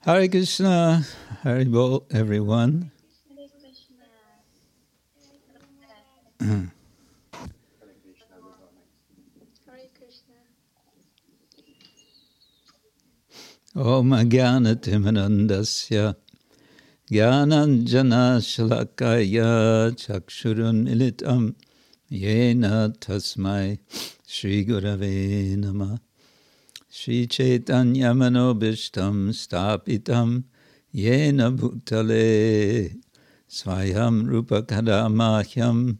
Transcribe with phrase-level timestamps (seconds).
[0.00, 1.04] Hare Krishna.
[1.42, 2.90] Hare Bol, everyone.
[13.76, 16.16] Om Jnanatimanandasya
[17.10, 21.54] Jnananjana Shalakaya Chakshurun Militam
[22.10, 23.78] Yena Tasmai
[24.26, 26.00] Shri Gurave Nama
[27.00, 30.44] Shri Chaitanya Manobishtam Stapitam
[30.94, 32.94] Yena Bhutale
[33.48, 35.96] Swayam Rupa Kadamahyam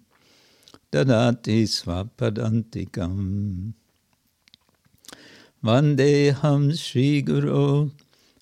[0.92, 3.72] Dadati Swapadantikam
[5.64, 7.91] Vandeham Sri Guru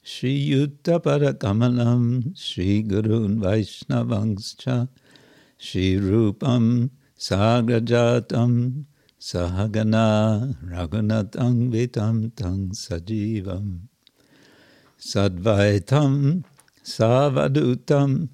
[0.03, 4.89] Sri Yuta Parakamalam Sri Gurun Vaishnavangscha
[5.59, 8.87] Sri Rupam Sagrajatam
[9.21, 13.89] Sahagana Raghunatam Vitam Tang Sajivam.
[14.97, 16.45] Sadvaitam
[16.85, 18.29] Savadutam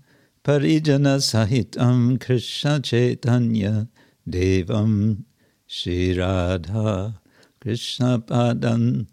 [0.44, 3.88] Parijana Sahitam Krishna Chaitanya
[4.28, 5.24] Devam.
[5.66, 7.18] Shri Radha
[7.60, 9.06] Krishna Padan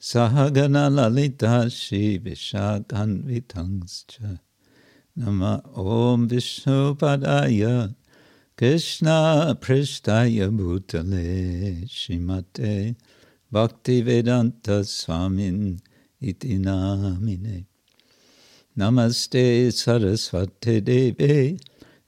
[0.00, 2.18] Sahagana Lalita Shri
[5.14, 7.94] Nama Om Vishnu Padaya
[8.58, 12.96] Krishna Prishtaya Bhutale Shimate
[13.52, 15.78] Bhakti Vedanta Swamin
[16.20, 17.66] Iti Namine.
[18.76, 21.60] Namaste Saraswati Deve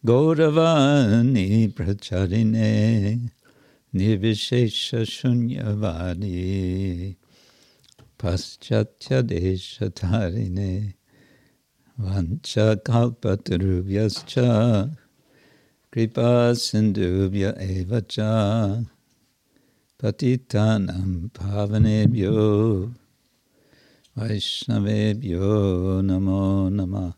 [0.05, 3.31] Gauravani Pracharine
[3.95, 7.15] Nirvishesha Shunyavadi
[8.19, 10.95] Paschatya Deshatarine
[11.97, 14.97] Vancha Kalpatarubhyascha
[15.93, 18.87] Kripa Sindhubhya Evacha
[20.01, 22.95] Patitanam Pavanebhyo
[24.17, 27.15] Vaishnavebhyo Namo Namah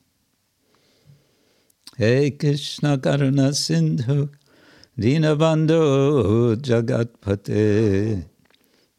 [1.99, 4.31] Hey Krishna Karuna Sindhu
[4.99, 8.25] Dinabandhu Jagatpate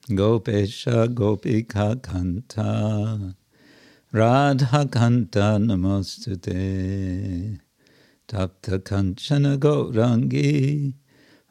[0.09, 3.34] Gopesha Gopika Kanta
[4.12, 7.59] Radha Kanta Namostute
[8.34, 10.96] Tapta Kanchana Gaurangi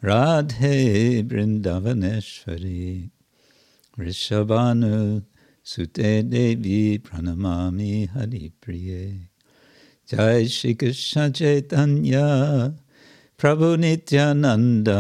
[0.03, 3.09] Radhe Brindavaneshwari
[3.97, 5.23] Rishabhanu
[5.63, 9.29] Sute Devi Pranamami Hari Priye
[10.09, 12.75] Jai Shri Krishna Chaitanya
[13.39, 14.99] Prabhu Nityananda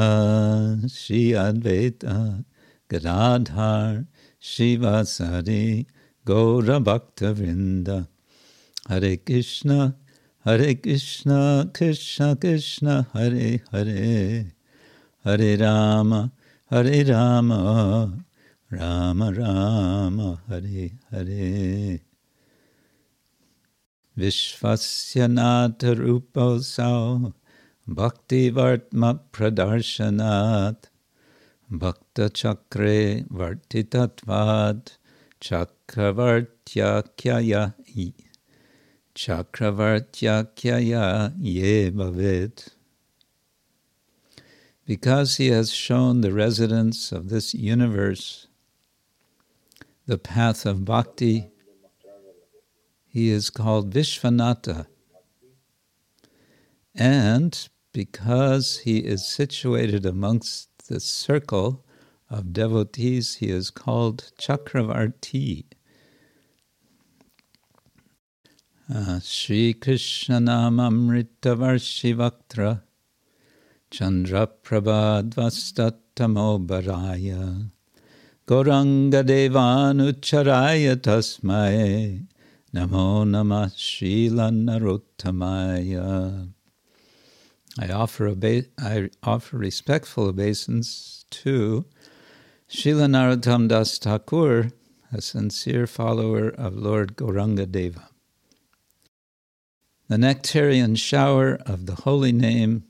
[0.88, 2.44] Shri Advaita
[2.88, 4.06] Gadadhar
[4.40, 5.86] Shivasari
[6.24, 8.06] Gaura Vrinda.
[8.88, 9.96] Hare Krishna
[10.44, 14.52] हरे कृष्णा कृष्णा कृष्णा, हरे हरे।
[15.24, 16.30] हरे राम
[16.70, 17.52] हरे राम
[18.72, 22.00] राम राम, हरे हरे।
[24.18, 27.32] विश्वस्य नाथ रूपसौ
[27.88, 30.86] भक्तिवर्त्म प्रदर्शनात्
[31.72, 34.88] भक्तचक्रे वर्तितत्वात्
[35.42, 37.72] चक्रवर्त्याख्यय
[39.14, 42.68] Chakravartyakyaya Ye Bhavet
[44.86, 48.48] Because he has shown the residents of this universe
[50.06, 51.50] the path of bhakti,
[53.06, 54.86] he is called Vishvanatha.
[56.94, 61.84] And because he is situated amongst the circle
[62.28, 65.66] of devotees, he is called Chakravarti.
[78.46, 82.26] Goranga Devanucharaya Tasmai
[82.74, 86.50] Namo Namah Srila Narottamaya
[87.78, 91.86] I offer, obe- I offer respectful obeisance to
[92.68, 94.70] Srila Narottam Das Thakur,
[95.10, 98.11] a sincere follower of Lord Gauranga Deva.
[100.12, 102.84] The nectarian shower of the holy name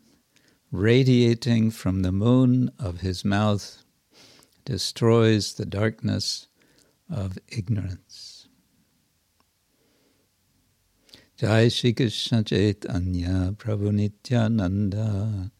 [0.72, 3.84] radiating from the moon of his mouth
[4.64, 6.48] destroys the darkness
[7.08, 8.48] of ignorance.
[11.36, 15.52] Jai Shri Krishna Chaitanya Prabhu Nityananda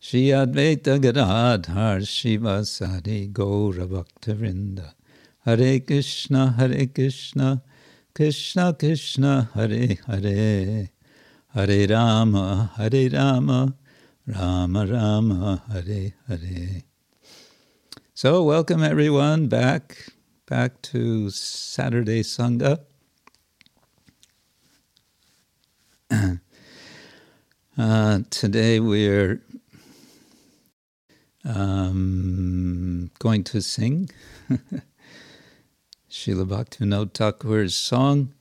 [0.00, 4.92] Shri Advaita Gadadhar Shiva Sari Gaura Bhakta Vrinda
[5.46, 7.62] Hare Krishna Hare Krishna
[8.20, 10.90] Krishna Krishna Hare Hare.
[11.54, 13.74] Hare Rama Hare Rama.
[14.26, 16.82] Rama Rama Hare Hare.
[18.12, 20.12] So welcome everyone back
[20.44, 22.80] back to Saturday Sangha.
[27.78, 29.40] uh, today we're
[31.46, 34.10] um, going to sing
[36.10, 38.34] Srila Bhaktivinoda Thakur's song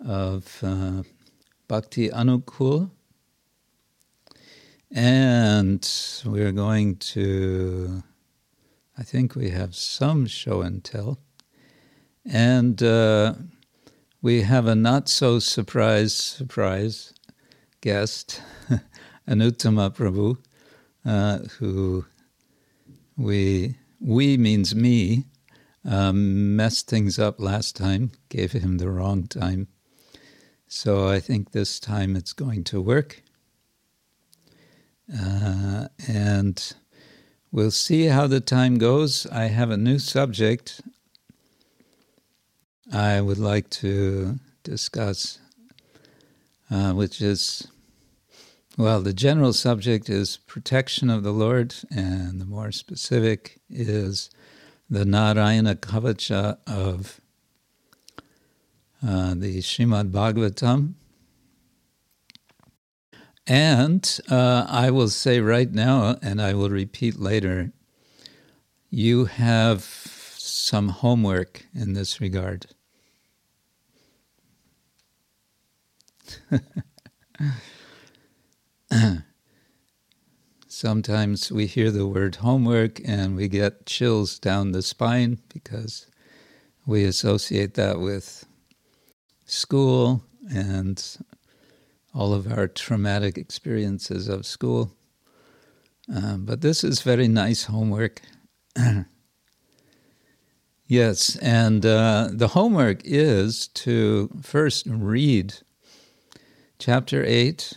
[0.00, 1.02] of uh,
[1.68, 2.90] Bhakti Anukul.
[4.90, 5.86] And
[6.24, 8.02] we're going to,
[8.96, 11.18] I think we have some show and tell.
[12.24, 13.34] And uh,
[14.22, 17.12] we have a not so surprise surprise
[17.82, 18.40] guest,
[19.28, 20.38] Anuttama Prabhu,
[21.04, 22.06] uh, who
[23.18, 25.24] we, we means me,
[25.84, 29.68] um, messed things up last time, gave him the wrong time.
[30.66, 33.22] So I think this time it's going to work.
[35.12, 36.74] Uh, and
[37.52, 39.26] we'll see how the time goes.
[39.26, 40.80] I have a new subject
[42.92, 45.38] I would like to discuss,
[46.70, 47.68] uh, which is,
[48.76, 54.30] well, the general subject is protection of the Lord, and the more specific is
[54.94, 57.20] the Narayana Kavacha of
[59.04, 60.94] uh, the Shrimad Bhagavatam.
[63.46, 67.72] And uh, I will say right now, and I will repeat later,
[68.88, 72.66] you have some homework in this regard.
[80.76, 86.08] Sometimes we hear the word homework and we get chills down the spine because
[86.84, 88.44] we associate that with
[89.46, 91.16] school and
[92.12, 94.90] all of our traumatic experiences of school.
[96.12, 98.20] Um, but this is very nice homework.
[100.88, 105.54] yes, and uh, the homework is to first read
[106.80, 107.74] chapter 8,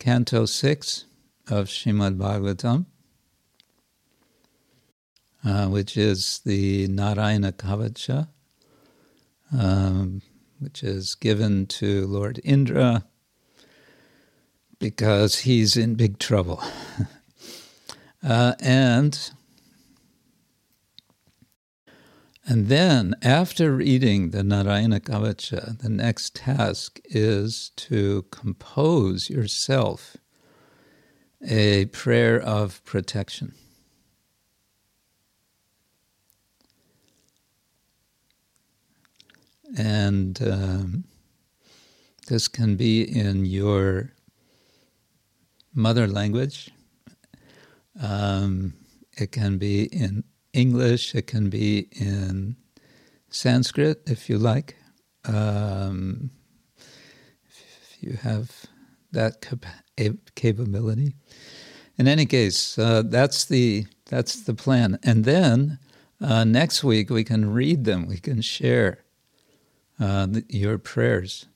[0.00, 1.04] canto 6
[1.50, 2.86] of Shrimad Bhagavatam,
[5.44, 8.28] uh, which is the Narayana Kavacha,
[9.56, 10.22] um,
[10.58, 13.04] which is given to Lord Indra
[14.78, 16.62] because he's in big trouble.
[18.22, 19.30] uh, and
[22.50, 30.16] and then, after reading the Narayana Kavacha, the next task is to compose yourself
[31.46, 33.54] a prayer of protection.
[39.76, 41.04] And um,
[42.28, 44.12] this can be in your
[45.74, 46.70] mother language.
[48.00, 48.74] Um,
[49.16, 51.14] it can be in English.
[51.14, 52.56] It can be in
[53.30, 54.76] Sanskrit, if you like.
[55.24, 56.30] Um,
[57.44, 58.66] if you have
[59.12, 59.66] that cap-
[60.34, 61.14] capability.
[61.96, 64.98] In any case, uh, that's the that's the plan.
[65.02, 65.78] And then
[66.20, 68.06] uh, next week we can read them.
[68.06, 69.04] We can share
[70.00, 71.46] uh, the, your prayers.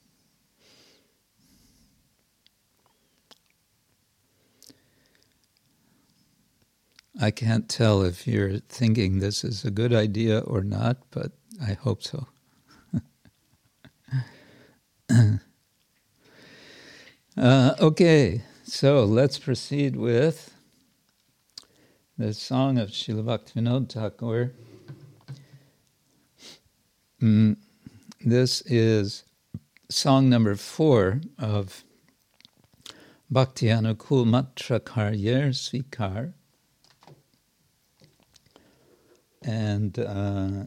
[7.20, 11.74] I can't tell if you're thinking this is a good idea or not, but I
[11.74, 12.26] hope so.
[17.36, 20.54] Uh, okay, so let's proceed with
[22.18, 24.52] the song of Srila Thakur.
[27.22, 27.56] Mm,
[28.20, 29.24] this is
[29.88, 31.84] song number four of
[33.30, 36.34] Bhakti Anukul Matra Karyer Svikar.
[39.42, 40.64] And uh,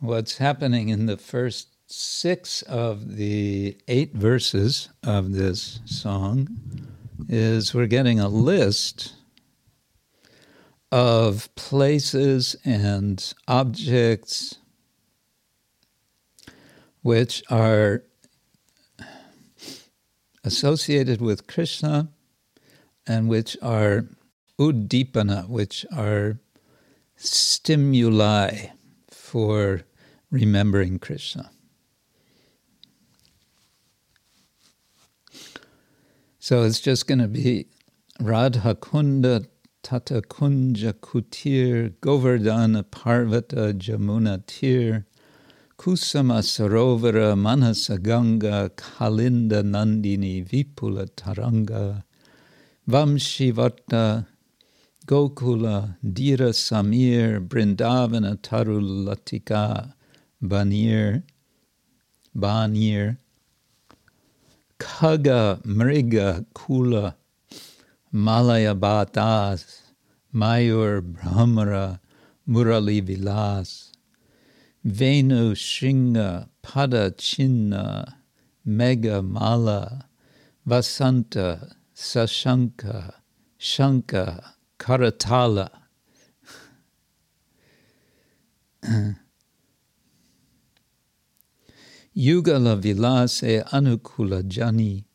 [0.00, 6.48] what's happening in the first six of the eight verses of this song
[7.28, 9.14] is we're getting a list
[10.92, 14.58] of places and objects
[17.02, 18.04] which are
[20.44, 22.08] associated with Krishna
[23.04, 24.06] and which are
[24.60, 26.38] uddipana, which are
[27.16, 28.66] stimuli
[29.10, 29.82] for
[30.30, 31.50] remembering Krishna.
[36.42, 37.66] So it's just going to be
[38.18, 39.46] Radha Kunda
[39.82, 45.04] Tata Kunja Kutir Govardhana Parvata Jamuna Tir
[45.76, 52.04] Kusama Sarovara Manasa Ganga Kalinda Nandini Vipula Taranga
[52.88, 54.26] Vamshivata
[55.06, 59.92] Gokula, Dira Samir, Brindavana Tarulatika,
[60.42, 61.22] Banir,
[62.34, 63.18] Banir,
[64.80, 67.14] Kaga, Mriga, Kula,
[68.10, 69.82] Malaya Batas,
[70.34, 72.00] Mayur, Brahmara,
[72.48, 73.92] Murali Vilas,
[74.82, 78.14] Venu, Shinga, Pada, Chinna,
[78.64, 80.06] Mega Mala,
[80.66, 83.12] Vasanta, Sashanka,
[83.60, 85.68] Shanka, Karatala.
[92.20, 95.06] Yugala Vilase Anukula Jani,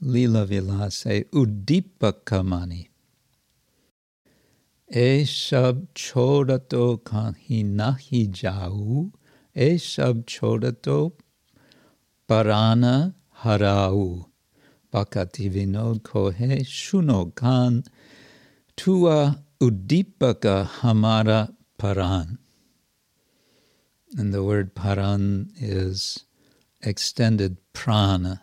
[0.00, 2.88] Lila Vilase Udipakamani.
[4.88, 9.12] E shab chodato kanhinahi jau,
[9.54, 11.12] e shab chodato
[12.28, 13.14] parana
[13.44, 14.26] harau.
[14.92, 17.84] Bhakati Vinod Kohe Shuno Kan
[18.76, 22.38] Tua Udipaka Hamara Paran.
[24.18, 26.24] And the word paran is
[26.82, 28.42] extended prana,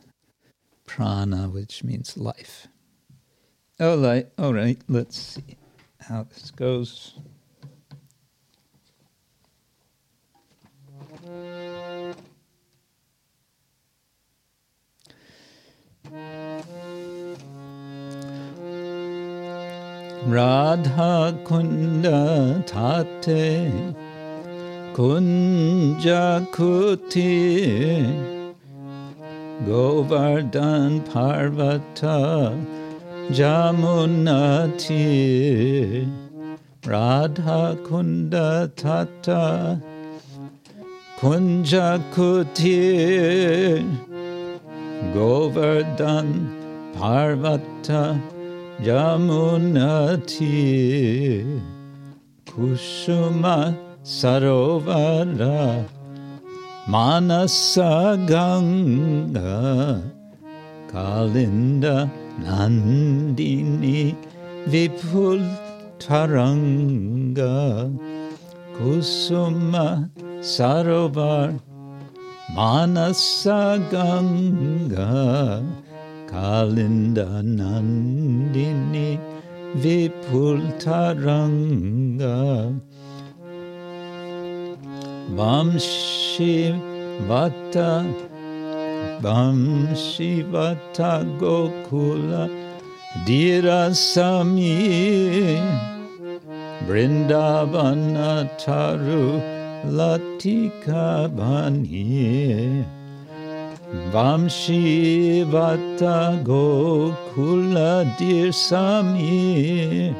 [0.85, 2.67] prana, which means life.
[3.79, 5.57] All right, all right, let's see
[5.99, 7.15] how this goes.
[20.25, 23.95] Radha Kunda Tate
[24.97, 28.01] Kunja Kuti
[29.63, 32.57] Govardhan Parvata
[33.29, 34.97] Jamunati
[36.83, 39.79] Radha Kunda Tata
[41.19, 42.81] Kunja Kuti
[45.13, 46.27] Govardhan
[46.95, 48.19] Parvata
[48.81, 50.41] Jamunati
[52.47, 55.83] Kushuma Sarovara
[56.87, 60.01] Manasa Ganga
[60.87, 62.09] Kalinda
[62.39, 64.15] Nandini
[64.69, 65.43] Vipul
[65.99, 67.91] Taranga
[68.77, 70.09] Kusuma
[70.39, 71.59] Sarovar
[72.55, 75.61] Manasa Ganga
[76.31, 79.19] Kalinda Nandini
[85.29, 88.03] Vipul Taranga Vamshi Vata
[89.21, 92.49] Vamshi Vata Gokula
[93.25, 94.71] Dirasami
[96.85, 99.41] Brindavana Taru
[99.85, 102.85] Latika Bani
[104.11, 110.13] Vamshi Vata Gokula Dirsami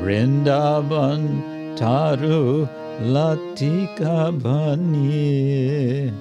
[0.00, 1.22] Brindavan
[1.76, 6.12] Taru Latika Bani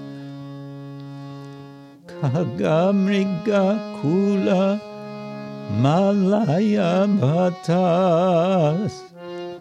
[2.08, 4.82] Kagamriga Kula
[5.80, 9.04] Malaya Bhatas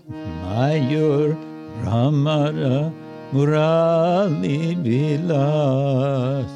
[0.09, 1.37] Mayur
[1.85, 2.90] Brahmara
[3.33, 6.49] Murali Vilas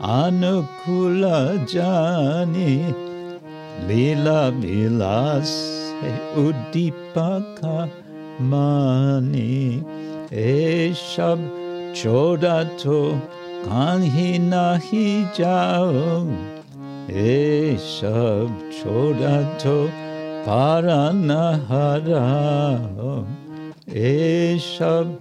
[0.00, 2.94] Anukula Jani
[3.86, 6.00] Lila Vilase
[6.34, 7.90] Udipaka
[8.40, 9.84] Mani
[10.30, 11.38] Eshab
[11.92, 13.20] Chodato
[13.66, 16.26] Kanhi Nahi Jao
[17.06, 19.90] Eshab Chodato
[20.46, 22.26] Paranahara
[23.86, 25.18] Eshab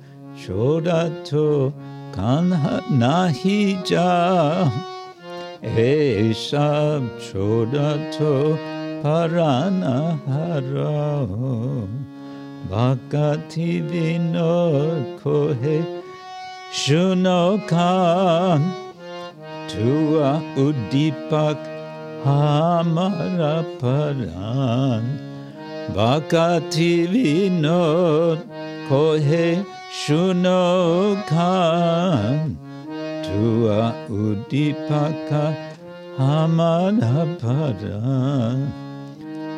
[2.13, 4.71] Chodato kanha nahi ja
[5.61, 8.57] Esab chodato
[9.03, 11.87] parana haro
[12.69, 15.85] Bhakati vinod kohe
[16.71, 18.61] shunokan
[19.67, 21.57] Tua udipak
[22.23, 25.19] hamara paran
[25.93, 28.39] Bhakati vinod
[28.87, 31.33] kohe shunokan
[33.25, 35.43] Tua udipaka
[36.17, 37.97] hamanapada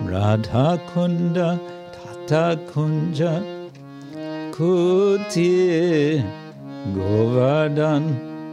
[0.08, 1.60] Radha kunda
[1.92, 3.44] tata kunja
[4.56, 6.24] kuti
[6.96, 8.04] Govardhan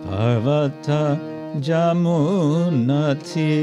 [0.02, 1.02] parvata
[1.62, 3.54] jamunati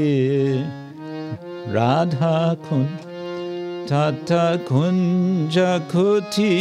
[1.68, 3.04] Radha kunda
[3.86, 6.56] tata kunja kuti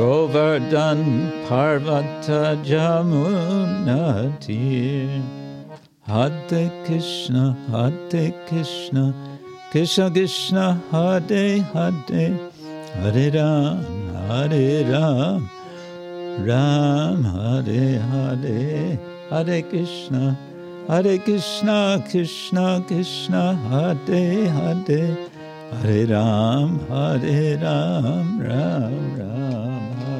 [0.00, 1.00] Govardhan
[1.46, 4.08] Parvata Jamunati.
[6.06, 9.04] Hare Krishna Hare Krishna.
[9.70, 12.24] Krishna Krishna Hare Hare.
[13.02, 13.84] Hare Ram
[14.28, 15.40] Hare Ram.
[16.48, 18.98] Ram Hare Hare.
[19.28, 20.22] Hare Krishna
[20.88, 23.42] Hare Krishna Krishna Krishna.
[23.68, 24.24] Hare
[24.56, 25.02] Hare.
[25.70, 29.69] Hare Ram, Hare Ram, Ram Ram,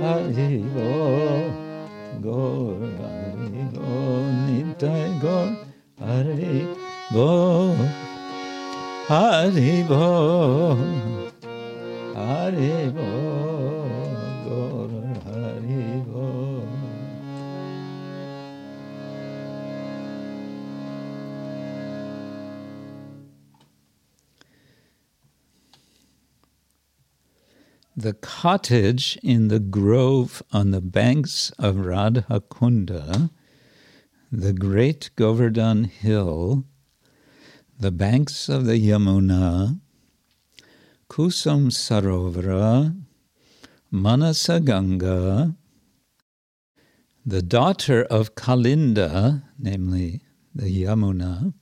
[0.00, 0.90] Haribo,
[2.22, 3.90] Gor, Haribo,
[4.46, 5.48] Nitai Gor,
[6.00, 7.76] Haribo,
[9.08, 10.06] Haribo,
[12.16, 13.08] Haribo,
[28.02, 33.30] The cottage in the grove on the banks of Radhakunda,
[34.32, 36.64] the great Govardhan hill,
[37.78, 39.78] the banks of the Yamuna,
[41.08, 43.00] Kusum Sarovara,
[43.92, 45.54] Manasa Ganga,
[47.24, 51.54] the daughter of Kalinda, namely the Yamuna,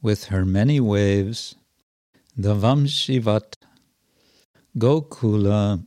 [0.00, 1.56] with her many waves,
[2.34, 3.56] the Vamshivat
[4.76, 5.86] Gokula,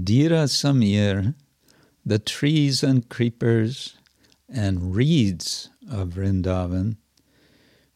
[0.00, 1.34] Dira Samir,
[2.04, 3.96] the trees and creepers
[4.48, 6.96] and reeds of Vrindavan,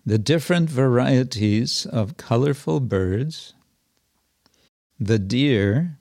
[0.05, 3.55] the different varieties of colorful birds,
[4.99, 5.99] the deer,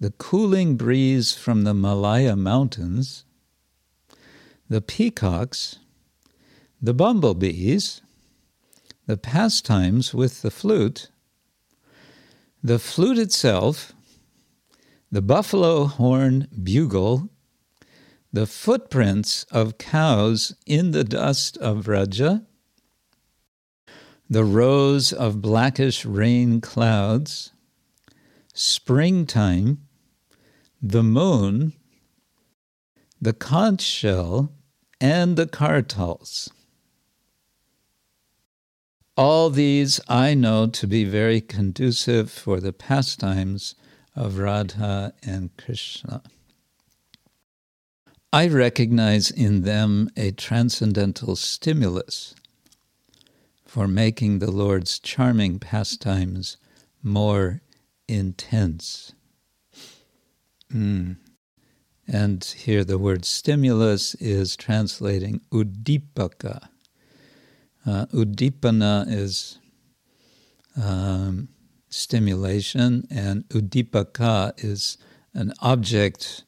[0.00, 3.24] the cooling breeze from the Malaya mountains,
[4.68, 5.78] the peacocks,
[6.80, 8.00] the bumblebees,
[9.06, 11.11] the pastimes with the flute,
[12.62, 13.92] the flute itself,
[15.10, 17.28] the buffalo horn bugle,
[18.32, 22.46] the footprints of cows in the dust of Raja,
[24.30, 27.50] the rows of blackish rain clouds,
[28.54, 29.78] springtime,
[30.80, 31.72] the moon,
[33.20, 34.52] the conch shell,
[35.00, 36.50] and the kartals.
[39.14, 43.74] All these I know to be very conducive for the pastimes
[44.16, 46.22] of Radha and Krishna.
[48.32, 52.34] I recognize in them a transcendental stimulus
[53.66, 56.56] for making the Lord's charming pastimes
[57.02, 57.60] more
[58.08, 59.12] intense.
[60.72, 61.16] Mm.
[62.08, 66.68] And here the word stimulus is translating udipaka.
[67.86, 69.58] Uh, udipana is
[70.80, 71.48] um,
[71.88, 74.98] stimulation, and udipaka is
[75.34, 76.44] an object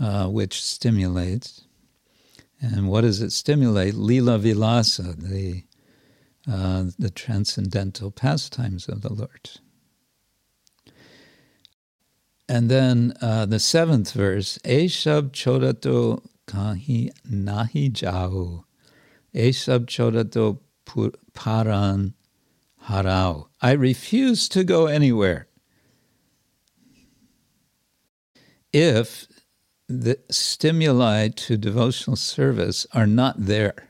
[0.00, 1.62] uh, which stimulates.
[2.60, 3.94] And what does it stimulate?
[3.94, 5.64] Lila Vilasa, the,
[6.50, 9.50] uh, the transcendental pastimes of the Lord.
[12.48, 18.65] And then uh, the seventh verse, Eshab chodato kahi nahi jau.
[19.36, 20.60] Eshab chodato
[21.34, 22.14] paran.
[22.88, 25.48] I refuse to go anywhere.
[28.72, 29.26] If
[29.88, 33.88] the stimuli to devotional service are not there.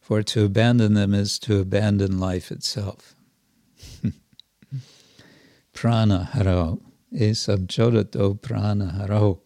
[0.00, 3.14] For to abandon them is to abandon life itself.
[5.72, 6.80] prana haro,
[7.12, 9.40] esabjodato prana haro,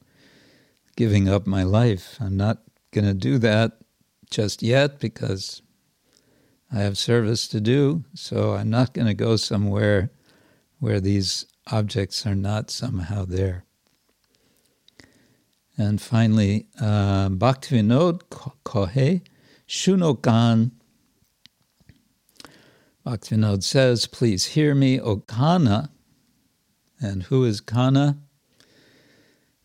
[0.96, 2.16] giving up my life.
[2.20, 3.78] I'm not going to do that
[4.30, 5.62] just yet because
[6.72, 10.10] I have service to do, so I'm not going to go somewhere
[10.78, 13.64] where these objects are not somehow there.
[15.76, 18.22] And finally, uh, Bhaktivinoda
[18.64, 19.22] Kohe
[19.68, 20.72] Shunokan.
[23.06, 25.90] Bhaktivinoda says, Please hear me, O Kana.
[27.00, 28.18] And who is Kana?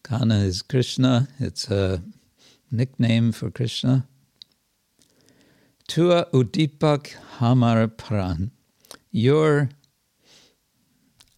[0.04, 1.30] Kana is Krishna.
[1.40, 2.04] It's a
[2.72, 4.08] nickname for Krishna.
[5.94, 8.50] Tua Udipak Hamar Paran.
[9.12, 9.70] Your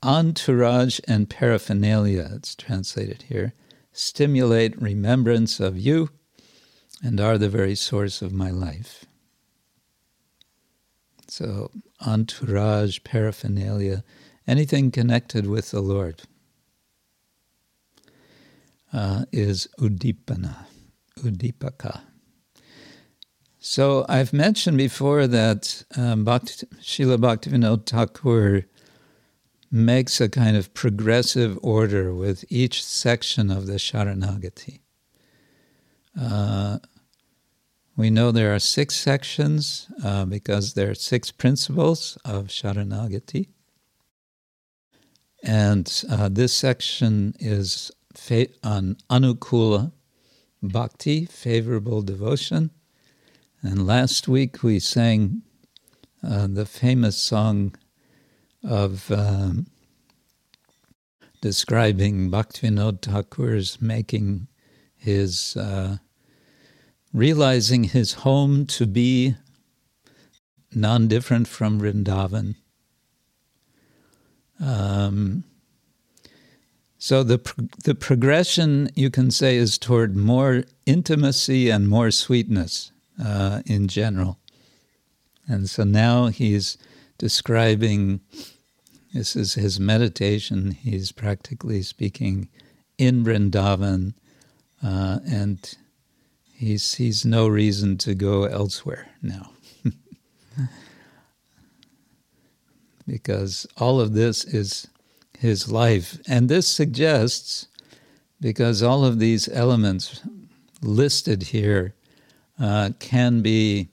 [0.02, 3.54] entourage and paraphernalia, it's translated here
[3.92, 6.08] stimulate remembrance of you
[7.04, 9.04] and are the very source of my life.
[11.28, 11.70] So,
[12.08, 14.06] entourage, paraphernalia,
[14.48, 16.22] anything connected with the Lord
[18.94, 20.68] uh, is udipana,
[21.20, 22.04] udipaka.
[23.68, 28.68] So, I've mentioned before that um, Bhakti, Srila Bhaktivinoda Thakur
[29.72, 34.82] makes a kind of progressive order with each section of the Sharanagati.
[36.16, 36.78] Uh,
[37.98, 43.48] we know there are six sections uh, because there are six principles of Sharanagati.
[45.42, 49.92] And uh, this section is fa- on Anukula
[50.62, 52.70] Bhakti, favorable devotion.
[53.66, 55.42] And last week we sang
[56.24, 57.76] uh, the famous song
[58.64, 59.66] of um,
[61.42, 64.50] describing Bhaktivinoda Thakur's making
[64.96, 65.98] his, uh,
[67.12, 69.36] realizing his home to be
[70.76, 72.54] non different from Vrindavan.
[74.60, 75.44] Um,
[77.00, 77.40] so the
[77.84, 82.92] the progression you can say is toward more intimacy and more sweetness
[83.24, 84.40] uh, in general,
[85.48, 86.78] and so now he's
[87.18, 88.22] describing
[89.14, 90.72] this is his meditation.
[90.72, 92.50] He's practically speaking
[92.98, 94.14] in Vrindavan,
[94.84, 95.74] uh, and
[96.54, 99.52] he sees no reason to go elsewhere now.
[103.08, 104.88] because all of this is
[105.38, 106.20] his life.
[106.28, 107.68] And this suggests,
[108.42, 110.22] because all of these elements
[110.82, 111.94] listed here
[112.60, 113.90] uh, can be,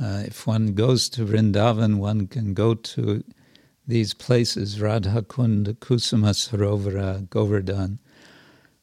[0.00, 3.24] uh, if one goes to Vrindavan, one can go to
[3.86, 7.98] these places, Radha Kund, Kusuma Sarovara, Govardhan,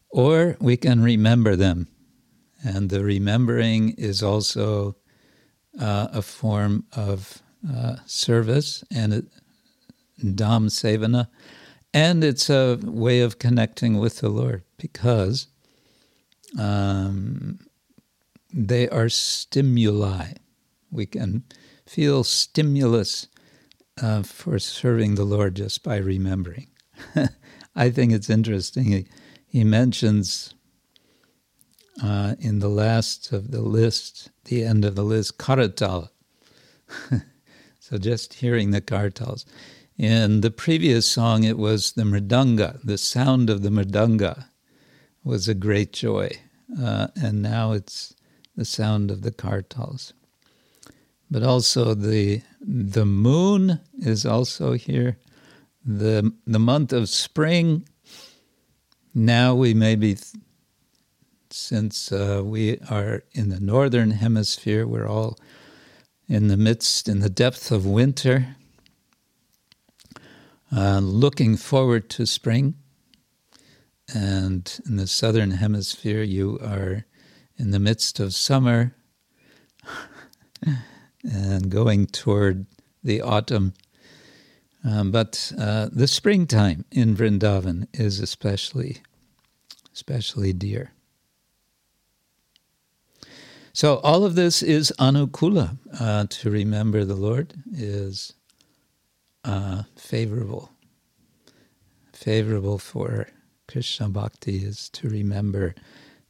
[0.09, 1.87] or we can remember them.
[2.63, 4.95] And the remembering is also
[5.79, 9.25] uh, a form of uh, service and it,
[10.21, 11.27] Dham Sevana,
[11.93, 15.47] and it's a way of connecting with the Lord because
[16.59, 17.59] um,
[18.53, 20.33] they are stimuli.
[20.91, 21.43] We can
[21.85, 23.27] feel stimulus
[24.01, 26.67] uh, for serving the Lord just by remembering.
[27.75, 28.85] I think it's interesting.
[28.85, 29.07] He,
[29.45, 30.53] he mentions
[32.01, 36.09] uh, in the last of the list, the end of the list, Karatal.
[37.79, 39.45] so just hearing the Karatals.
[39.97, 42.79] In the previous song, it was the mridanga.
[42.83, 44.45] The sound of the mridanga
[45.23, 46.29] was a great joy.
[46.79, 48.13] Uh, and now it's
[48.57, 50.11] the sound of the Kartals.
[51.31, 55.17] But also the the moon is also here.
[55.85, 57.87] The, the month of spring,
[59.15, 60.17] now we may be,
[61.49, 65.37] since uh, we are in the northern hemisphere, we're all
[66.27, 68.57] in the midst, in the depth of winter,
[70.75, 72.75] uh, looking forward to spring.
[74.13, 77.05] And in the southern hemisphere, you are
[77.57, 78.95] in the midst of summer.
[81.23, 82.65] and going toward
[83.03, 83.73] the autumn.
[84.83, 88.97] Um, but uh, the springtime in Vrindavan is especially,
[89.93, 90.91] especially dear.
[93.73, 95.77] So all of this is anukula.
[95.99, 98.33] Uh, to remember the Lord is
[99.43, 100.71] uh, favorable.
[102.13, 103.27] Favorable for
[103.67, 105.75] Krishna Bhakti is to remember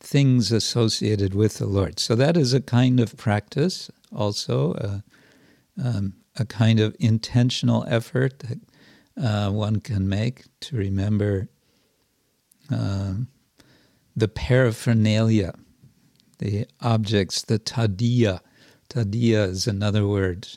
[0.07, 1.99] things associated with the Lord.
[1.99, 4.99] So that is a kind of practice, also uh,
[5.83, 8.59] um, a kind of intentional effort that
[9.21, 11.49] uh, one can make to remember
[12.69, 13.27] um,
[14.15, 15.53] the paraphernalia,
[16.39, 18.39] the objects, the tadiya.
[18.89, 20.47] Tadiya is another word,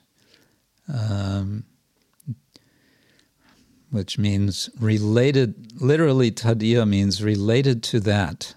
[0.87, 1.65] um,
[3.91, 5.81] which means related.
[5.81, 8.55] Literally, tadiya means related to that,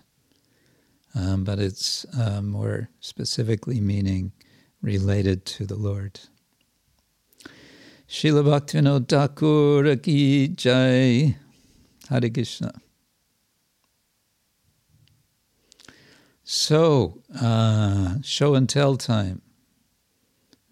[1.15, 4.31] um, but it's uh, more specifically meaning
[4.81, 6.19] related to the Lord.
[8.07, 11.37] Srila Bhaktivinoda ki jai.
[12.09, 12.71] Hare Krishna.
[16.43, 19.41] So, uh, show and tell time.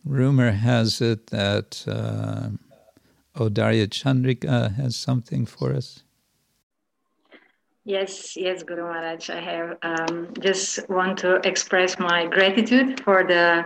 [0.04, 2.49] Rumor has it that uh,
[3.36, 6.04] Odarya Chandrika has something for us.
[7.84, 9.32] Yes, yes, Guru Maharaj.
[9.32, 13.65] I have um, just want to express my gratitude for the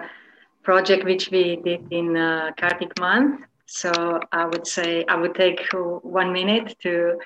[0.64, 3.42] project which we did in uh, Kartik month.
[3.66, 3.92] So
[4.32, 7.20] I would say I would take one minute to.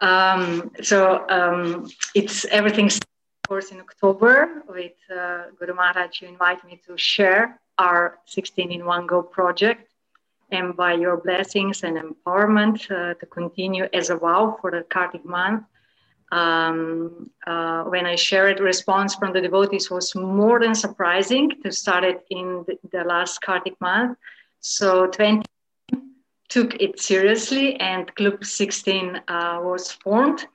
[0.00, 2.86] Um, so um, it's everything.
[2.86, 8.72] Of course, in October with uh, Guru Maharaj, you invite me to share our 16
[8.72, 9.92] in one go project,
[10.50, 15.26] and by your blessings and empowerment uh, to continue as a vow for the Kartik
[15.26, 15.62] month.
[16.32, 22.02] Um, uh, when I shared response from the devotees was more than surprising to start
[22.04, 24.18] it in the, the last Kartik month.
[24.60, 25.44] So 20
[26.48, 30.46] took it seriously and Club 16 uh, was formed.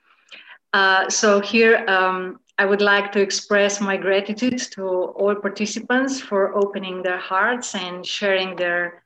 [0.72, 6.54] Uh, so here um, I would like to express my gratitude to all participants for
[6.54, 9.02] opening their hearts and sharing their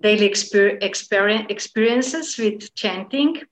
[0.00, 3.42] daily exper- experience, experiences with chanting.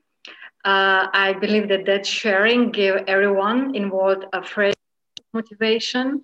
[0.64, 4.74] Uh, I believe that that sharing gave everyone involved a fresh
[5.32, 6.22] motivation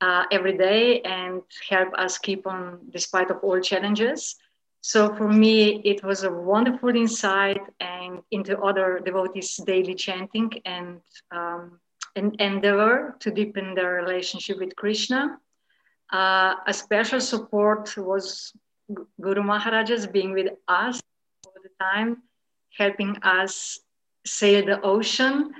[0.00, 4.36] uh, every day and help us keep on despite of all challenges.
[4.82, 11.00] So for me, it was a wonderful insight and into other devotees' daily chanting and
[11.30, 11.78] um,
[12.16, 15.38] an endeavor to deepen their relationship with Krishna.
[16.12, 18.52] Uh, a special support was
[19.20, 21.00] Guru Maharajas being with us
[21.46, 22.22] all the time,
[22.76, 23.78] helping us
[24.24, 25.52] sail the ocean,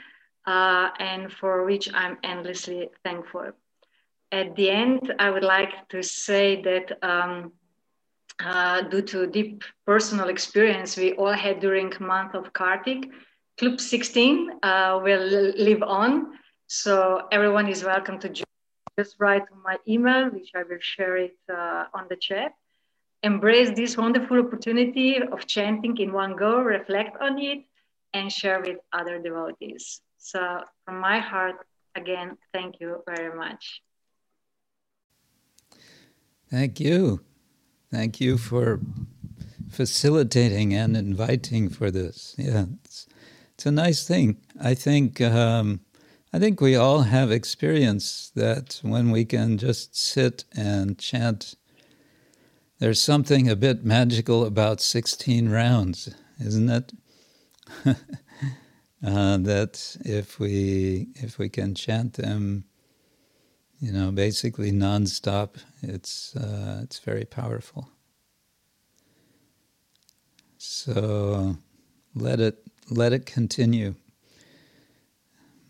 [0.46, 3.52] uh, and for which I'm endlessly thankful.
[4.30, 6.98] At the end, I would like to say that.
[7.02, 7.52] Um,
[8.44, 13.10] uh, due to deep personal experience we all had during month of Kartik.
[13.58, 16.32] Club 16 uh, will live on,
[16.66, 18.44] so everyone is welcome to join.
[18.98, 22.52] Just write my email, which I will share it uh, on the chat.
[23.22, 27.64] Embrace this wonderful opportunity of chanting in one go, reflect on it,
[28.14, 30.00] and share with other devotees.
[30.18, 31.56] So, from my heart,
[31.94, 33.82] again, thank you very much.
[36.50, 37.20] Thank you.
[37.90, 38.80] Thank you for
[39.70, 42.34] facilitating and inviting for this.
[42.36, 43.06] Yeah, it's,
[43.54, 44.36] it's a nice thing.
[44.60, 45.80] I think um,
[46.32, 51.54] I think we all have experience that when we can just sit and chant.
[52.82, 56.12] There's something a bit magical about 16 rounds,
[56.44, 56.92] isn't it?
[57.86, 57.94] uh,
[59.36, 62.64] that if we if we can chant them
[63.78, 65.58] you know, basically nonstop.
[65.80, 67.88] It's uh, it's very powerful.
[70.58, 71.58] So
[72.16, 73.94] let it let it continue.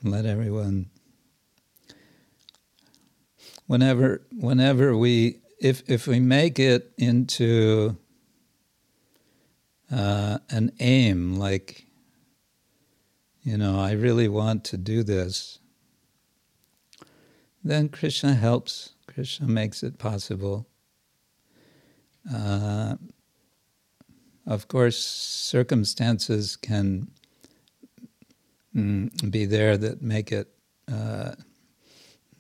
[0.03, 0.88] Let everyone.
[3.66, 7.96] Whenever whenever we if if we make it into
[9.90, 11.87] uh, an aim, like
[13.42, 15.59] you know, I really want to do this
[17.64, 18.94] then Krishna helps.
[19.07, 20.66] Krishna makes it possible.
[22.33, 22.96] Uh,
[24.46, 27.09] of course, circumstances can
[28.75, 30.48] mm, be there that make it
[30.92, 31.33] uh,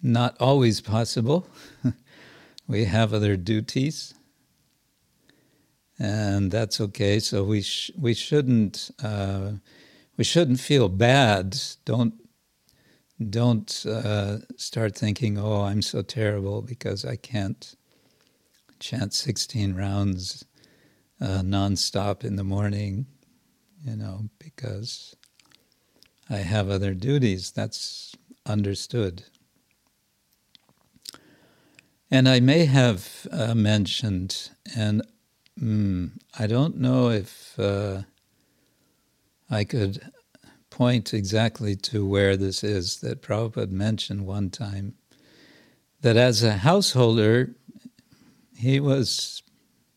[0.02, 1.46] not always possible.
[2.72, 4.14] we have other duties,
[5.98, 7.18] and that's okay.
[7.20, 9.52] So we sh- we shouldn't uh,
[10.16, 11.58] we shouldn't feel bad.
[11.84, 12.14] Don't
[13.30, 17.76] don't uh, start thinking, oh, I'm so terrible because I can't
[18.80, 20.44] chant 16 rounds
[21.20, 23.06] uh, nonstop in the morning,
[23.84, 25.14] you know, because
[26.30, 27.52] I have other duties.
[27.52, 29.24] That's understood.
[32.12, 35.00] And I may have uh, mentioned, and
[35.58, 38.02] mm, I don't know if uh,
[39.48, 40.12] I could
[40.68, 44.92] point exactly to where this is, that Prabhupada mentioned one time
[46.02, 47.54] that as a householder,
[48.58, 49.42] he was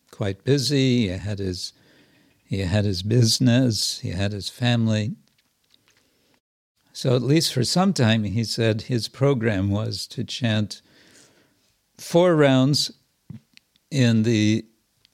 [0.09, 1.07] quite busy.
[1.09, 1.73] He had his
[2.45, 3.99] he had his business.
[3.99, 5.15] He had his family.
[6.93, 10.81] So at least for some time, he said his program was to chant
[11.97, 12.91] four rounds
[13.91, 14.65] in the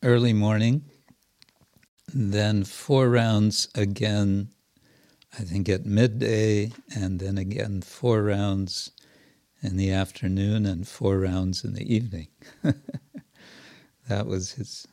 [0.03, 0.83] early morning,
[2.13, 4.49] then four rounds again,
[5.37, 8.91] I think at midday, and then again four rounds
[9.61, 12.27] in the afternoon and four rounds in the evening.
[14.07, 14.87] that was his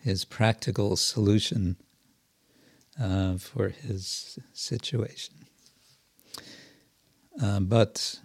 [0.00, 1.76] his practical solution
[3.00, 5.34] uh, for his situation.
[7.40, 8.20] Uh, but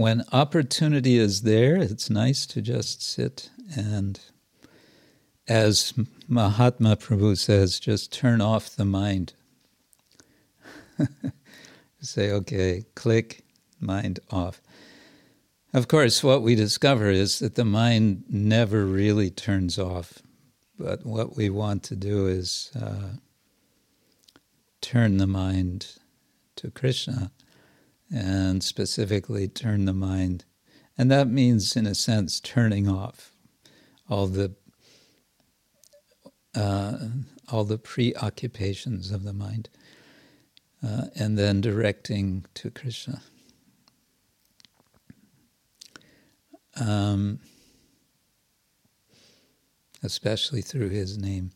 [0.00, 4.18] when opportunity is there, it's nice to just sit and,
[5.46, 5.92] as
[6.26, 9.34] Mahatma Prabhu says, just turn off the mind.
[12.00, 13.42] Say, okay, click,
[13.78, 14.62] mind off.
[15.74, 20.22] Of course, what we discover is that the mind never really turns off.
[20.78, 23.16] But what we want to do is uh,
[24.80, 25.98] turn the mind
[26.56, 27.32] to Krishna
[28.12, 30.44] and specifically turn the mind.
[30.98, 33.32] And that means, in a sense, turning off
[34.08, 34.54] all the
[36.54, 36.98] uh,
[37.50, 39.68] all the preoccupations of the mind,
[40.84, 43.22] uh, and then directing to Krishna.
[46.78, 47.40] Um,
[50.02, 51.50] especially through his name.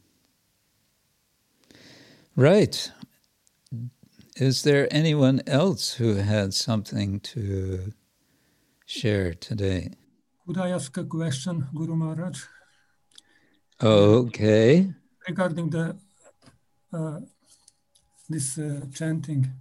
[2.37, 2.91] Right.
[4.37, 7.93] Is there anyone else who had something to
[8.85, 9.93] share today?
[10.45, 12.43] Could I ask a question, Guru Maharaj?
[13.81, 14.93] Okay.
[15.29, 15.97] Regarding the
[16.93, 17.21] uh,
[18.29, 19.53] this uh, chanting,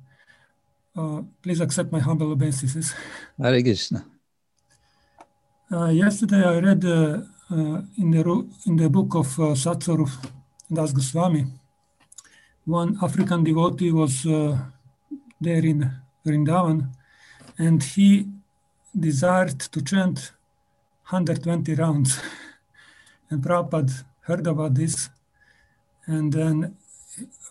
[0.98, 2.96] uh, please accept my humble obeisances.
[3.38, 4.04] Hare Krishna.
[5.72, 10.32] Uh, yesterday I read uh, uh, in the in the book of uh, Satsvarupa
[10.72, 11.46] Das Goswami,
[12.66, 14.58] one African devotee was uh,
[15.40, 15.92] there in
[16.26, 16.90] Vrindavan,
[17.58, 18.28] and he
[18.98, 20.32] desired to chant
[21.10, 22.20] 120 rounds.
[23.30, 25.10] and Prabhupada heard about this,
[26.06, 26.76] and then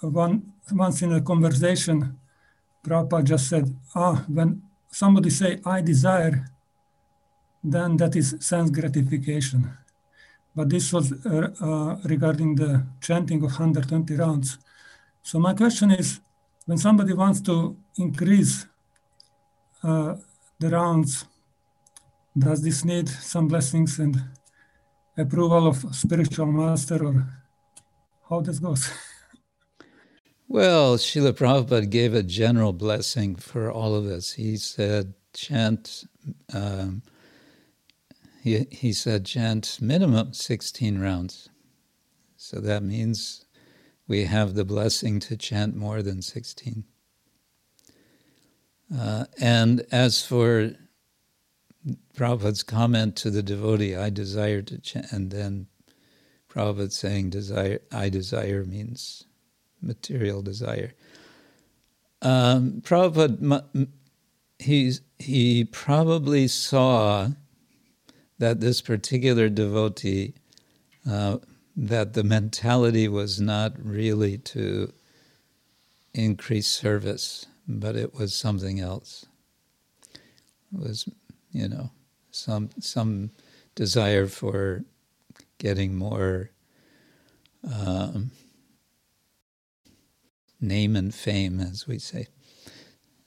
[0.01, 2.19] one once in a conversation,
[2.85, 6.47] Prabhupada just said, "Ah, when somebody say I desire."
[7.63, 9.71] then that is sense gratification.
[10.55, 14.59] But this was uh, uh, regarding the chanting of 120 rounds.
[15.23, 16.21] So my question is,
[16.67, 18.67] when somebody wants to increase
[19.83, 20.17] uh,
[20.59, 21.25] the rounds,
[22.37, 24.21] does this need some blessings and
[25.17, 27.27] approval of spiritual master or
[28.29, 28.91] how this goes?
[30.49, 34.33] Well, Srila Prabhupada gave a general blessing for all of us.
[34.33, 36.05] He said, chant
[36.53, 37.03] um,
[38.43, 41.49] he, he said chant minimum 16 rounds.
[42.37, 43.42] So that means
[44.07, 46.85] we have the blessing to chant more than 16.
[48.97, 50.73] Uh, and as for
[52.15, 55.67] Prabhupada's comment to the devotee, I desire to chant, and then
[56.51, 59.25] Prabhupada saying desire, I desire means
[59.81, 60.93] material desire.
[62.21, 63.89] Um, Prabhupada,
[64.59, 67.31] he's, he probably saw
[68.39, 70.35] that this particular devotee,
[71.09, 71.39] uh,
[71.77, 74.93] that the mentality was not really to
[76.15, 79.27] increase service, but it was something else.
[80.15, 81.09] It was,
[81.53, 81.91] you know,
[82.31, 83.31] some some
[83.75, 84.85] desire for
[85.59, 86.51] getting more
[87.65, 88.31] um,
[90.61, 92.29] name and fame, as we say.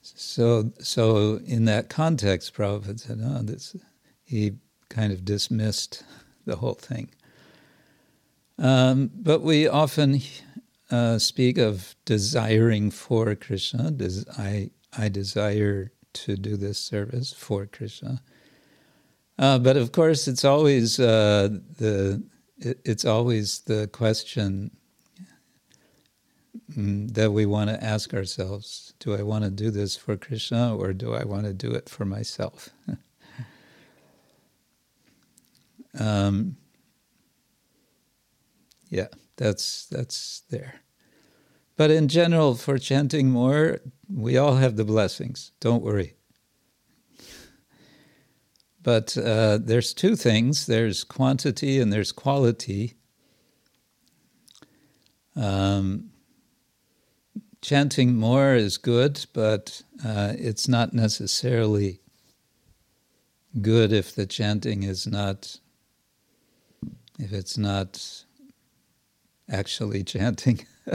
[0.02, 3.76] So, so in that context, Prabhupada said, "Oh, this."
[4.24, 4.54] He
[4.88, 6.04] kind of dismissed
[6.46, 7.10] the whole thing.
[8.58, 10.20] Um, but we often
[10.90, 13.90] uh, speak of desiring for Krishna.
[13.90, 18.22] Des- I, I desire to do this service for Krishna.
[19.38, 21.48] Uh, but of course, it's always uh,
[21.78, 22.22] the
[22.58, 24.70] it, it's always the question
[26.74, 30.74] mm, that we want to ask ourselves: Do I want to do this for Krishna,
[30.74, 32.70] or do I want to do it for myself?
[35.98, 36.58] Um,
[38.88, 40.80] yeah, that's that's there.
[41.76, 43.80] But in general, for chanting more,
[44.12, 45.52] we all have the blessings.
[45.60, 46.16] Don't worry.
[48.86, 52.94] but uh, there's two things there's quantity and there's quality.
[55.34, 56.10] Um,
[57.60, 62.00] chanting more is good, but uh, it's not necessarily
[63.60, 65.58] good if the chanting is not,
[67.18, 68.24] if it's not
[69.50, 70.66] actually chanting.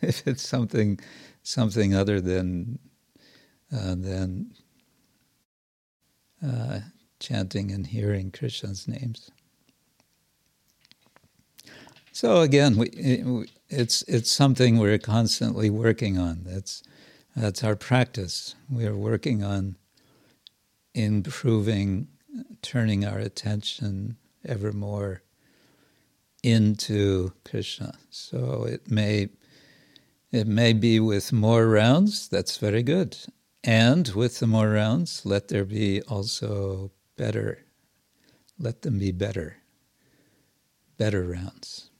[0.00, 0.98] if it's something,
[1.42, 2.78] something other than
[3.72, 4.52] uh, than
[6.44, 6.80] uh,
[7.20, 9.30] chanting and hearing Krishna's names.
[12.12, 16.40] So again, we, it, it's it's something we're constantly working on.
[16.44, 16.82] That's
[17.36, 18.54] that's our practice.
[18.70, 19.76] We are working on
[20.94, 22.08] improving,
[22.62, 25.22] turning our attention ever more
[26.50, 27.94] into Krishna.
[28.10, 29.28] So it may
[30.30, 32.28] it may be with more rounds.
[32.28, 33.16] That's very good.
[33.64, 37.64] And with the more rounds, let there be also better.
[38.58, 39.56] Let them be better.
[40.98, 41.90] Better rounds.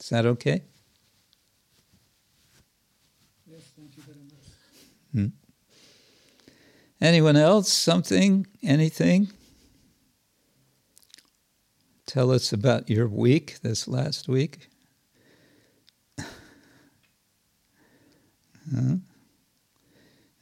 [0.00, 0.62] Is that okay?
[3.46, 5.32] Yes, thank you very much.
[5.32, 5.36] Hmm.
[7.00, 7.72] Anyone else?
[7.72, 8.46] Something?
[8.62, 9.28] Anything?
[12.14, 14.68] Tell us about your week this last week.
[18.72, 18.98] Huh?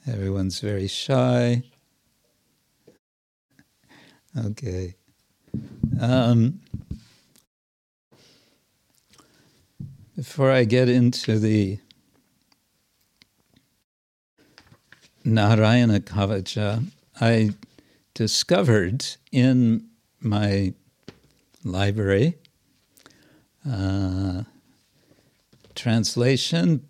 [0.07, 1.62] Everyone's very shy.
[4.37, 4.97] Okay.
[5.99, 6.61] Um,
[10.14, 11.79] before I get into the
[15.25, 16.85] Narayana Kavacha,
[17.18, 17.55] I
[18.12, 19.89] discovered in
[20.20, 20.75] my
[21.64, 22.36] library
[23.70, 24.42] uh,
[25.74, 26.86] translation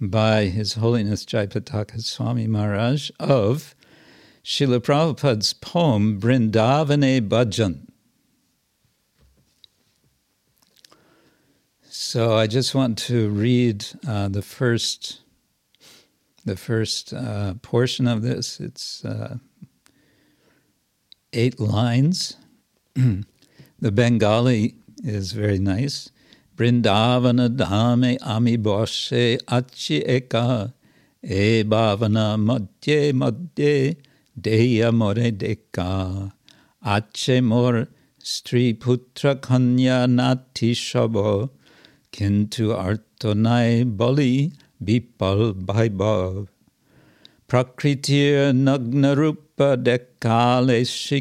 [0.00, 3.74] by His Holiness Jayapataka Swami Maharaj of
[4.44, 7.86] Srila Prabhupada's poem Brindavane Bhajan.
[11.88, 15.20] So I just want to read uh, the first
[16.44, 18.60] the first uh, portion of this.
[18.60, 19.38] It's uh,
[21.32, 22.36] eight lines.
[23.80, 24.74] the Bengali
[25.04, 26.10] is very nice.
[26.56, 30.72] Brindavana Dame Ami Boshe Achi Eka.
[31.22, 33.96] E Bhavana Madhye Madhye
[34.40, 36.32] Deya More Deka
[36.84, 37.88] Ache Mor
[38.22, 41.50] Stri Putra Kanya Nati Shabo
[42.12, 44.52] Kintu Artonai Bali
[44.82, 46.48] Bipal Bhaibhav.
[47.48, 51.20] Prakritir Nagnarupa Dekale Shri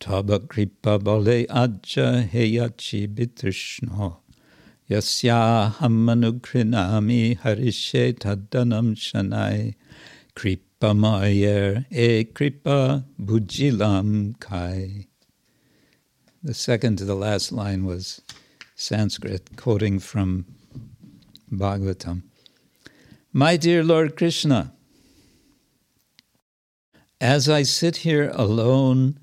[0.00, 4.18] Taba kripa bole aja heyachi bitrishno.
[4.88, 9.74] Yasya hamanukrinami harishe tadanam shanai.
[10.34, 15.08] Kripa mayer e kripa bujilam kai.
[16.44, 18.22] The second to the last line was
[18.76, 20.46] Sanskrit, quoting from
[21.52, 22.22] Bhagavatam.
[23.32, 24.72] My dear Lord Krishna,
[27.20, 29.18] as I sit here alone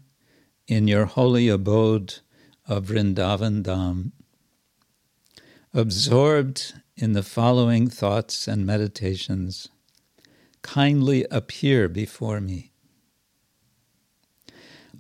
[0.68, 2.20] in your holy abode
[2.68, 4.12] of Vrindavan Dham,
[5.74, 9.70] absorbed in the following thoughts and meditations,
[10.62, 12.72] kindly appear before me.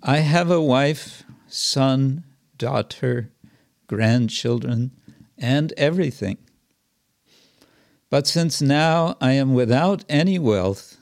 [0.03, 2.25] I have a wife, son,
[2.57, 3.31] daughter,
[3.87, 4.91] grandchildren,
[5.37, 6.37] and everything.
[8.11, 10.97] But since now I am without any wealth,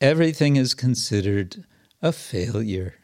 [0.00, 1.64] everything is considered
[2.00, 2.94] a failure.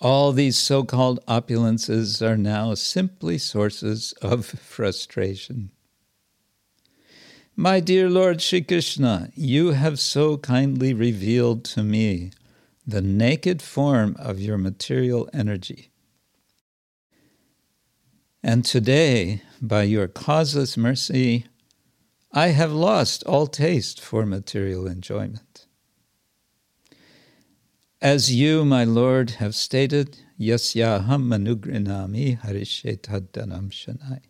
[0.00, 5.72] All these so called opulences are now simply sources of frustration.
[7.54, 12.30] My dear Lord Shri Krishna, you have so kindly revealed to me
[12.86, 15.90] the naked form of your material energy.
[18.42, 21.44] And today, by your causeless mercy,
[22.32, 25.49] I have lost all taste for material enjoyment.
[28.02, 34.20] As you, my Lord, have stated, Yasyaham manugrinami harishetaddanam shanai.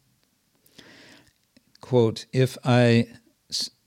[1.80, 3.06] Quote, if I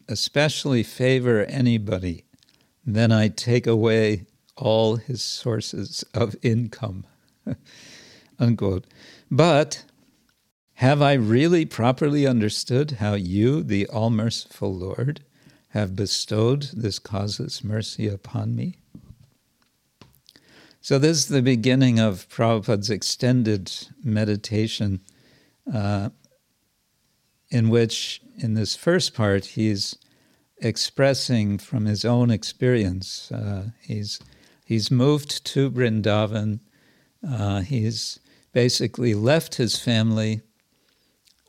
[0.07, 2.23] especially favor anybody,
[2.86, 4.25] then I take away
[4.55, 7.05] all his sources of income.
[8.39, 8.86] Unquote.
[9.29, 9.84] But
[10.75, 15.25] have I really properly understood how you, the all merciful Lord,
[15.69, 18.77] have bestowed this causeless mercy upon me?
[20.86, 23.71] So, this is the beginning of Prabhupada's extended
[24.03, 24.99] meditation,
[25.73, 26.09] uh,
[27.49, 29.95] in which, in this first part, he's
[30.57, 33.31] expressing from his own experience.
[33.31, 34.19] Uh, he's
[34.65, 36.59] he's moved to Vrindavan.
[37.25, 38.19] Uh, he's
[38.51, 40.41] basically left his family,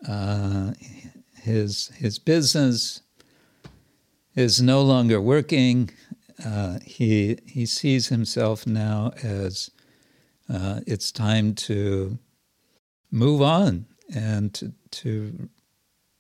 [0.09, 0.75] uh,
[1.43, 3.01] his his business
[4.37, 5.91] is no longer working.
[6.43, 9.71] Uh, he he sees himself now as
[10.49, 12.19] uh, it's time to
[13.11, 15.49] move on and to, to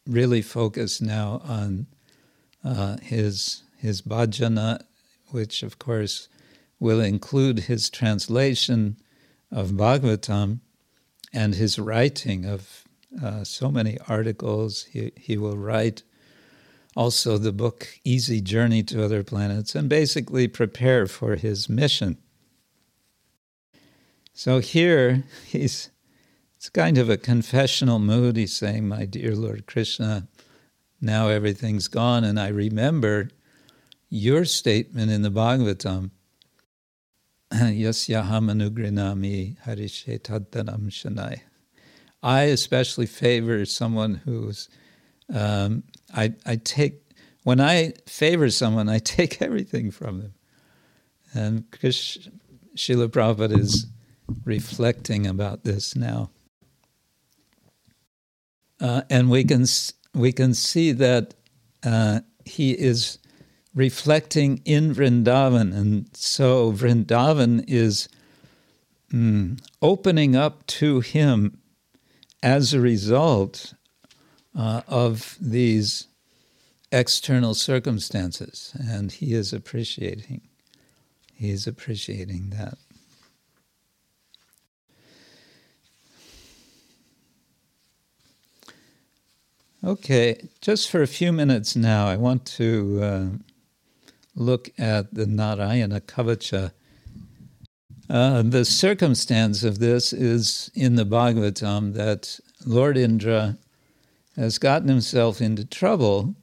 [0.06, 1.86] really focus now on
[2.64, 4.82] uh, his his bhajana,
[5.30, 6.28] which of course
[6.78, 8.96] will include his translation
[9.50, 10.60] of Bhagavatam
[11.32, 12.84] and his writing of
[13.22, 14.84] uh, so many articles.
[14.84, 16.02] He he will write
[16.96, 22.18] also the book Easy Journey to Other Planets and basically prepare for his mission.
[24.32, 25.90] So here he's
[26.64, 28.38] it's kind of a confessional mood.
[28.38, 30.28] He's saying, My dear Lord Krishna,
[30.98, 32.24] now everything's gone.
[32.24, 33.28] And I remember
[34.08, 36.10] your statement in the Bhagavatam,
[37.52, 39.58] Yasyaham anugrinami
[40.88, 41.40] shanai.
[42.22, 44.70] I especially favor someone who's,
[45.34, 45.82] um,
[46.14, 47.02] I, I take,
[47.42, 50.34] when I favor someone, I take everything from them.
[51.34, 52.28] And because
[52.76, 53.86] Srila Prabhupada is
[54.44, 56.30] reflecting about this now.
[58.80, 59.64] Uh, and we can
[60.14, 61.34] we can see that
[61.84, 63.18] uh, he is
[63.74, 68.08] reflecting in Vrindavan, and so Vrindavan is
[69.12, 71.58] mm, opening up to him
[72.42, 73.73] as a result
[74.56, 76.06] uh, of these
[76.92, 80.42] external circumstances, and he is appreciating.
[81.34, 82.78] He is appreciating that.
[89.82, 93.26] Okay, just for a few minutes now, I want to uh,
[94.34, 96.72] look at the Narayana Kavacha.
[98.08, 103.58] Uh, the circumstance of this is in the Bhagavatam that Lord Indra
[104.36, 106.34] has gotten himself into trouble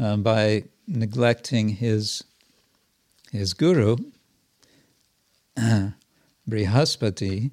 [0.00, 2.24] uh, by neglecting his
[3.32, 3.96] his guru,
[6.48, 7.50] Brihaspati,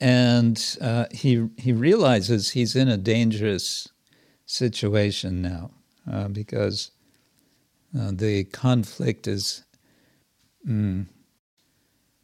[0.00, 3.88] and uh, he he realizes he's in a dangerous
[4.46, 5.70] situation now
[6.10, 6.90] uh, because
[7.98, 9.64] uh, the conflict is
[10.66, 11.06] mm,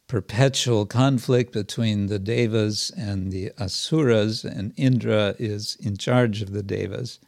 [0.09, 6.63] perpetual conflict between the devas and the asuras, and Indra is in charge of the
[6.63, 7.19] devas.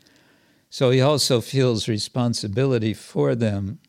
[0.69, 3.79] So he also feels responsibility for them.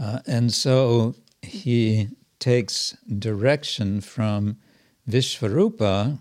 [0.00, 2.08] Uh, and so he
[2.38, 4.56] takes direction from
[5.08, 6.18] Vishvarupa,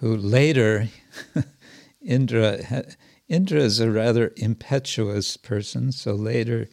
[0.00, 0.88] who later
[2.02, 2.84] Indra
[3.28, 6.68] Indra is a rather impetuous person, so later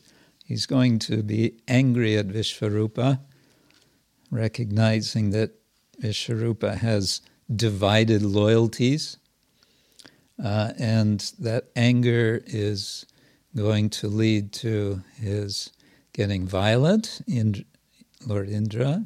[0.46, 3.20] he's going to be angry at Vishvarupa,
[4.32, 5.52] recognizing that
[6.02, 7.22] Vishvarupa has
[7.54, 9.18] divided loyalties,
[10.44, 13.06] uh, and that anger is
[13.56, 15.72] going to lead to his
[16.14, 17.22] getting violent.
[17.28, 17.66] In,
[18.26, 19.06] Lord Indra,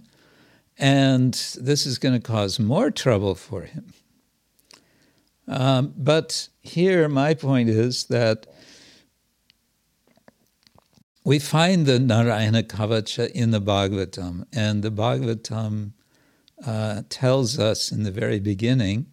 [0.78, 3.94] and this is going to cause more trouble for him.
[5.48, 8.48] Um, but here, my point is that
[11.30, 15.91] we find the Narayana Kavacha in the Bhagavatam, and the Bhagavatam
[16.65, 19.05] uh, tells us in the very beginning,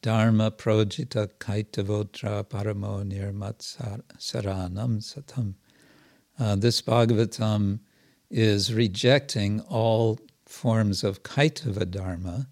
[0.00, 3.58] Dharma projita kaitavotra paramo nirmat
[4.16, 5.54] saranam satam.
[6.38, 7.80] Uh, this Bhagavatam
[8.30, 12.46] is rejecting all forms of kaitava dharma,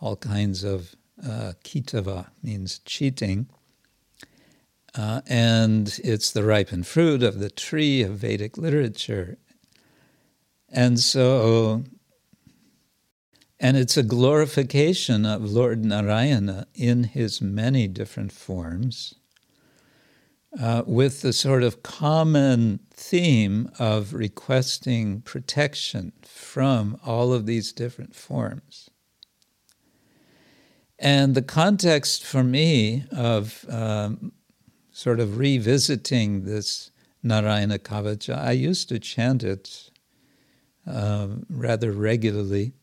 [0.00, 3.46] all kinds of uh, kitava means cheating,
[4.94, 9.38] uh, and it's the ripened fruit of the tree of Vedic literature.
[10.68, 11.84] And so,
[13.58, 19.14] and it's a glorification of Lord Narayana in his many different forms
[20.58, 28.14] uh, with the sort of common theme of requesting protection from all of these different
[28.14, 28.90] forms.
[30.98, 34.32] And the context for me of um,
[35.00, 36.90] sort of revisiting this
[37.22, 39.90] Narayana Kavacha, I used to chant it
[40.86, 42.74] uh, rather regularly.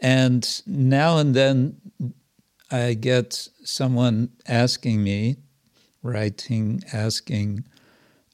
[0.00, 1.80] And now and then
[2.72, 5.36] I get someone asking me,
[6.02, 7.66] writing, asking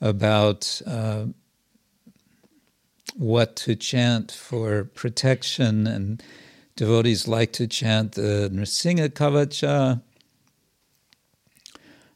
[0.01, 1.27] about uh,
[3.17, 6.23] what to chant for protection, and
[6.75, 10.01] devotees like to chant the Nrsimha Kavacha,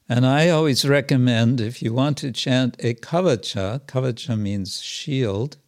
[0.09, 5.59] And I always recommend if you want to chant a kavacha, kavacha means shield,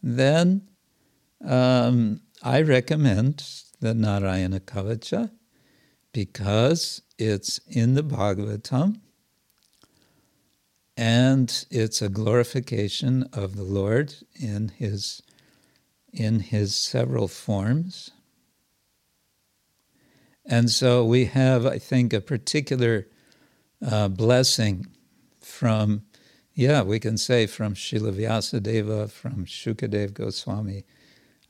[0.00, 0.68] then
[1.44, 3.44] um, I recommend
[3.80, 5.30] the Narayana Kavacha
[6.12, 9.00] because it's in the Bhagavatam
[10.96, 15.22] and it's a glorification of the Lord in his
[16.12, 18.10] in his several forms.
[20.46, 23.08] And so we have, I think, a particular
[23.84, 24.86] uh, blessing
[25.40, 26.02] from,
[26.54, 30.84] yeah, we can say from Srila Vyasadeva, from Shukadev Goswami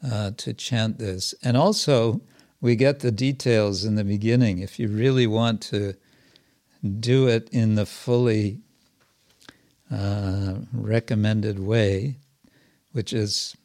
[0.04, 1.34] uh, to chant this.
[1.42, 2.20] And also,
[2.60, 4.58] we get the details in the beginning.
[4.58, 5.94] If you really want to
[7.00, 8.60] do it in the fully
[9.90, 12.18] uh, recommended way,
[12.92, 13.56] which is,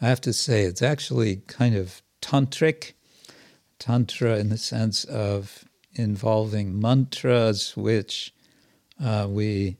[0.00, 2.92] I have to say, it's actually kind of tantric,
[3.78, 5.64] tantra in the sense of
[5.94, 8.34] involving mantras which
[9.02, 9.76] uh, we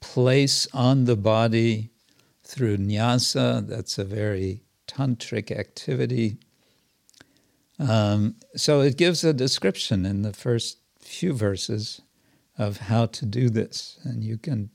[0.00, 1.90] place on the body
[2.42, 3.66] through nyasa.
[3.66, 6.36] That's a very tantric activity.
[7.78, 12.00] Um, so it gives a description in the first few verses
[12.56, 14.70] of how to do this, and you can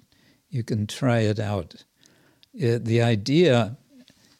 [0.49, 1.85] you can try it out.
[2.53, 3.77] It, the idea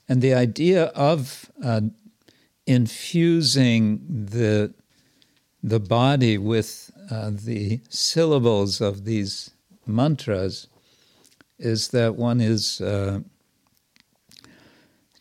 [0.10, 1.82] and the idea of uh,
[2.66, 4.74] infusing the
[5.62, 9.52] the body with uh, the syllables of these
[9.86, 10.68] mantras
[11.58, 13.20] is that one is uh,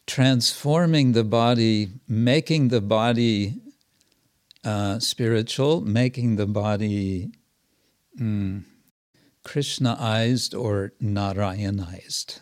[0.06, 3.54] transforming the body, making the body
[4.64, 7.30] uh, spiritual, making the body
[8.18, 8.62] mm,
[9.44, 12.40] Krishnaized or Narayanized.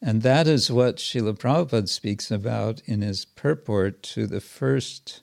[0.00, 5.22] And that is what Srila Prabhupada speaks about in his purport to the first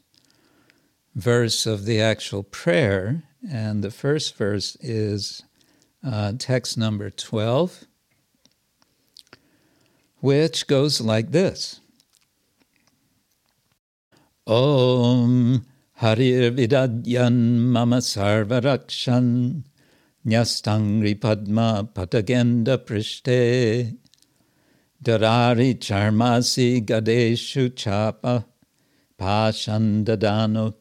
[1.16, 3.24] verse of the actual prayer.
[3.49, 5.43] And the first verse is
[6.03, 7.86] uh, text number 12
[10.24, 11.82] which goes like this
[14.47, 15.66] Om
[15.99, 19.64] Harir Vidadyan Mama Sarvarakshan
[20.26, 23.97] Nyastangri Padma Patagenda Prishte
[25.03, 28.45] Darari Charmasi Gadeshu Chapa
[29.20, 30.74] Pashandadano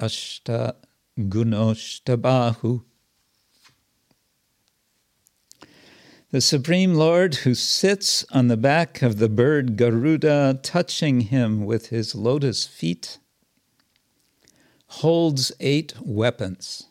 [0.00, 0.74] Ashta
[1.18, 2.82] Gunoshtabahu
[6.36, 11.88] the Supreme Lord who sits on the back of the bird Garuda, touching him with
[11.88, 13.18] his lotus feet,
[14.86, 16.88] holds eight weapons.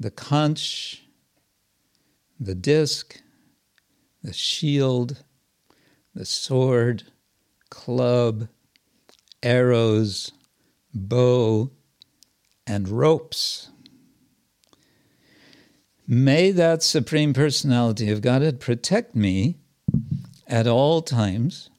[0.00, 1.04] The conch,
[2.38, 3.22] the disc,
[4.22, 5.24] the shield,
[6.14, 7.04] the sword,
[7.70, 8.48] club,
[9.42, 10.32] arrows,
[10.92, 11.70] bow,
[12.68, 13.70] and ropes.
[16.06, 19.56] May that Supreme Personality of Godhead protect me
[20.46, 21.70] at all times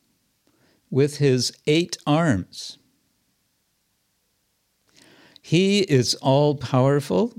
[0.89, 2.77] with his eight arms.
[5.41, 7.33] He is all powerful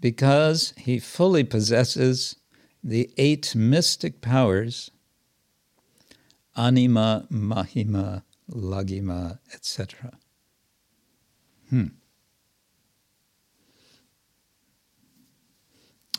[0.00, 2.36] because he fully possesses
[2.82, 4.90] the eight mystic powers
[6.56, 10.18] anima, mahima, laghima, etc.
[11.70, 11.86] Hmm.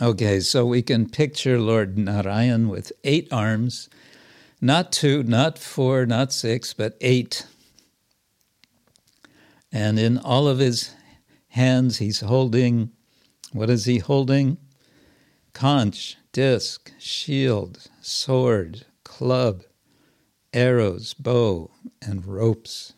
[0.02, 3.90] Okay, so we can picture Lord Narayan with eight arms,
[4.62, 7.46] not two, not four, not six, but eight.
[9.72, 10.94] And in all of his
[11.50, 12.92] hands, he's holding
[13.52, 14.58] what is he holding?
[15.54, 19.64] Conch, disc, shield, sword, club,
[20.54, 21.72] arrows, bow,
[22.02, 22.94] and ropes.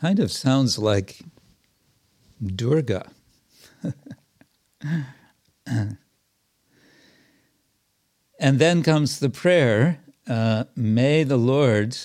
[0.00, 1.20] Kind of sounds like
[2.42, 3.10] Durga.
[5.66, 5.98] and
[8.38, 11.98] then comes the prayer uh, May the Lord,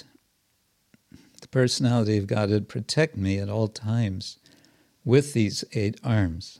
[1.39, 4.39] the personality of Godhead, protect me at all times
[5.05, 6.59] with these eight arms.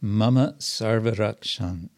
[0.00, 1.90] Mama Sarvarakshan.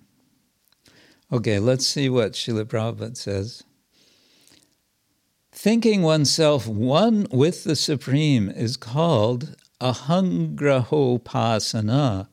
[1.32, 3.64] Okay, let's see what Srila Prabhupada says.
[5.58, 12.28] Thinking oneself one with the Supreme is called ahangrahopasana.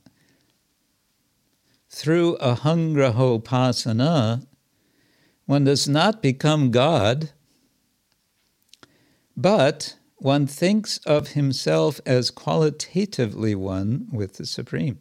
[1.90, 4.46] Through ahangrahopasana,
[5.46, 7.32] one does not become God,
[9.38, 15.00] but one thinks of himself as qualitatively one with the Supreme.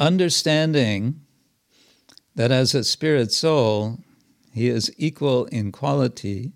[0.00, 1.20] Understanding
[2.34, 4.00] that as a spirit soul,
[4.54, 6.52] he is equal in quality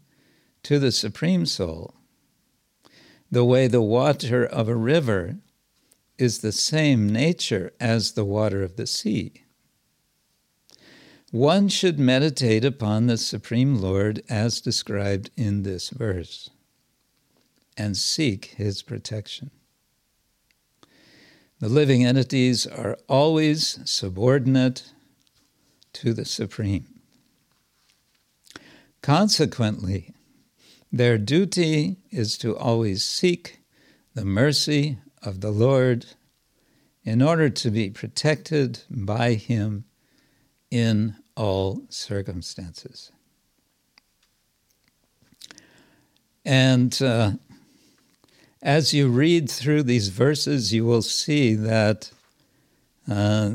[0.62, 1.94] to the Supreme Soul
[3.30, 5.36] the way the water of a river
[6.16, 9.44] is the same nature as the water of the sea.
[11.30, 16.48] One should meditate upon the Supreme Lord as described in this verse
[17.76, 19.50] and seek his protection.
[21.60, 24.92] The living entities are always subordinate
[25.94, 26.97] to the Supreme.
[29.02, 30.14] Consequently,
[30.90, 33.60] their duty is to always seek
[34.14, 36.06] the mercy of the Lord
[37.04, 39.84] in order to be protected by Him
[40.70, 43.12] in all circumstances.
[46.44, 47.32] And uh,
[48.62, 52.10] as you read through these verses, you will see that
[53.08, 53.52] uh,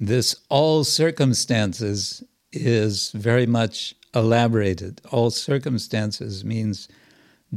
[0.00, 5.00] this all circumstances is very much elaborated.
[5.12, 6.88] All circumstances means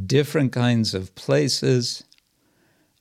[0.05, 2.03] different kinds of places,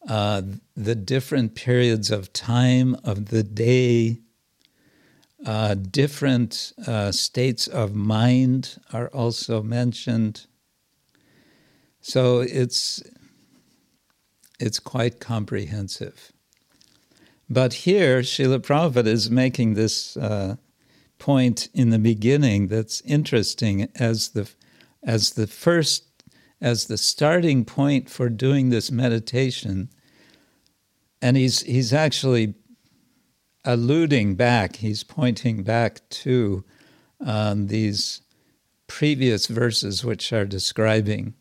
[0.09, 0.43] uh,
[0.77, 4.21] the different periods of time of the day,
[5.45, 10.47] uh, different uh, states of mind are also mentioned.
[12.01, 13.03] So it's
[14.61, 16.33] it's quite comprehensive.
[17.49, 20.57] But here, Srila Prabhupada is making this uh,
[21.19, 24.51] point in the beginning that's interesting as the
[25.03, 26.05] as the first
[26.61, 29.91] as the starting point for doing this meditation.
[31.21, 32.55] And he's he's actually
[33.65, 36.65] alluding back he's pointing back to
[37.25, 38.23] um, these
[38.87, 41.35] previous verses which are describing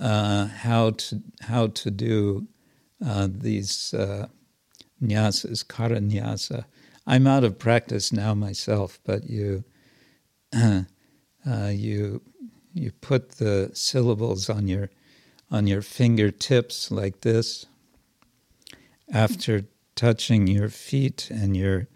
[0.00, 2.48] uh, how to how to do
[3.04, 4.26] uh, these uh,
[5.02, 6.64] nyasas karanyasa
[7.06, 9.64] I'm out of practice now myself, but you
[10.52, 10.84] uh,
[11.70, 12.22] you
[12.72, 14.90] you put the syllables on your
[15.50, 17.66] on your fingertips like this.
[19.12, 21.88] After touching your feet and your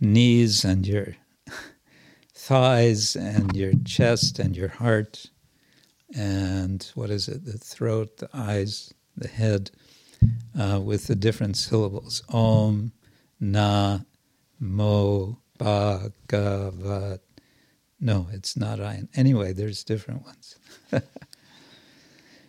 [0.00, 1.14] knees and your
[2.34, 5.26] thighs and your chest and your heart
[6.14, 7.44] and what is it?
[7.44, 9.70] The throat the eyes the head
[10.58, 12.22] uh, with the different syllables.
[12.28, 12.92] Om
[13.40, 14.00] na
[14.62, 17.20] Mo Bhagavat.
[18.00, 19.08] No, it's not Ayin.
[19.14, 20.56] Anyway, there's different ones.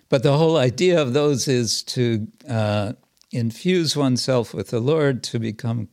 [0.09, 2.93] but the whole idea of those is to uh,
[3.31, 5.89] infuse oneself with the Lord to become,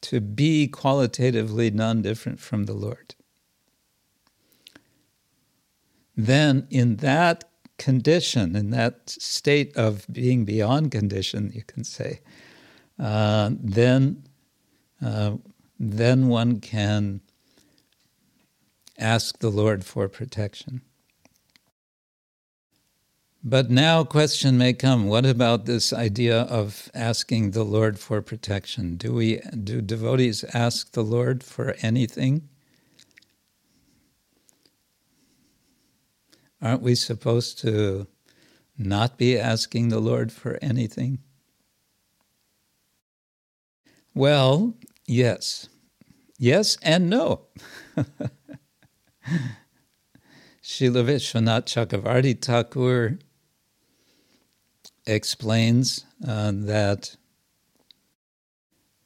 [0.00, 3.14] to be qualitatively non different from the Lord.
[6.16, 7.44] Then, in that
[7.76, 12.20] condition, in that state of being beyond condition, you can say,
[12.98, 14.24] uh, then
[15.04, 15.36] uh,
[15.78, 17.20] then one can
[18.98, 20.82] ask the Lord for protection.
[23.44, 28.96] But now question may come, what about this idea of asking the Lord for protection?
[28.96, 32.48] Do we do devotees ask the Lord for anything?
[36.60, 38.08] Aren't we supposed to
[38.76, 41.20] not be asking the Lord for anything?
[44.14, 44.74] Well,
[45.08, 45.70] Yes.
[46.38, 47.46] Yes and no.
[50.62, 53.18] Srila Vishwanath Chakravarti Thakur
[55.06, 57.16] explains uh, that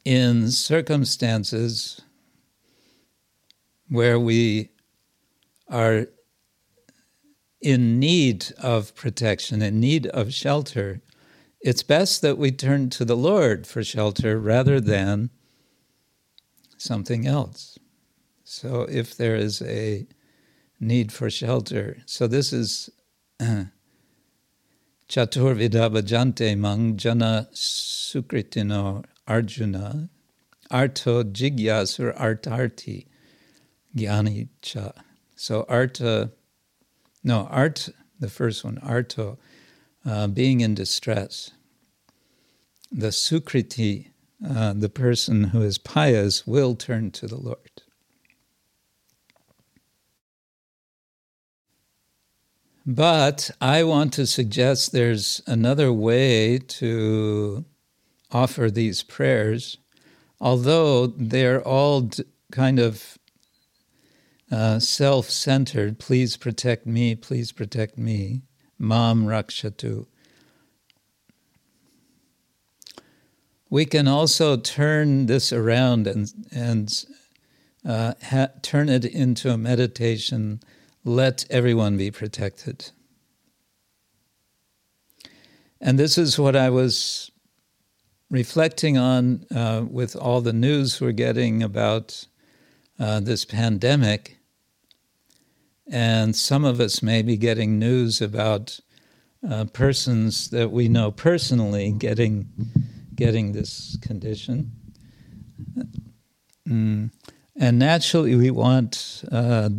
[0.04, 2.00] in circumstances
[3.88, 4.70] where we
[5.68, 6.08] are
[7.60, 11.00] in need of protection, in need of shelter,
[11.60, 15.30] it's best that we turn to the Lord for shelter rather than
[16.82, 17.78] something else.
[18.44, 20.06] So if there is a
[20.80, 22.90] need for shelter, so this is
[23.40, 23.70] Chatur
[25.08, 30.08] Vidabhajante Mangjana Sukritino Arjuna
[30.70, 33.06] Arto Jigyasur Artarti
[33.96, 34.92] Gyani Cha.
[35.36, 36.30] So Arta,
[37.22, 39.38] no, Art, the first one, Arto,
[40.06, 41.50] uh, being in distress.
[42.90, 44.11] The Sukriti,
[44.48, 47.82] uh, the person who is pious will turn to the Lord.
[52.84, 57.64] But I want to suggest there's another way to
[58.32, 59.78] offer these prayers,
[60.40, 62.10] although they're all
[62.50, 63.18] kind of
[64.50, 66.00] uh, self centered.
[66.00, 68.42] Please protect me, please protect me.
[68.78, 70.06] Mam Rakshatu.
[73.72, 77.06] We can also turn this around and, and
[77.86, 80.60] uh, ha- turn it into a meditation.
[81.06, 82.90] Let everyone be protected.
[85.80, 87.30] And this is what I was
[88.28, 92.26] reflecting on uh, with all the news we're getting about
[93.00, 94.36] uh, this pandemic.
[95.90, 98.80] And some of us may be getting news about
[99.50, 102.50] uh, persons that we know personally getting
[103.24, 104.72] getting this condition.
[106.68, 107.10] Mm.
[107.56, 109.70] And naturally, we want uh,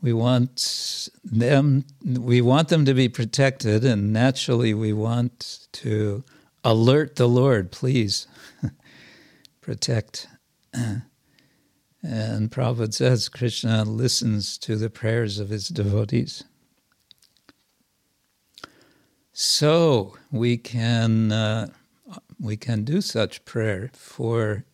[0.00, 6.24] we want them we want them to be protected, and naturally, we want to
[6.62, 7.70] alert the Lord.
[7.70, 8.26] Please
[9.60, 10.28] protect.
[10.72, 16.44] And Prabhupada says Krishna listens to the prayers of his devotees.
[19.32, 21.68] So we can uh,
[22.40, 24.64] we can do such prayer for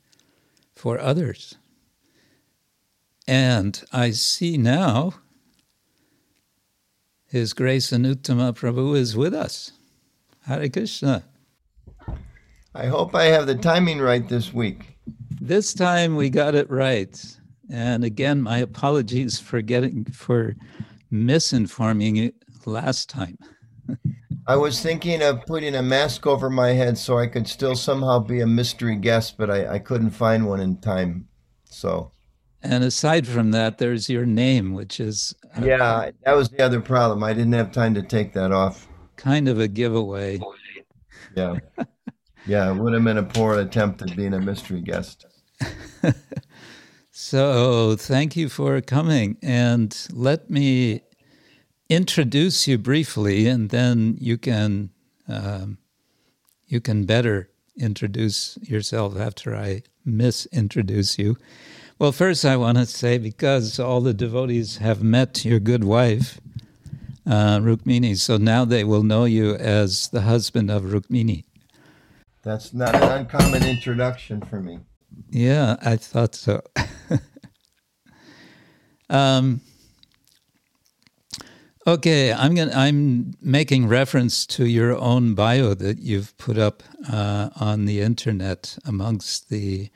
[0.74, 1.56] for others.
[3.26, 5.14] And I see now
[7.26, 9.72] His Grace Anuttama Prabhu is with us.
[10.46, 11.24] Hare Krishna.
[12.74, 14.96] I hope I have the timing right this week.
[15.40, 17.36] This time we got it right.
[17.70, 20.56] And again, my apologies for getting for
[21.12, 22.32] misinforming you
[22.64, 23.38] last time.
[24.50, 28.18] I was thinking of putting a mask over my head so I could still somehow
[28.18, 31.28] be a mystery guest, but I, I couldn't find one in time.
[31.66, 32.10] So,
[32.60, 36.80] And aside from that, there's your name, which is a yeah, that was the other
[36.80, 37.22] problem.
[37.22, 38.88] I didn't have time to take that off.
[39.16, 40.40] kind of a giveaway.
[41.36, 41.56] Yeah.
[42.46, 45.26] Yeah, it would have been a poor attempt at being a mystery guest.
[47.12, 49.36] So, thank you for coming.
[49.42, 51.02] And let me
[51.90, 54.90] introduce you briefly, and then you can
[55.28, 55.78] um,
[56.66, 61.36] you can better introduce yourself after I misintroduce you.
[61.98, 66.40] Well, first, I want to say because all the devotees have met your good wife,
[67.26, 71.44] uh, Rukmini, so now they will know you as the husband of Rukmini.
[72.42, 74.78] That's not an uncommon introduction for me.
[75.28, 76.62] Yeah, I thought so.
[79.10, 79.60] um,
[81.86, 87.50] okay, I'm going I'm making reference to your own bio that you've put up uh,
[87.56, 89.90] on the internet amongst the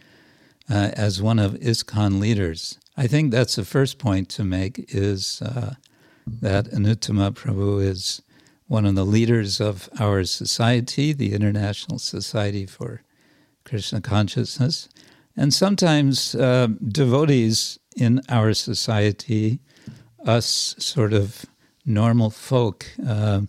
[0.71, 2.79] uh, as one of ISKCON leaders.
[2.97, 5.75] I think that's the first point to make is uh,
[6.27, 8.23] that Anuttama Prabhu is
[8.67, 13.03] one of the leaders of our society, the International Society for
[13.65, 14.89] Krishna Consciousness.
[15.37, 19.61] And sometimes uh, devotees in our society,
[20.25, 21.45] us sort of
[21.85, 23.43] normal folk, uh,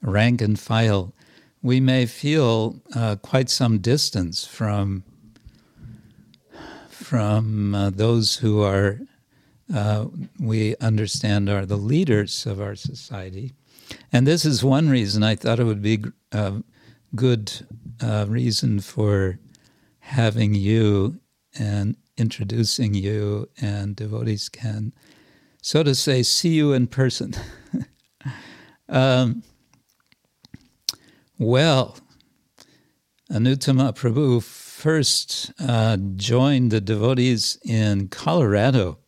[0.00, 1.12] rank and file,
[1.62, 5.04] we may feel uh, quite some distance from
[6.90, 9.00] from uh, those who are
[9.74, 10.06] uh,
[10.38, 13.52] we understand are the leaders of our society.
[14.12, 16.62] And this is one reason I thought it would be a
[17.14, 17.52] good
[18.00, 19.38] uh, reason for
[20.00, 21.20] having you
[21.58, 24.92] and introducing you, and devotees can,
[25.62, 27.34] so to say, see you in person.
[28.88, 29.44] um,
[31.38, 31.96] well,
[33.30, 38.98] Anuttama Prabhu first uh, joined the devotees in Colorado.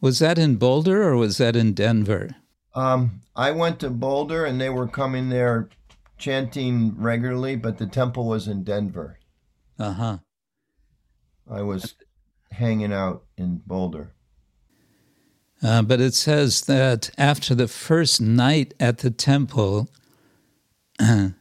[0.00, 2.30] Was that in Boulder or was that in Denver?
[2.74, 5.68] Um, I went to Boulder and they were coming there
[6.16, 9.18] chanting regularly, but the temple was in Denver.
[9.78, 10.18] Uh huh.
[11.50, 11.94] I was
[12.50, 14.14] hanging out in Boulder.
[15.64, 19.88] Uh, but it says that after the first night at the temple,
[21.00, 21.32] uh,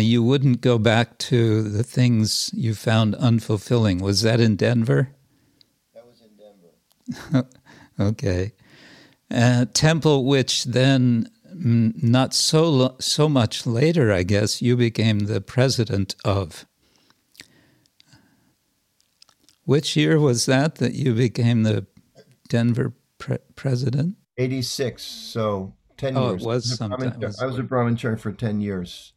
[0.00, 4.00] you wouldn't go back to the things you found unfulfilling.
[4.00, 5.10] Was that in Denver?
[5.94, 7.48] That was in Denver.
[7.98, 8.52] Okay.
[9.30, 15.20] Uh, temple, which then, mm, not so lo- so much later, I guess, you became
[15.20, 16.66] the president of.
[19.64, 21.86] Which year was that that you became the
[22.48, 24.16] Denver pre- president?
[24.38, 26.42] 86, so 10 Oh, it years.
[26.44, 29.12] was I was a sometime- Brahmin- was- I was a brahmachari for 10 years.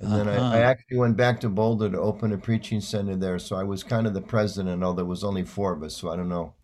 [0.00, 0.46] And then Uh-huh.
[0.46, 3.38] I, I actually went back to Boulder to open a preaching center there.
[3.38, 5.96] So I was kind of the president, although there was only four of us.
[5.96, 6.54] So I don't know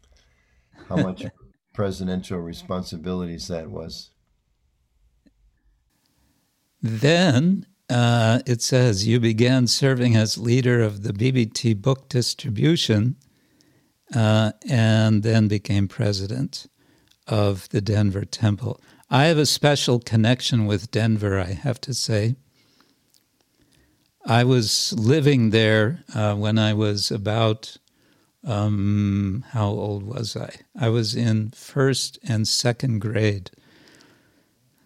[0.89, 1.25] how much
[1.73, 4.11] presidential responsibilities that was.
[6.83, 13.17] Then uh, it says you began serving as leader of the BBT book distribution
[14.15, 16.67] uh, and then became president
[17.27, 18.81] of the Denver Temple.
[19.11, 22.37] I have a special connection with Denver, I have to say.
[24.25, 27.79] I was living there uh, when I was about,
[28.45, 30.51] um, how old was I?
[30.79, 33.51] I was in first and second grade.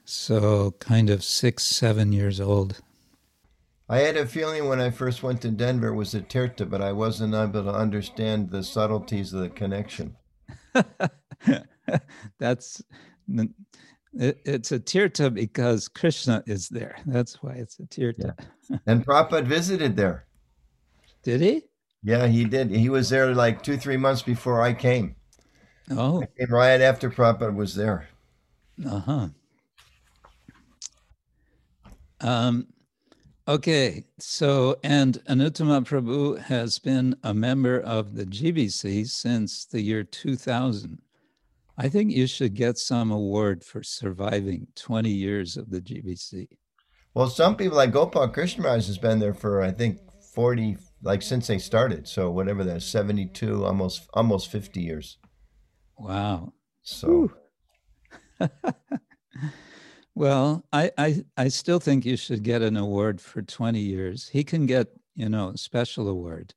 [0.04, 2.80] So, kind of six, seven years old.
[3.93, 6.80] I had a feeling when I first went to Denver it was a tirta, but
[6.80, 10.16] I wasn't able to understand the subtleties of the connection.
[12.38, 12.82] That's
[13.34, 16.97] it, it's a tirta because Krishna is there.
[17.05, 18.34] That's why it's a tirta.
[18.86, 20.24] And Prabhupada visited there.
[21.22, 21.64] Did he?
[22.03, 22.70] Yeah, he did.
[22.70, 25.16] He was there like two, three months before I came.
[25.90, 28.09] Oh, I came right after Prabhupada was there.
[28.88, 29.28] uh huh.
[32.22, 32.68] Um,
[33.47, 40.05] okay, so and Anuttama Prabhu has been a member of the GBC since the year
[40.05, 41.01] 2000.
[41.78, 46.49] I think you should get some award for surviving 20 years of the GBC.
[47.14, 49.99] Well, some people like Gopal Krishnaraj has been there for I think
[50.34, 52.09] forty, like since they started.
[52.09, 55.18] So whatever that, seventy-two, almost almost fifty years.
[55.99, 56.55] Wow.
[56.82, 57.30] So
[60.14, 64.28] Well, I, I I still think you should get an award for 20 years.
[64.28, 66.54] He can get, you know, a special award.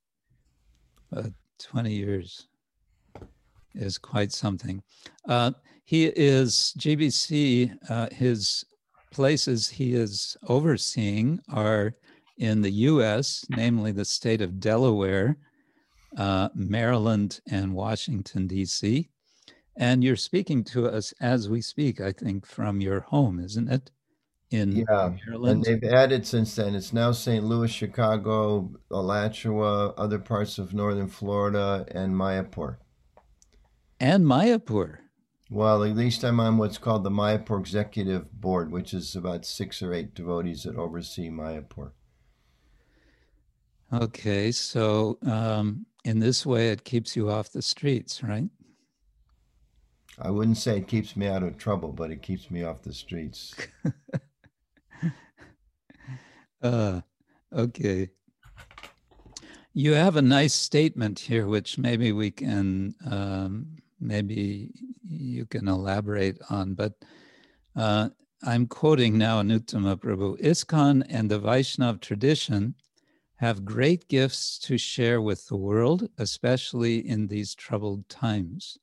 [1.10, 1.28] But
[1.60, 2.48] 20 years
[3.74, 4.84] is quite something.
[5.28, 5.52] Uh,
[5.86, 8.66] he is GBC, uh, his
[9.12, 11.94] places he is overseeing are
[12.38, 15.38] in the US, namely the state of Delaware,
[16.18, 19.10] uh, Maryland, and Washington, D.C.
[19.78, 23.92] And you're speaking to us as we speak, I think, from your home, isn't it?
[24.52, 26.76] In yeah, and they've added since then.
[26.76, 27.44] It's now St.
[27.44, 32.78] Louis, Chicago, Alachua, other parts of northern Florida, and Mayapur.
[34.00, 35.00] And Mayapur.
[35.50, 39.82] Well, at least I'm on what's called the Mayapur Executive Board, which is about six
[39.82, 41.92] or eight devotees that oversee Mayapur.
[43.94, 48.50] Okay, so um, in this way, it keeps you off the streets, right?
[50.20, 52.94] I wouldn't say it keeps me out of trouble, but it keeps me off the
[52.94, 53.54] streets.
[56.62, 57.00] Uh,
[57.54, 58.10] okay.
[59.74, 64.72] You have a nice statement here, which maybe we can, um, maybe
[65.08, 66.94] you can elaborate on, but
[67.76, 68.10] uh,
[68.44, 70.40] I'm quoting now Anuttama Prabhu.
[70.42, 72.74] ISKCON and the Vaishnav tradition
[73.36, 78.80] have great gifts to share with the world, especially in these troubled times.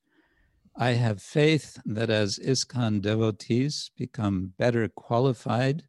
[0.76, 5.84] I have faith that as ISKCON devotees become better qualified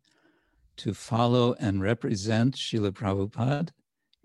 [0.78, 3.70] to follow and represent Srila Prabhupada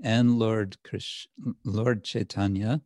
[0.02, 1.26] and Lord, Krish,
[1.64, 2.80] Lord Chaitanya,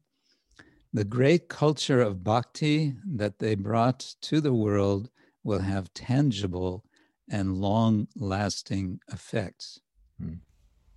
[0.93, 5.09] the great culture of bhakti that they brought to the world
[5.43, 6.85] will have tangible
[7.31, 9.81] and long lasting effects.
[10.21, 10.35] Hmm.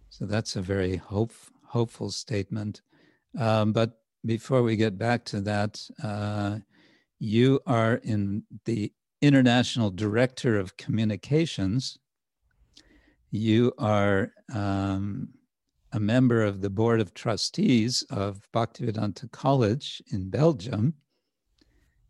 [0.09, 1.33] So that's a very hope,
[1.67, 2.81] hopeful statement.
[3.37, 6.57] Um, but before we get back to that, uh,
[7.19, 11.97] you are in the International Director of Communications.
[13.31, 15.29] You are um,
[15.91, 20.95] a member of the Board of Trustees of Bhaktivedanta College in Belgium.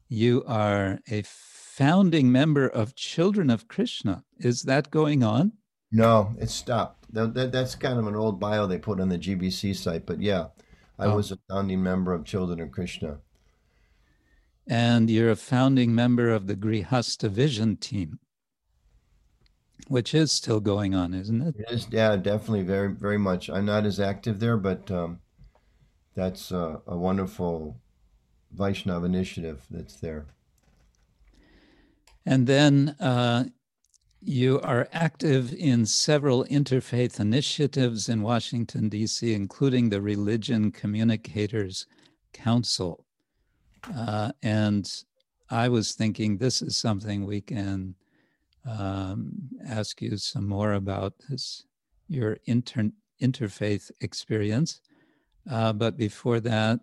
[0.08, 4.24] You are a founding member of Children of Krishna.
[4.40, 5.54] Is that going on?
[5.92, 7.14] No, it stopped.
[7.14, 10.22] That, that, that's kind of an old bio they put on the GBC site, but
[10.22, 10.48] yeah,
[10.98, 11.16] I Oh.
[11.16, 13.20] was a founding member of Children of Krishna.
[14.68, 18.20] And you're a founding member of the Grihastha Vision team,
[19.88, 21.56] which is still going on, isn't it?
[21.58, 23.50] It is, yeah, definitely very, very much.
[23.50, 25.20] I'm not as active there, but um,
[26.16, 27.78] that's uh, a wonderful
[28.56, 30.26] Vaishnav initiative that's there.
[32.26, 33.46] And then uh,
[34.26, 41.86] you are active in several interfaith initiatives in Washington, D.C., including the Religion Communicators
[42.34, 43.06] Council.
[43.96, 44.92] Uh, and
[45.50, 47.94] I was thinking this is something we can
[48.68, 49.32] um,
[49.68, 51.66] ask you some more about this,
[52.08, 54.82] your inter- interfaith experience.
[55.50, 56.80] Uh, but before that,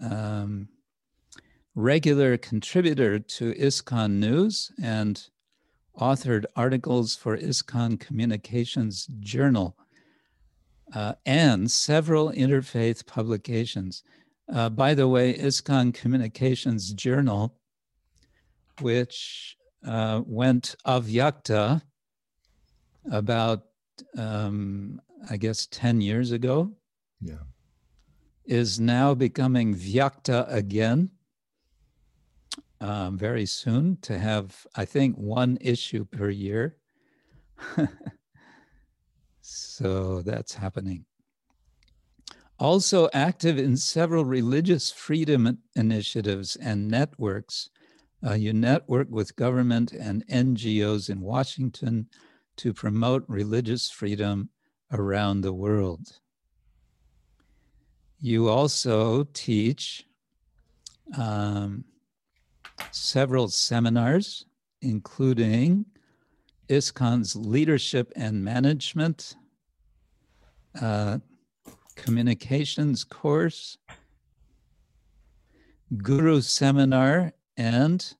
[0.00, 0.68] um,
[1.74, 5.28] regular contributor to ISKCON News and
[6.00, 9.76] authored articles for ISKCON Communications Journal
[10.94, 14.02] uh, and several interfaith publications.
[14.52, 17.54] Uh, by the way, ISKCON Communications Journal,
[18.80, 21.82] which uh, went avyakta
[23.10, 23.62] about,
[24.16, 26.72] um, I guess, 10 years ago,
[27.20, 27.44] Yeah.
[28.44, 31.10] is now becoming vyakta again
[32.80, 36.76] um, very soon to have, I think, one issue per year.
[39.40, 41.04] so that's happening.
[42.58, 47.70] Also active in several religious freedom initiatives and networks
[48.26, 52.08] Uh, you network with government and NGOs in Washington
[52.56, 54.48] to promote religious freedom
[54.90, 56.20] around the world.
[58.18, 60.06] You also teach
[61.16, 61.84] um,
[62.90, 64.46] several seminars,
[64.82, 65.86] including
[66.68, 69.36] ISKCON's leadership and management
[70.80, 71.18] uh,
[71.94, 73.78] communications course,
[75.96, 78.14] guru seminar, and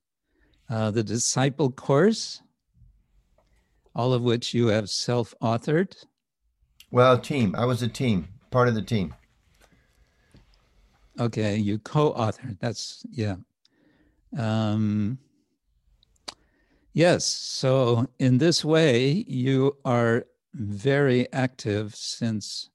[0.70, 2.42] uh, the disciple course,
[3.94, 5.94] all of which you have self authored.
[6.90, 7.54] Well, team.
[7.56, 9.14] I was a team, part of the team.
[11.18, 12.58] Okay, you co authored.
[12.60, 13.36] That's, yeah.
[14.36, 15.18] Um,
[16.92, 22.70] yes, so in this way, you are very active since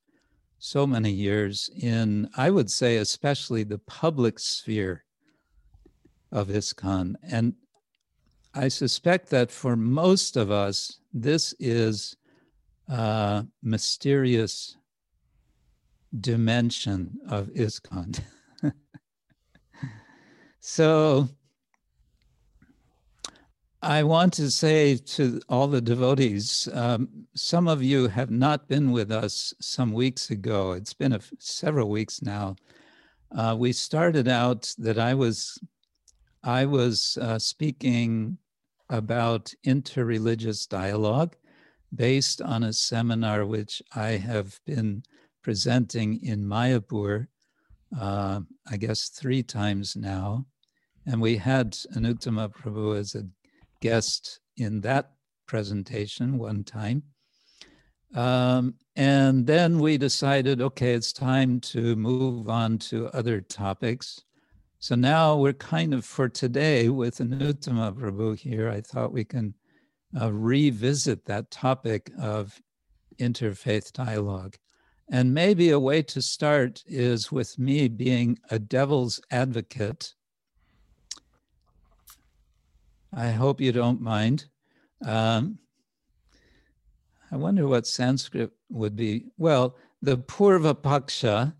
[0.59, 5.03] so many years in, I would say, especially the public sphere
[6.31, 7.15] of ISKCON.
[7.23, 7.55] And
[8.53, 12.15] I suspect that for most of us, this is
[12.87, 14.77] a mysterious
[16.19, 18.19] dimension of ISKCON.
[20.59, 21.29] so
[23.83, 28.91] I want to say to all the devotees, um, some of you have not been
[28.91, 30.73] with us some weeks ago.
[30.73, 32.57] It's been several weeks now.
[33.35, 35.57] Uh, we started out that I was,
[36.43, 38.37] I was uh, speaking
[38.91, 41.35] about interreligious dialogue
[41.95, 45.01] based on a seminar which I have been
[45.41, 47.25] presenting in Mayapur,
[47.99, 50.45] uh, I guess three times now.
[51.07, 53.25] And we had Anuttama Prabhu as a
[53.81, 55.11] guest in that
[55.45, 57.03] presentation one time.
[58.15, 64.23] Um, and then we decided, okay, it's time to move on to other topics.
[64.79, 68.69] So now we're kind of for today with Anuttama Prabhu here.
[68.69, 69.53] I thought we can
[70.19, 72.61] uh, revisit that topic of
[73.19, 74.57] interfaith dialogue.
[75.09, 80.13] And maybe a way to start is with me being a devil's advocate
[83.13, 84.45] I hope you don't mind.
[85.05, 85.59] Um,
[87.31, 89.25] I wonder what Sanskrit would be.
[89.37, 91.53] Well, the Purva Paksha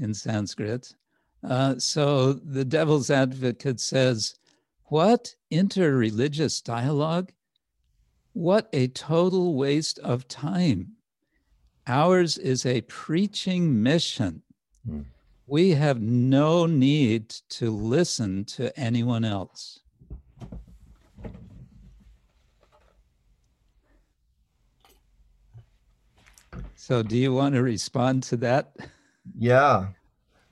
[0.00, 0.94] in Sanskrit.
[1.42, 4.34] Uh, so the devil's advocate says,
[4.84, 7.32] What interreligious dialogue?
[8.32, 10.92] What a total waste of time.
[11.86, 14.42] Ours is a preaching mission.
[14.88, 15.06] Mm.
[15.46, 19.80] We have no need to listen to anyone else.
[26.88, 28.74] So, do you want to respond to that?
[29.38, 29.88] Yeah.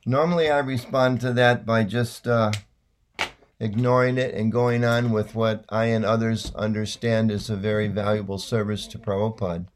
[0.04, 2.52] Normally, I respond to that by just uh,
[3.58, 8.36] ignoring it and going on with what I and others understand is a very valuable
[8.36, 9.68] service to Prabhupada.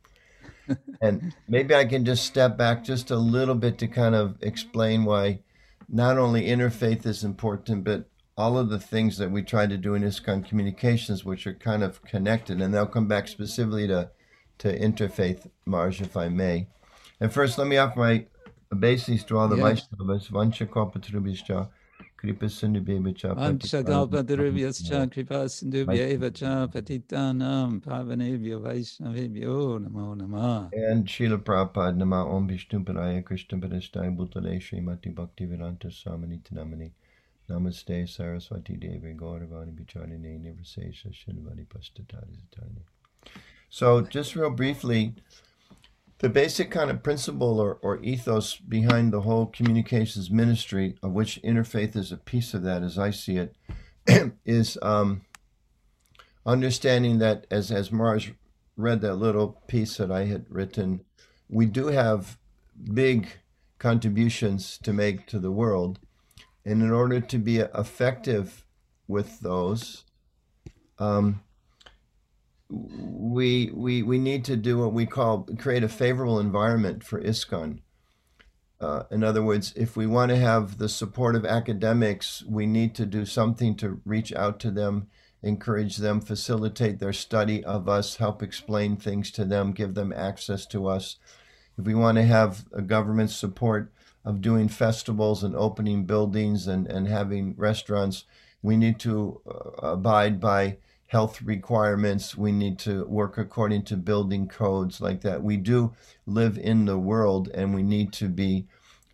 [1.00, 5.06] and maybe I can just step back just a little bit to kind of explain
[5.06, 5.40] why
[5.88, 8.04] not only interfaith is important, but
[8.36, 11.82] all of the things that we try to do in ISKCON communications, which are kind
[11.82, 12.61] of connected.
[12.61, 14.11] And they'll come back specifically to
[14.61, 16.68] to interfaith, Maharaj, if I may.
[17.18, 18.26] And first, let me offer my
[18.72, 19.88] obeisance to all the yes.
[19.88, 20.30] Vaishnavas.
[20.30, 21.68] Vancha Kalpatrubhischa,
[22.16, 23.34] Kripa Sindhubhyevacha.
[23.34, 30.70] Vancha Kalpatrubhyascha, Kripa Sindhubhyevacha, Patitanam, Pavanebhyo Vaishnavebhyo, Namo Namah.
[30.72, 36.91] And Srila Prabhupada, Nama Om Vishnu Padaya, Krishna Padastai, Bhutale, Srimati Bhakti Vedanta Samaniti Namani.
[37.49, 42.82] Namaste Saraswati Devi Gauravani Bicharine Nivasesha Shinvani Pastatari Zatani.
[43.72, 45.14] So, just real briefly,
[46.18, 51.41] the basic kind of principle or, or ethos behind the whole communications ministry, of which
[51.42, 53.55] interfaith is a piece of that, as I see it,
[54.45, 55.22] is um,
[56.45, 58.30] understanding that, as, as Maharaj
[58.76, 61.03] read that little piece that I had written,
[61.49, 62.38] we do have
[62.92, 63.29] big
[63.79, 66.01] contributions to make to the world.
[66.64, 68.64] And in order to be effective
[69.07, 70.05] with those,
[70.99, 71.41] um,
[72.71, 77.80] we we we need to do what we call create a favorable environment for ISKCON.
[78.80, 82.95] Uh, in other words, if we want to have the support of academics, we need
[82.95, 85.09] to do something to reach out to them,
[85.42, 90.64] encourage them, facilitate their study of us, help explain things to them, give them access
[90.64, 91.17] to us.
[91.76, 93.92] If we want to have a government support
[94.25, 98.25] of doing festivals and opening buildings and, and having restaurants,
[98.63, 100.79] we need to uh, abide by
[101.11, 102.37] health requirements.
[102.37, 105.42] We need to work according to building codes like that.
[105.42, 105.92] We do
[106.26, 108.66] live in the world and we need to be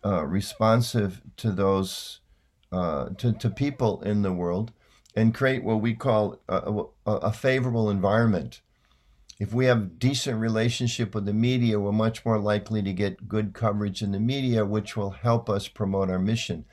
[0.05, 2.19] uh, responsive to those,
[2.71, 4.71] uh, to, to people in the world.
[5.17, 6.71] and create what we call a,
[7.07, 8.61] a, a favorable environment.
[9.39, 13.53] If we have decent relationship with the media, we're much more likely to get good
[13.53, 16.65] coverage in the media, which will help us promote our mission.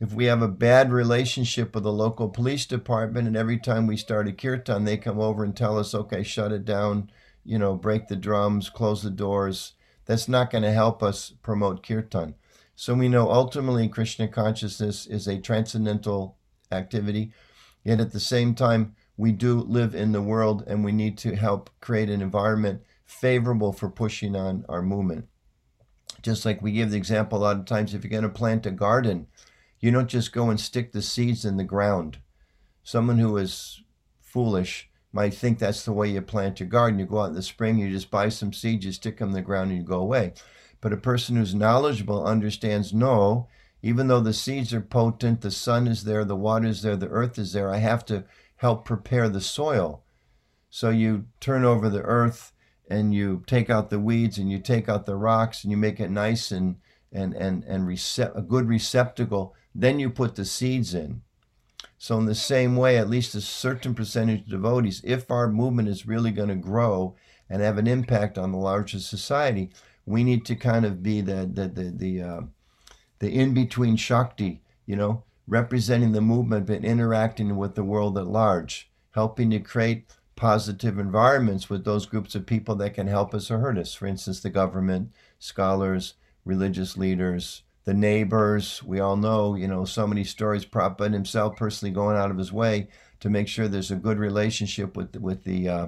[0.00, 3.96] If we have a bad relationship with the local police department, and every time we
[3.96, 7.10] start a kirtan, they come over and tell us, okay, shut it down,
[7.44, 9.72] you know, break the drums, close the doors,
[10.04, 12.36] that's not going to help us promote kirtan.
[12.76, 16.38] So we know ultimately Krishna consciousness is a transcendental
[16.70, 17.32] activity,
[17.82, 21.34] yet at the same time, we do live in the world and we need to
[21.34, 25.26] help create an environment favorable for pushing on our movement.
[26.22, 28.64] Just like we give the example a lot of times, if you're going to plant
[28.64, 29.26] a garden,
[29.80, 32.18] you don't just go and stick the seeds in the ground.
[32.82, 33.82] Someone who is
[34.20, 36.98] foolish might think that's the way you plant your garden.
[36.98, 39.34] You go out in the spring, you just buy some seeds, you stick them in
[39.34, 40.32] the ground, and you go away.
[40.80, 43.48] But a person who's knowledgeable understands no,
[43.82, 47.08] even though the seeds are potent, the sun is there, the water is there, the
[47.08, 48.24] earth is there, I have to
[48.56, 50.02] help prepare the soil.
[50.70, 52.52] So you turn over the earth
[52.90, 56.00] and you take out the weeds and you take out the rocks and you make
[56.00, 56.76] it nice and
[57.10, 57.88] and and and
[58.34, 61.22] a good receptacle then you put the seeds in.
[61.98, 65.88] So, in the same way, at least a certain percentage of devotees, if our movement
[65.88, 67.14] is really going to grow
[67.48, 69.70] and have an impact on the larger society,
[70.04, 72.40] we need to kind of be the the the the, uh,
[73.20, 78.26] the in between Shakti, you know, representing the movement but interacting with the world at
[78.26, 83.50] large, helping to create positive environments with those groups of people that can help us
[83.50, 83.94] or hurt us.
[83.94, 86.14] For instance, the government, scholars,
[86.44, 88.82] religious leaders, the neighbors.
[88.82, 90.64] We all know, you know, so many stories.
[90.64, 92.88] Prop Prabhupada himself personally going out of his way
[93.20, 95.86] to make sure there's a good relationship with with the uh,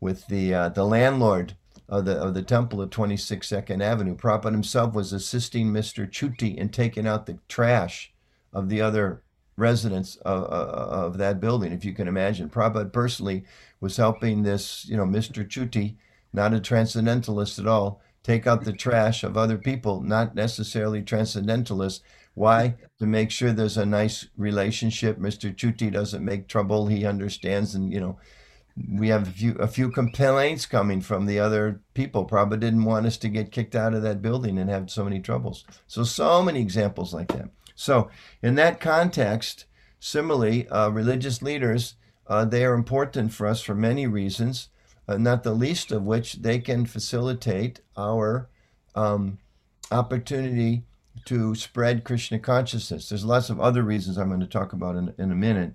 [0.00, 1.56] with the uh, the landlord
[1.88, 4.16] of the of the temple at 26 Second Avenue.
[4.16, 6.08] Prabhupada himself was assisting Mr.
[6.08, 8.12] Chutey in taking out the trash
[8.52, 9.22] of the other
[9.56, 12.48] residents of, of that building, if you can imagine.
[12.48, 13.44] Prabhupada personally
[13.80, 15.46] was helping this, you know, Mr.
[15.46, 15.96] Chutey,
[16.32, 22.02] not a transcendentalist at all, take out the trash of other people, not necessarily transcendentalists.
[22.34, 22.74] Why?
[22.98, 25.18] To make sure there's a nice relationship.
[25.18, 25.54] Mr.
[25.54, 26.88] Chutey doesn't make trouble.
[26.88, 28.18] He understands, and you know,
[28.92, 32.26] we have a few a few complaints coming from the other people.
[32.26, 35.20] Probably didn't want us to get kicked out of that building and have so many
[35.20, 35.64] troubles.
[35.86, 37.48] So so many examples like that.
[37.74, 38.10] So
[38.42, 39.64] in that context,
[39.98, 41.94] similarly, uh, religious leaders
[42.28, 44.68] uh, they are important for us for many reasons
[45.08, 48.48] uh, not the least of which they can facilitate our
[48.94, 49.38] um,
[49.90, 50.84] opportunity
[51.24, 53.08] to spread Krishna consciousness.
[53.08, 55.74] There's lots of other reasons I'm going to talk about in, in a minute,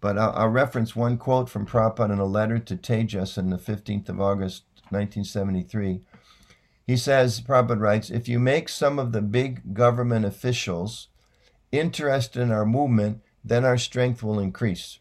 [0.00, 3.56] but I'll, I'll, reference one quote from Prabhupada in a letter to Tejas on the
[3.56, 6.02] 15th of August, 1973.
[6.86, 11.08] He says, Prabhupada writes, if you make some of the big government officials
[11.72, 14.98] interested in our movement, then our strength will increase.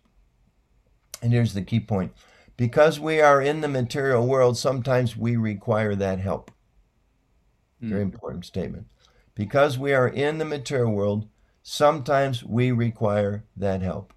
[1.22, 2.14] And here's the key point
[2.58, 6.52] because we are in the material world, sometimes we require that help.
[7.82, 7.90] Mm.
[7.90, 8.88] Very important statement.
[9.36, 11.28] Because we are in the material world,
[11.64, 14.14] sometimes we require that help.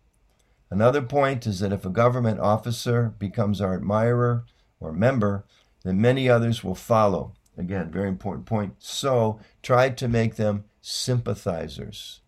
[0.70, 4.44] Another point is that if a government officer becomes our admirer
[4.80, 5.46] or member,
[5.84, 7.32] then many others will follow.
[7.56, 8.74] Again, very important point.
[8.78, 12.20] So try to make them sympathizers.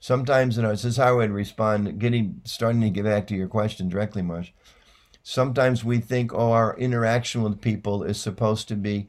[0.00, 3.36] Sometimes, you know, this is how I would respond, getting starting to get back to
[3.36, 4.50] your question directly, Maharaj
[5.22, 9.08] sometimes we think, oh, our interaction with people is supposed to be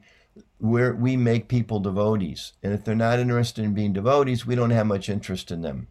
[0.58, 2.52] where we make people devotees.
[2.62, 5.88] And if they're not interested in being devotees, we don't have much interest in them.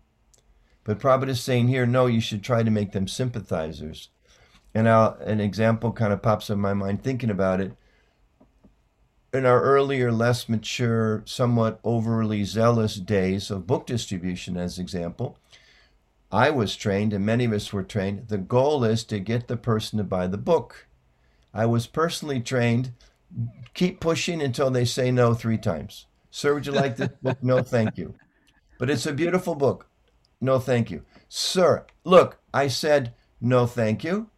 [0.84, 4.10] But Prabhupada is saying here, no, you should try to make them sympathizers.
[4.74, 7.74] And I'll, an example kind of pops in my mind thinking about it.
[9.34, 15.38] In our earlier, less mature, somewhat overly zealous days of book distribution, as example,
[16.34, 18.28] I was trained, and many of us were trained.
[18.28, 20.88] The goal is to get the person to buy the book.
[21.54, 22.94] I was personally trained.
[23.76, 26.08] Keep pushing until they say no three times.
[26.32, 27.38] Sir, would you like this book?
[27.44, 28.16] No, thank you.
[28.80, 29.88] But it's a beautiful book.
[30.42, 31.04] No, thank you.
[31.30, 34.32] Sir, look, I said no, thank you.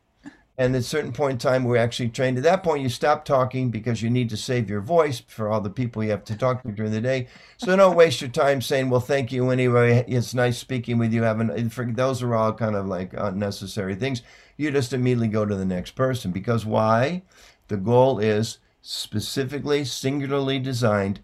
[0.58, 2.38] And at a certain point in time, we're actually trained.
[2.38, 5.60] At that point, you stop talking because you need to save your voice for all
[5.60, 7.28] the people you have to talk to during the day.
[7.58, 10.06] So don't waste your time saying, "Well, thank you anyway.
[10.08, 14.22] It's nice speaking with you." Having uh, those are all kind of like unnecessary things.
[14.56, 17.24] You just immediately go to the next person because why?
[17.68, 21.20] The goal is specifically, singularly designed.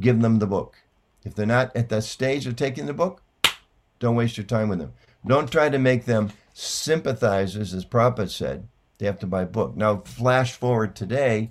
[0.00, 0.78] Give them the book.
[1.24, 3.22] If they're not at that stage of taking the book,
[4.00, 4.94] don't waste your time with them.
[5.26, 8.68] Don't try to make them sympathizers, as Prabhupada said,
[8.98, 9.76] they have to buy a book.
[9.76, 11.50] Now, flash forward today,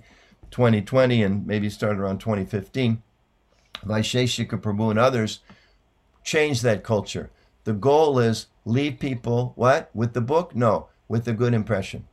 [0.50, 3.02] 2020, and maybe start around 2015,
[3.84, 5.40] Vaisheshika Prabhu and others
[6.24, 7.30] changed that culture.
[7.64, 9.90] The goal is leave people what?
[9.94, 10.56] With the book?
[10.56, 12.06] No, with a good impression.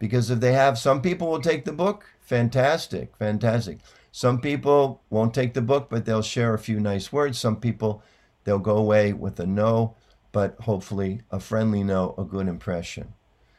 [0.00, 3.78] Because if they have, some people will take the book, fantastic, fantastic.
[4.10, 7.38] Some people won't take the book, but they'll share a few nice words.
[7.38, 8.02] Some people,
[8.42, 9.94] they'll go away with a no,
[10.34, 13.14] but hopefully a friendly note, a good impression.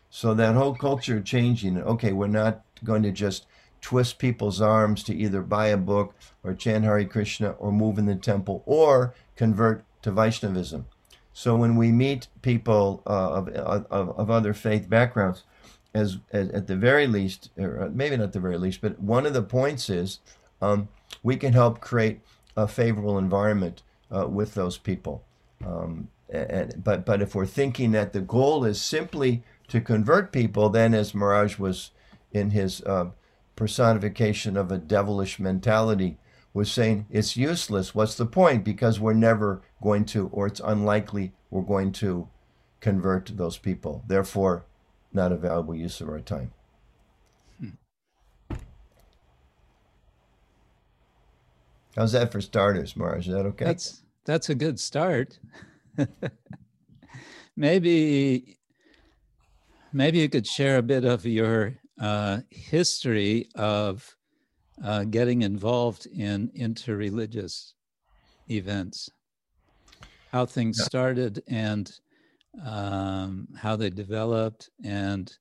[0.10, 3.47] So that whole culture changing, okay, we're not going to just
[3.80, 8.07] twist people's arms to either buy a book or chant Hare Krishna or move in
[8.07, 10.85] the temple or convert to Vaishnavism.
[11.31, 15.45] So when we meet people uh, of, of, of other faith backgrounds,
[15.93, 19.34] as, as, at the very least, or maybe not the very least, but one of
[19.34, 20.19] the points is
[20.61, 20.89] um,
[21.23, 22.19] we can help create
[22.57, 23.81] a favorable environment
[24.14, 25.23] uh, with those people.
[25.65, 30.69] Um, and, but but if we're thinking that the goal is simply to convert people,
[30.69, 31.91] then as Maharaj was
[32.31, 33.11] in his uh,
[33.56, 36.18] personification of a devilish mentality,
[36.53, 37.93] was saying it's useless.
[37.93, 38.64] What's the point?
[38.64, 42.27] Because we're never going to, or it's unlikely we're going to
[42.80, 44.03] convert those people.
[44.07, 44.65] Therefore,
[45.14, 46.52] not a valuable use of our time.
[51.95, 53.27] How's that for starters, Maharaj?
[53.27, 53.65] Is that okay?
[53.65, 55.39] That's that's a good start.
[57.55, 58.57] maybe
[59.93, 64.15] maybe you could share a bit of your uh, history of
[64.84, 67.73] uh, getting involved in interreligious
[68.49, 69.09] events,
[70.31, 70.85] how things yeah.
[70.85, 71.99] started and
[72.65, 74.69] um, how they developed.
[74.84, 75.31] And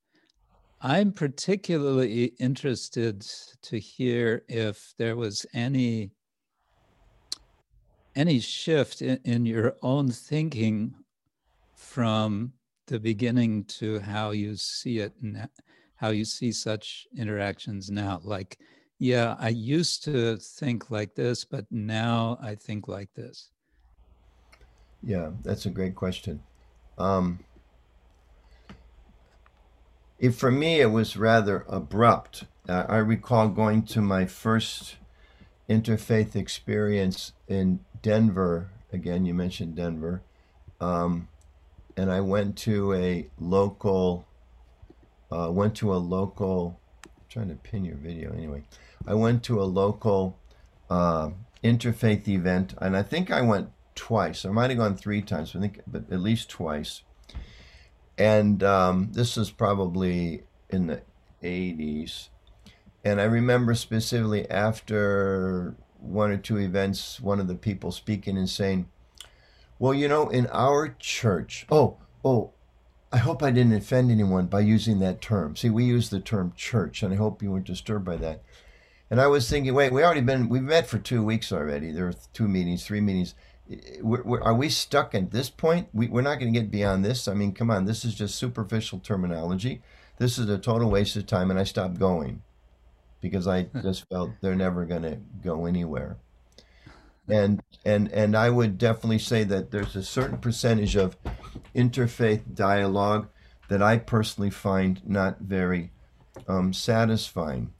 [0.80, 3.26] I'm particularly interested
[3.62, 6.12] to hear if there was any
[8.16, 10.94] any shift in, in your own thinking
[11.74, 12.52] from
[12.86, 15.48] the beginning to how you see it and
[15.96, 18.20] how you see such interactions now?
[18.22, 18.58] Like
[18.98, 23.50] yeah i used to think like this but now i think like this.
[25.02, 26.42] Yeah that's a great question.
[26.96, 27.40] Um
[30.32, 32.44] for me it was rather abrupt.
[32.68, 34.96] Uh, i recall going to my first
[35.68, 38.68] interfaith experience in Denver.
[38.92, 40.22] Again, you mentioned Denver.
[40.78, 41.28] Um,
[41.96, 44.26] and I went to a local,
[45.32, 48.64] uh, went to a local, I'm trying to pin your video anyway.
[49.06, 50.38] I went to a local
[50.90, 51.30] uh,
[51.64, 54.44] interfaith event, and I think I went twice.
[54.44, 57.02] I might have gone three times, I think, but at least twice.
[58.18, 61.00] And um, this is probably in the
[61.42, 62.28] 80s.
[63.02, 65.74] And I remember specifically after
[66.04, 68.88] one or two events, one of the people speaking and saying,
[69.78, 72.52] Well, you know, in our church, oh, oh,
[73.12, 75.56] I hope I didn't offend anyone by using that term.
[75.56, 78.42] See, we use the term church, and I hope you weren't disturbed by that.
[79.10, 81.92] And I was thinking, wait, we already been, we've met for two weeks already.
[81.92, 83.34] There are two meetings, three meetings.
[84.00, 85.88] We're, we're, are we stuck at this point?
[85.92, 87.28] We, we're not going to get beyond this.
[87.28, 89.82] I mean, come on, this is just superficial terminology.
[90.18, 92.42] This is a total waste of time, and I stopped going
[93.24, 96.18] because I just felt they're never going to go anywhere.
[97.26, 101.16] And and and I would definitely say that there's a certain percentage of
[101.74, 103.28] interfaith dialogue
[103.70, 105.90] that I personally find not very
[106.46, 107.72] um, satisfying.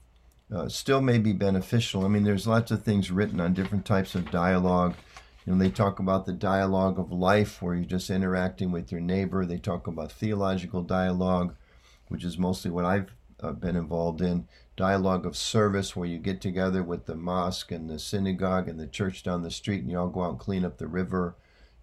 [0.51, 2.05] Uh, still may be beneficial.
[2.05, 4.95] I mean, there's lots of things written on different types of dialogue.
[5.45, 9.01] You know, they talk about the dialogue of life, where you're just interacting with your
[9.01, 9.45] neighbor.
[9.45, 11.55] They talk about theological dialogue,
[12.07, 13.11] which is mostly what I've
[13.41, 17.89] uh, been involved in dialogue of service where you get together with the mosque and
[17.89, 20.65] the synagogue and the church down the street and you all go out and clean
[20.65, 21.35] up the river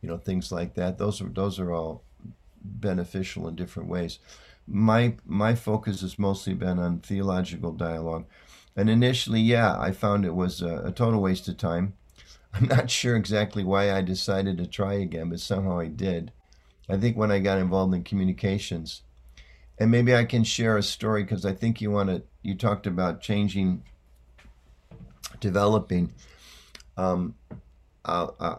[0.03, 0.99] you know things like that.
[0.99, 2.03] Those are those are all
[2.63, 4.19] beneficial in different ways.
[4.67, 8.27] My my focus has mostly been on theological dialogue.
[8.75, 11.95] And initially yeah i found it was a, a total waste of time.
[12.55, 16.33] I'm not sure exactly why i decided to try again but somehow i did.
[16.89, 19.03] I think when i got involved in communications
[19.79, 22.23] and maybe I can share a story because I think you want to.
[22.43, 23.85] You talked about changing,
[25.41, 26.13] developing.
[26.97, 27.37] Um,
[28.05, 28.57] uh,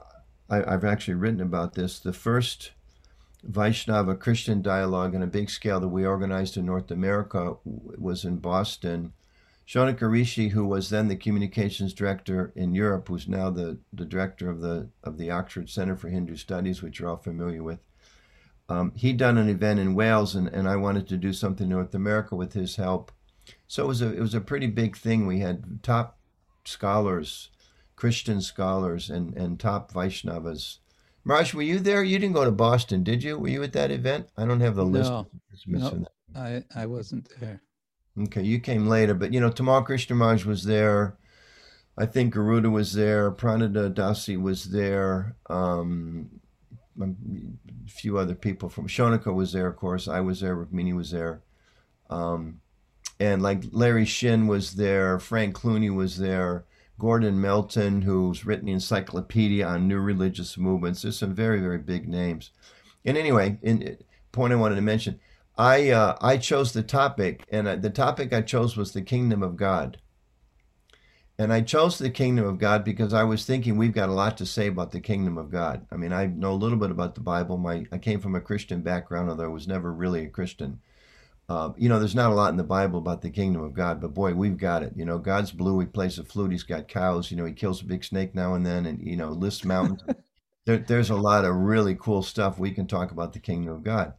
[0.50, 2.00] I, have actually written about this.
[2.00, 2.72] The first
[3.44, 8.38] Vaishnava Christian dialogue on a big scale that we organized in North America was in
[8.38, 9.14] Boston.
[9.68, 14.50] Shaunaka Rishi, who was then the communications director in Europe, who's now the, the director
[14.50, 17.80] of the of the Oxford Center for Hindu Studies, which you're all familiar with,
[18.70, 21.72] um, he'd done an event in Wales, and, and I wanted to do something in
[21.72, 23.12] North America with his help.
[23.68, 25.26] So it was a it was a pretty big thing.
[25.28, 26.18] We had top
[26.66, 27.50] scholars,
[27.96, 30.78] Christian scholars, and and top Vaishnavas.
[31.26, 32.04] Raj, were you there?
[32.04, 33.38] You didn't go to Boston, did you?
[33.38, 34.28] Were you at that event?
[34.38, 35.12] I don't have the list.
[35.12, 35.28] No,
[36.36, 37.62] I I wasn't there.
[38.20, 41.18] Okay, you came later, but you know, Tamal Krishnamaj was there.
[41.98, 43.32] I think Garuda was there.
[43.32, 45.36] Pranada Dasi was there.
[45.50, 46.42] Um,
[47.02, 50.08] um, a few other people from Shaunaka was there, of course.
[50.08, 50.56] I was there.
[50.56, 51.42] Rukmini was there.
[52.10, 52.62] Um,
[53.20, 55.20] and like Larry Shinn was there.
[55.20, 56.66] Frank Clooney was there.
[57.00, 61.02] Gordon Melton, who's written the encyclopedia on new religious movements.
[61.02, 62.52] There's some very, very big names.
[63.04, 63.98] And anyway, in
[64.32, 65.20] point I wanted to mention,
[65.58, 69.56] I uh, I chose the topic, and the topic I chose was the kingdom of
[69.56, 70.00] God.
[71.38, 74.38] And I chose the kingdom of God because I was thinking we've got a lot
[74.38, 75.86] to say about the kingdom of God.
[75.92, 77.58] I mean, I know a little bit about the Bible.
[77.58, 80.80] My I came from a Christian background, although I was never really a Christian.
[81.50, 84.00] Uh, you know, there's not a lot in the Bible about the kingdom of God,
[84.00, 84.94] but boy, we've got it.
[84.96, 85.80] You know, God's blue.
[85.80, 86.52] He plays the flute.
[86.52, 87.30] He's got cows.
[87.30, 90.02] You know, he kills a big snake now and then, and you know, lists mountains.
[90.66, 93.84] there, there's a lot of really cool stuff we can talk about the kingdom of
[93.84, 94.14] God.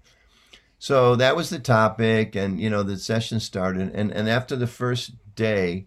[0.79, 4.67] So that was the topic, and you know, the session started, and and after the
[4.67, 5.87] first day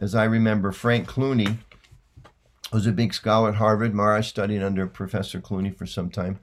[0.00, 1.58] as I remember, Frank Clooney
[2.72, 3.94] was a big scholar at Harvard.
[3.94, 6.38] Mara studied under Professor Clooney for some time.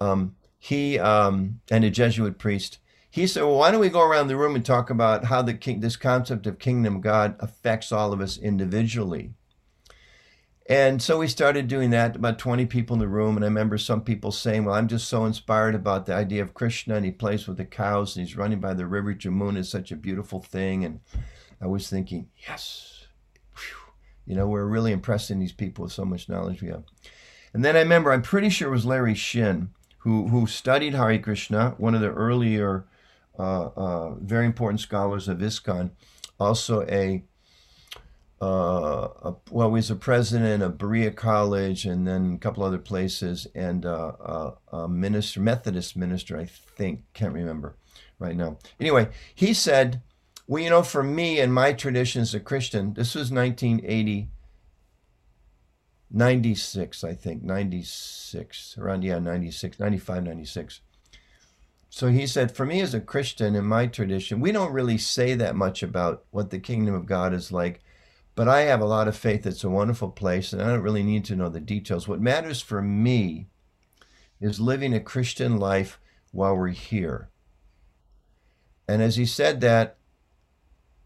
[0.00, 2.78] Um, he um, and a Jesuit priest.
[3.10, 5.54] He said, "Well, why don't we go around the room and talk about how the
[5.54, 9.32] king, this concept of kingdom God affects all of us individually?"
[10.68, 12.16] And so we started doing that.
[12.16, 15.08] About 20 people in the room, and I remember some people saying, "Well, I'm just
[15.08, 18.36] so inspired about the idea of Krishna, and he plays with the cows, and he's
[18.36, 21.00] running by the river Jamuna is such a beautiful thing." And
[21.60, 23.06] I was thinking, yes,
[23.54, 23.92] Whew.
[24.26, 26.84] you know, we're really impressing these people with so much knowledge we have.
[27.52, 31.18] And then I remember, I'm pretty sure it was Larry Shinn who who studied Hare
[31.18, 32.84] Krishna, one of the earlier,
[33.38, 35.90] very important scholars of ISKCON,
[36.38, 37.24] also a,
[38.40, 42.78] uh, a, well, he was a president of Berea College and then a couple other
[42.78, 47.76] places, and uh, uh, a minister, Methodist minister, I think, can't remember
[48.18, 48.58] right now.
[48.80, 50.02] Anyway, he said
[50.48, 54.30] well, you know, for me and my tradition as a Christian, this was 1980,
[56.10, 60.80] 96, I think, 96, around, yeah, 96, 95, 96.
[61.90, 65.34] So he said, for me as a Christian in my tradition, we don't really say
[65.34, 67.82] that much about what the kingdom of God is like,
[68.34, 71.02] but I have a lot of faith it's a wonderful place, and I don't really
[71.02, 72.06] need to know the details.
[72.06, 73.46] What matters for me
[74.40, 75.98] is living a Christian life
[76.30, 77.30] while we're here.
[78.86, 79.96] And as he said that,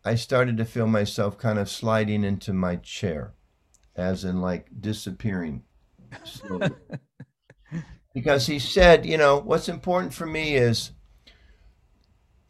[0.04, 3.34] I started to feel myself kind of sliding into my chair,
[3.94, 5.62] as in like disappearing.
[8.14, 10.92] because he said, you know, what's important for me is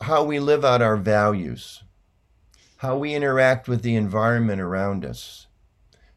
[0.03, 1.85] how we live out our values,
[2.79, 5.47] how we interact with the environment around us,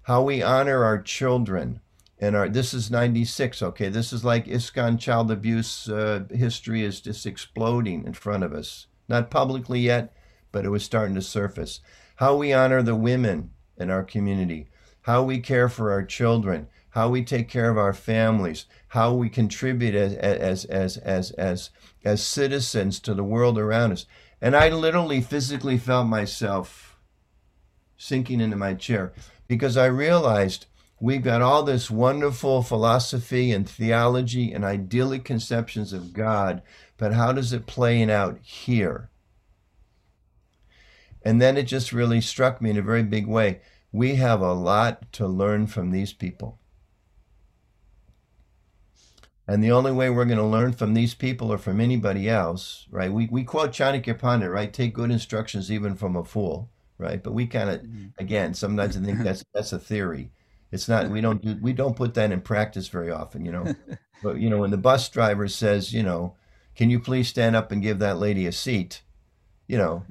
[0.04, 1.82] how we honor our children.
[2.18, 3.90] And our this is 96, okay?
[3.90, 8.88] This is like ISKCON child abuse uh, history is just exploding in front of us.
[9.08, 10.16] Not publicly yet,
[10.52, 11.82] but it was starting to surface.
[12.16, 14.70] How we honor the women in our community,
[15.02, 19.28] how we care for our children, how we take care of our families, how we
[19.28, 21.70] contribute as as as as as
[22.06, 24.06] as citizens to the world around us.
[24.42, 26.98] And I literally physically felt myself
[27.98, 29.12] sinking into my chair
[29.46, 30.68] because I realized
[30.98, 36.62] we've got all this wonderful philosophy and theology and idyllic conceptions of God,
[36.96, 39.10] but how does it play out here?
[41.24, 43.60] And then it just really struck me in a very big way.
[43.92, 46.58] We have a lot to learn from these people.
[49.48, 52.88] And the only way we're going to learn from these people or from anybody else,
[52.90, 53.14] right?
[53.14, 54.74] We, we quote Chanakya Pandit, right?
[54.74, 57.22] Take good instructions even from a fool, right?
[57.22, 58.08] But we kind of, mm-hmm.
[58.18, 60.32] again, sometimes I think that's that's a theory.
[60.72, 61.10] It's not.
[61.10, 61.58] We don't do.
[61.62, 63.76] We don't put that in practice very often, you know.
[64.24, 66.36] but you know, when the bus driver says, you know,
[66.76, 69.04] can you please stand up and give that lady a seat,
[69.68, 70.04] you know,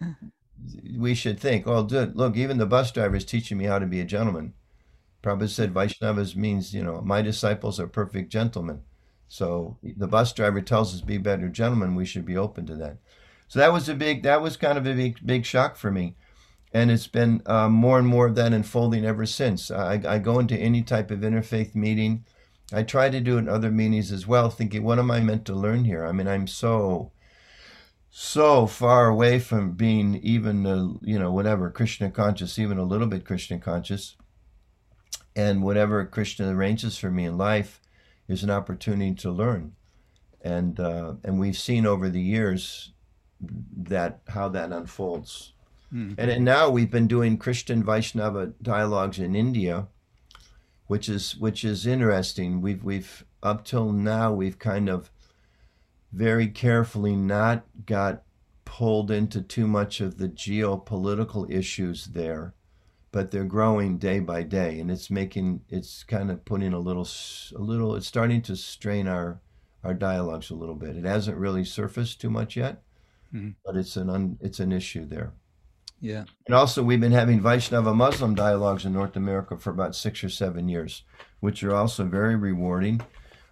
[0.96, 3.86] we should think, oh, good, look, even the bus driver is teaching me how to
[3.86, 4.54] be a gentleman.
[5.22, 8.82] Prabhupada said Vaishnavas means, you know, my disciples are perfect gentlemen.
[9.28, 12.98] So the bus driver tells us be better gentlemen, we should be open to that.
[13.48, 16.16] So that was a big, that was kind of a big, big shock for me.
[16.74, 19.70] And it's been uh, more and more of that unfolding ever since.
[19.70, 22.24] I, I go into any type of interfaith meeting.
[22.72, 25.44] I try to do it in other meetings as well, thinking, what am I meant
[25.46, 26.06] to learn here?
[26.06, 27.12] I mean, I'm so
[28.14, 33.24] so far away from being even you know whatever Krishna conscious, even a little bit
[33.24, 34.16] Krishna conscious,
[35.34, 37.80] and whatever Krishna arranges for me in life
[38.28, 39.72] is an opportunity to learn,
[40.40, 42.92] and uh, and we've seen over the years
[43.40, 45.52] that how that unfolds,
[45.92, 46.14] mm-hmm.
[46.18, 49.88] and, and now we've been doing Christian Vaishnava dialogues in India,
[50.86, 52.60] which is which is interesting.
[52.60, 55.10] We've we've up till now we've kind of
[56.12, 58.22] very carefully not got
[58.64, 62.54] pulled into too much of the geopolitical issues there,
[63.12, 67.06] but they're growing day by day, and it's making it's kind of putting a little
[67.54, 67.94] a little.
[67.94, 69.40] It's starting to strain our
[69.84, 70.96] our dialogues a little bit.
[70.96, 72.82] It hasn't really surfaced too much yet,
[73.34, 73.54] Mhm.
[73.64, 75.32] but it's an un, it's an issue there.
[76.00, 76.24] Yeah.
[76.46, 80.28] And also, we've been having Vaishnava Muslim dialogues in North America for about six or
[80.28, 81.04] seven years,
[81.40, 83.00] which are also very rewarding.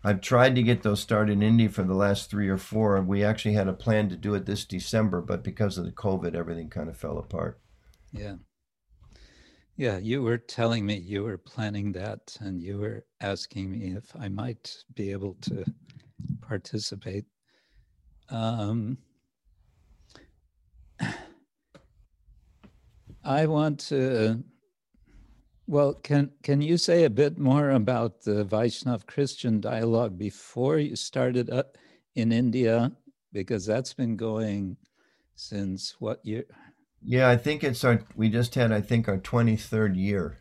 [0.02, 3.00] I've tried to get those started in India for the last three or four.
[3.02, 6.34] We actually had a plan to do it this December, but because of the COVID,
[6.34, 7.60] everything kind of fell apart.
[8.12, 8.36] Yeah.
[9.76, 14.14] Yeah, you were telling me you were planning that and you were asking me if
[14.18, 15.64] I might be able to
[16.42, 17.24] participate.
[18.28, 18.98] Um,
[23.24, 24.42] I want to,
[25.66, 30.96] well, can, can you say a bit more about the Vaishnav Christian dialogue before you
[30.96, 31.78] started up
[32.14, 32.92] in India?
[33.32, 34.76] Because that's been going
[35.36, 36.44] since what year?
[37.02, 40.38] Yeah, I think it's our, we just had, I think, our 23rd year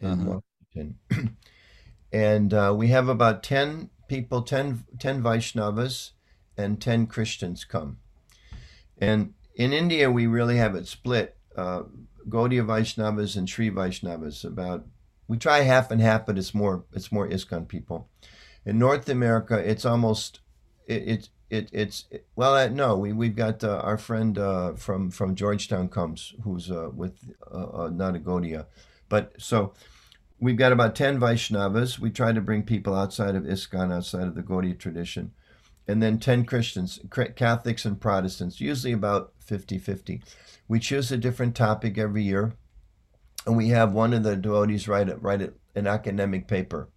[0.00, 0.40] in Uh-huh.
[0.74, 0.98] Washington.
[2.12, 6.12] and uh, we have about 10 people, 10, 10 Vaishnavas,
[6.56, 7.98] and 10 Christians come.
[8.98, 11.84] And in India, we really have it split uh,
[12.28, 14.44] Gaudiya Vaishnavas and Sri Vaishnavas.
[14.44, 14.86] About
[15.28, 18.08] we try half and half, but it's more it's more ISKCON people.
[18.64, 20.40] In North America, it's almost
[20.86, 25.10] it, it, it it's well uh, no we we've got uh, our friend uh, from
[25.10, 27.18] from Georgetown comes who's uh, with
[27.52, 28.66] uh, uh, not a Gaudiya,
[29.08, 29.72] but so
[30.40, 31.98] we've got about 10 Vaishnavas.
[31.98, 35.32] We try to bring people outside of ISKCON, outside of the Gaudiya tradition.
[35.88, 36.98] And then 10 Christians,
[37.36, 40.22] Catholics and Protestants, usually about 50 50.
[40.66, 42.54] We choose a different topic every year,
[43.46, 46.88] and we have one of the devotees write, it, write it, an academic paper.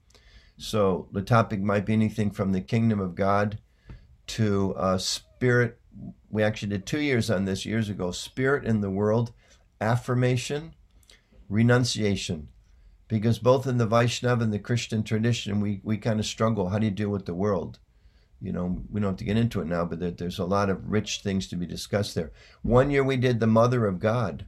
[0.58, 3.60] So the topic might be anything from the kingdom of God
[4.30, 5.80] to uh, spirit.
[6.30, 9.34] We actually did two years on this years ago spirit in the world,
[9.82, 10.74] affirmation,
[11.50, 12.50] renunciation
[13.10, 16.70] because both in the Vaishnava and the Christian tradition, we, we kind of struggle.
[16.70, 17.80] How do you deal with the world?
[18.40, 20.70] You know, we don't have to get into it now, but there, there's a lot
[20.70, 22.32] of rich things to be discussed there.
[22.62, 24.46] One year we did the Mother of God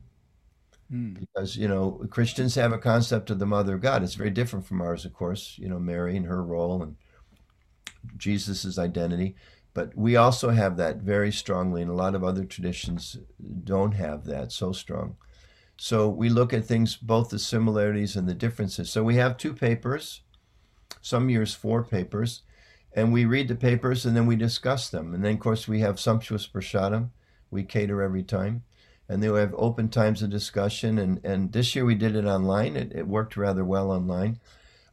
[0.90, 1.14] Hmm.
[1.14, 4.04] because, you know, Christians have a concept of the Mother of God.
[4.04, 6.98] It's very different from ours, of course, you know, Mary and her role and
[8.18, 9.36] Jesus's identity.
[9.74, 13.18] But we also have that very strongly, and a lot of other traditions
[13.64, 15.16] don't have that so strong.
[15.78, 18.92] So we look at things, both the similarities and the differences.
[18.92, 20.22] So we have two papers,
[21.02, 22.44] some years four papers,
[22.94, 25.14] and we read the papers and then we discuss them.
[25.14, 27.10] And then, of course, we have sumptuous prasadam.
[27.50, 28.64] We cater every time.
[29.08, 30.98] And then we have open times of discussion.
[30.98, 32.76] And, and this year we did it online.
[32.76, 34.40] It, it worked rather well online.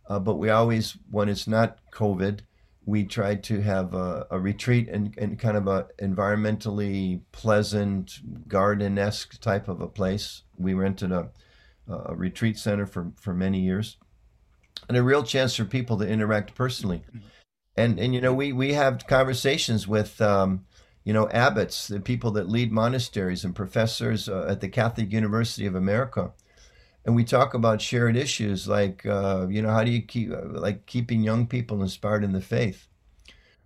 [0.09, 2.41] Uh, but we always, when it's not COVID,
[2.89, 9.39] we tried to have a, a retreat and, and kind of a environmentally pleasant garden-esque
[9.43, 10.45] type of a place.
[10.57, 11.29] We rented a,
[11.87, 13.99] a retreat center for, for many years
[14.89, 17.03] and a real chance for people to interact personally.
[17.77, 20.65] And, and you know, we, we have conversations with, um,
[21.05, 25.67] you know, abbots, the people that lead monasteries and professors uh, at the Catholic University
[25.67, 26.33] of America
[27.05, 30.87] and we talk about shared issues like uh, you know how do you keep like
[30.87, 32.89] keeping young people inspired in the faith?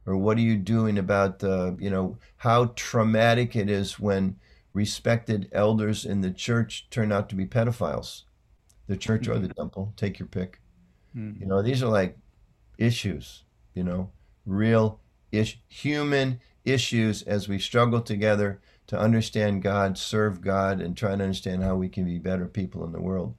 [0.05, 4.37] Or what are you doing about uh, you know how traumatic it is when
[4.73, 8.23] respected elders in the church turn out to be pedophiles?
[8.87, 10.61] The church or the temple take your pick.
[11.13, 11.33] Hmm.
[11.39, 12.17] you know these are like
[12.79, 13.45] issues
[13.75, 14.11] you know
[14.47, 14.99] real
[15.31, 18.61] ish human issues as we struggle together
[18.93, 22.85] to understand God, serve God, and try to understand how we can be better people
[22.85, 23.35] in the world.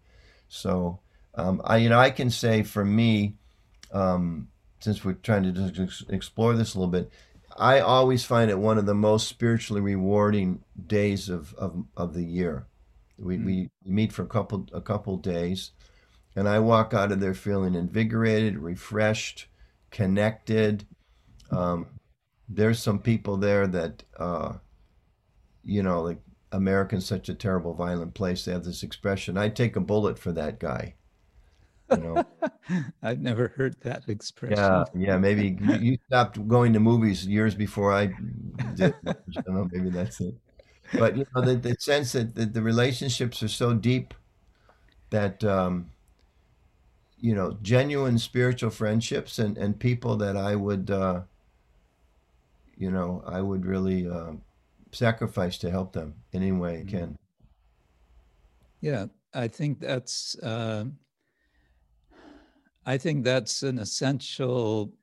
[0.47, 0.99] So,
[1.35, 3.35] um, I you know I can say for me,
[3.91, 4.47] um,
[4.79, 7.11] since we're trying to just explore this a little bit,
[7.55, 12.25] I always find it one of the most spiritually rewarding days of of, of the
[12.25, 12.65] year.
[13.19, 13.45] We, Mm.
[13.45, 15.69] we meet for a couple a couple days,
[16.35, 19.45] and I walk out of there feeling invigorated, refreshed,
[19.91, 20.87] connected.
[21.51, 21.85] Um,
[22.49, 24.53] there's some people there that uh,
[25.63, 26.19] you know, like
[26.51, 28.45] America's such a terrible, violent place.
[28.45, 30.93] They have this expression: "I'd take a bullet for that guy."
[31.91, 32.25] You know,
[33.03, 34.57] I've never heard that expression.
[34.57, 35.17] yeah, yeah.
[35.17, 38.13] Maybe you stopped going to movies years before I
[38.75, 38.93] did.
[39.07, 40.35] I don't know, maybe that's it.
[40.93, 44.13] But you know, the, the sense that the, the relationships are so deep
[45.09, 45.89] that um,
[47.19, 51.21] you know, genuine spiritual friendships and and people that I would, uh,
[52.77, 54.07] you know, I would really.
[54.07, 54.33] Uh,
[54.93, 57.17] sacrifice to help them in any way I can.
[58.81, 60.85] Yeah, I think that's uh,
[62.85, 64.93] I think that's an essential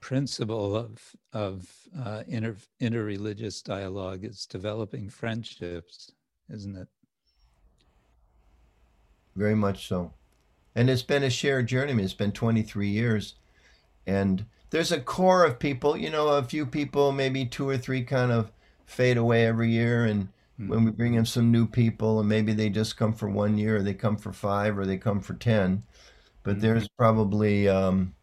[0.00, 6.12] principle of of uh, inter interreligious dialogue is developing friendships,
[6.50, 6.88] isn't it?
[9.36, 10.12] very much so.
[10.74, 11.92] And it's been a shared journey.
[11.92, 13.34] I mean, it's been 23 years.
[14.06, 18.02] And there's a core of people, you know, a few people, maybe two or three
[18.02, 18.50] kind of
[18.86, 20.04] fade away every year.
[20.04, 23.58] And when we bring in some new people, and maybe they just come for one
[23.58, 25.82] year, or they come for five, or they come for 10.
[26.42, 28.14] But there's probably, um,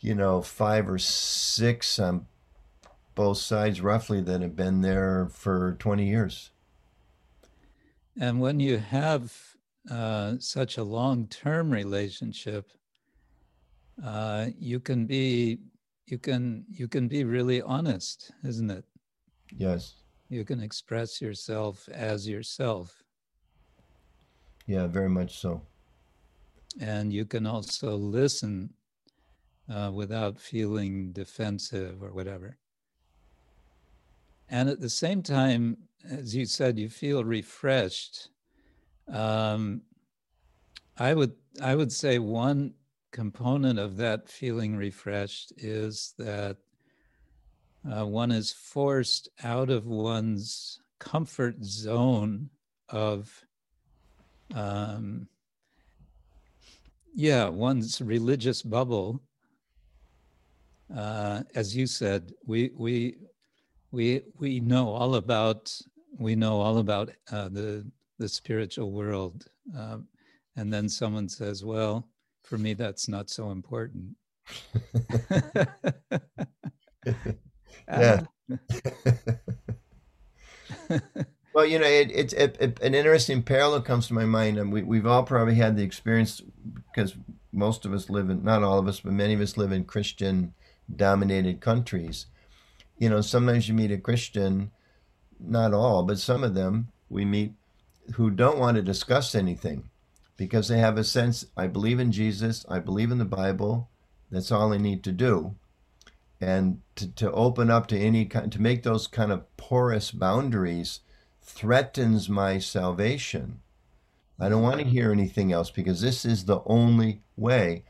[0.00, 2.26] you know, five or six on
[3.14, 6.50] both sides roughly that have been there for 20 years.
[8.18, 9.56] And when you have
[9.90, 12.70] uh, such a long-term relationship,
[14.02, 15.58] uh, you can be
[16.06, 18.84] you can you can be really honest, isn't it?
[19.56, 19.94] Yes.
[20.28, 23.02] You can express yourself as yourself,
[24.66, 25.62] Yeah, very much so.
[26.80, 28.74] and you can also listen
[29.68, 32.58] uh, without feeling defensive or whatever.
[34.48, 38.28] And at the same time, as you said, you feel refreshed.
[39.08, 39.82] Um,
[40.98, 42.74] I would I would say one
[43.14, 46.56] component of that feeling refreshed is that
[47.88, 52.50] uh, one is forced out of one's comfort zone
[52.88, 53.44] of
[54.52, 55.28] um,
[57.14, 59.22] yeah one's religious bubble.
[60.94, 63.16] Uh, as you said we we
[63.92, 65.72] we we know all about
[66.18, 67.86] we know all about uh, the
[68.18, 69.46] the spiritual world
[69.78, 70.08] um,
[70.56, 72.08] and then someone says well
[72.44, 74.16] for me that's not so important
[77.88, 78.22] Yeah.
[80.90, 81.00] Um,
[81.54, 84.72] well, you know, it, it's it, it, an interesting parallel comes to my mind, and
[84.72, 86.40] we we've all probably had the experience
[86.92, 87.14] because
[87.52, 89.84] most of us live in not all of us, but many of us live in
[89.84, 92.26] Christian-dominated countries.
[92.98, 94.70] You know, sometimes you meet a Christian,
[95.38, 97.52] not all, but some of them we meet
[98.14, 99.90] who don't want to discuss anything
[100.36, 103.88] because they have a sense I believe in Jesus, I believe in the Bible,
[104.30, 105.54] that's all I need to do.
[106.40, 111.00] And to, to open up to any kind to make those kind of porous boundaries
[111.40, 113.60] threatens my salvation.
[114.38, 117.84] I don't want to hear anything else because this is the only way.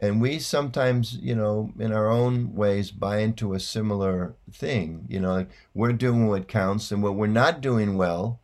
[0.00, 5.20] And we sometimes you know in our own ways buy into a similar thing you
[5.20, 8.39] know we're doing what counts and what we're not doing well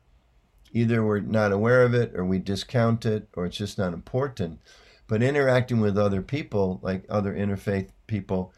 [0.76, 4.60] either we're not aware of it or we discount it or it's just not important
[5.08, 8.52] but interacting with other people like other interfaith people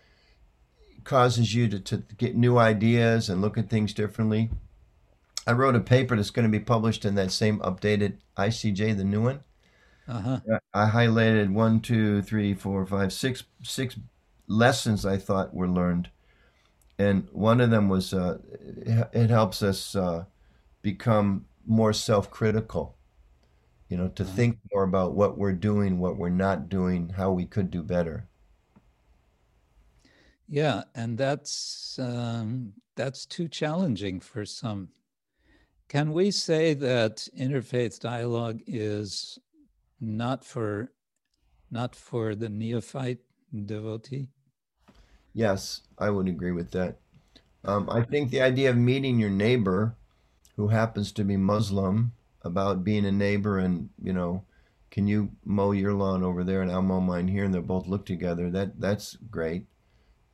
[1.09, 4.51] causes you to, to get new ideas and look at things differently.
[5.47, 9.05] I wrote a paper that's going to be published in that same updated ICJ, the
[9.05, 9.41] new one.
[10.07, 10.41] uh-huh
[10.75, 13.99] I highlighted one, two, three, four, five, six, six
[14.47, 16.11] lessons I thought were learned,
[16.99, 20.25] and one of them was uh, it it helps us uh,
[20.83, 22.97] become more self-critical.
[23.89, 27.47] You know, to think more about what we're doing, what we're not doing, how we
[27.47, 28.29] could do better.
[30.47, 34.89] Yeah, and that's um, that's too challenging for some.
[35.89, 39.39] Can we say that interfaith dialogue is
[40.01, 40.93] not for
[41.71, 43.21] not for the neophyte
[43.67, 44.29] devotee?
[45.35, 46.99] Yes, I would agree with that.
[47.65, 49.97] Um, I think the idea of meeting your neighbor
[50.59, 52.13] who happens to be Muslim
[52.43, 54.43] about being a neighbor and, you know,
[54.91, 57.87] can you mow your lawn over there and I'll mow mine here and they'll both
[57.87, 58.51] look together.
[58.51, 59.67] That that's great.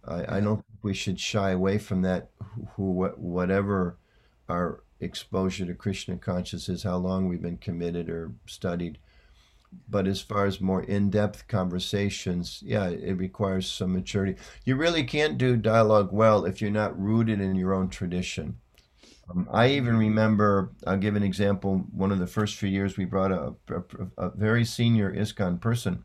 [0.03, 3.99] I, I don't think we should shy away from that who, who whatever
[4.49, 8.97] our exposure to Krishna consciousness, how long we've been committed or studied.
[9.91, 14.37] But as far as more in-depth conversations, yeah, it requires some maturity.
[14.65, 18.57] You really can't do dialogue well if you're not rooted in your own tradition.
[19.31, 21.87] Um, I even remember, I'll give an example.
[21.93, 26.05] One of the first few years, we brought a, a, a very senior ISKCON person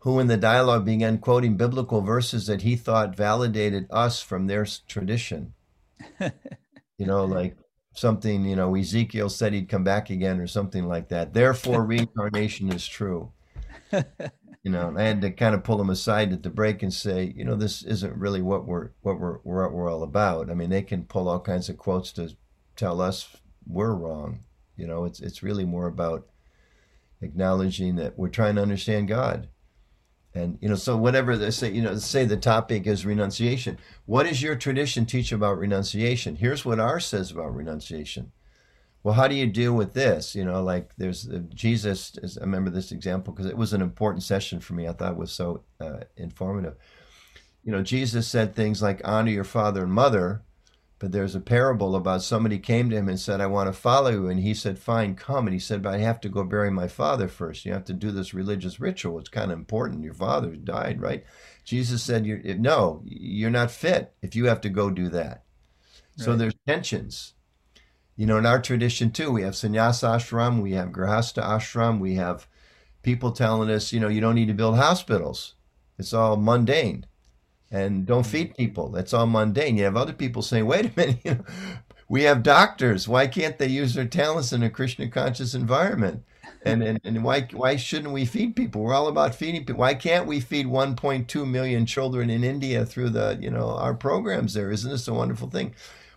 [0.00, 4.66] who, in the dialogue, began quoting biblical verses that he thought validated us from their
[4.86, 5.54] tradition.
[6.96, 7.56] You know, like
[7.92, 11.34] something, you know, Ezekiel said he'd come back again or something like that.
[11.34, 13.32] Therefore, reincarnation is true.
[14.64, 17.32] You know, I had to kind of pull them aside at the break and say,
[17.36, 20.50] you know, this isn't really what we're what we're what we're all about.
[20.50, 22.34] I mean, they can pull all kinds of quotes to
[22.74, 23.36] tell us
[23.66, 24.40] we're wrong.
[24.76, 26.26] You know, it's it's really more about
[27.20, 29.48] acknowledging that we're trying to understand God.
[30.34, 33.78] And you know, so whatever they say, you know, say the topic is renunciation.
[34.06, 36.36] What does your tradition teach about renunciation?
[36.36, 38.32] Here's what ours says about renunciation.
[39.04, 40.34] Well, how do you deal with this?
[40.36, 42.18] You know, like there's uh, Jesus.
[42.22, 44.88] Is, I remember this example because it was an important session for me.
[44.88, 46.76] I thought it was so uh, informative.
[47.64, 50.44] You know, Jesus said things like honor your father and mother,
[50.98, 54.10] But there's a parable about somebody came to him and said, I want to follow
[54.10, 54.28] you.
[54.28, 55.46] And he said, Fine, come.
[55.46, 57.66] And he said, But I have to go bury my father first.
[57.66, 59.18] You have to do this religious ritual.
[59.20, 60.04] It's kind of important.
[60.04, 61.24] Your father died, right?
[61.64, 65.44] Jesus said, you're, No, you're not fit if you have to go do that.
[66.16, 67.34] So there's tensions.
[68.16, 72.14] You know, in our tradition too, we have sannyasa ashram, we have grihastha ashram, we
[72.14, 72.46] have
[73.02, 75.54] people telling us, you know, you don't need to build hospitals.
[75.98, 77.06] It's all mundane.
[77.70, 78.56] And don't feed mm-hmm.
[78.56, 78.88] people.
[78.90, 79.76] That's all mundane.
[79.76, 81.44] You have other people saying, wait a minute, you know,
[82.08, 83.08] we have doctors.
[83.08, 86.24] Why can't they use their talents in a Krishna conscious environment?
[86.64, 88.82] And, and, and why why shouldn't we feed people?
[88.82, 89.80] We're all about feeding people.
[89.80, 94.54] Why can't we feed 1.2 million children in India through the you know our programs
[94.54, 94.70] there?
[94.70, 95.74] Isn't this a wonderful thing?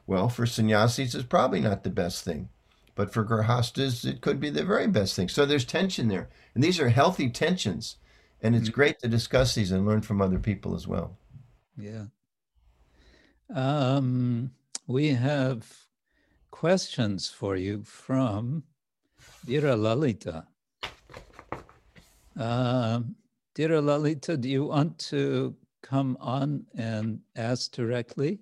[0.07, 2.47] Well, for sannyasis, it's probably not the best thing,
[2.95, 5.27] but for grihasthas, it could be the very best thing.
[5.27, 7.97] So there's tension there, and these are healthy tensions,
[8.41, 11.17] and it's great to discuss these and learn from other people as well.
[11.77, 12.05] Yeah.
[13.53, 14.51] Um,
[14.87, 15.67] we have
[16.51, 18.63] questions for you from
[19.45, 20.45] Dhira Lalita.
[22.37, 23.15] Um,
[23.55, 28.39] Dhira Lalita, do you want to come on and ask directly?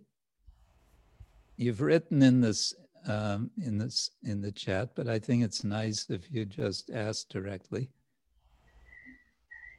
[1.57, 2.73] You've written in this
[3.07, 7.29] um, in this in the chat, but I think it's nice if you just ask
[7.29, 7.89] directly.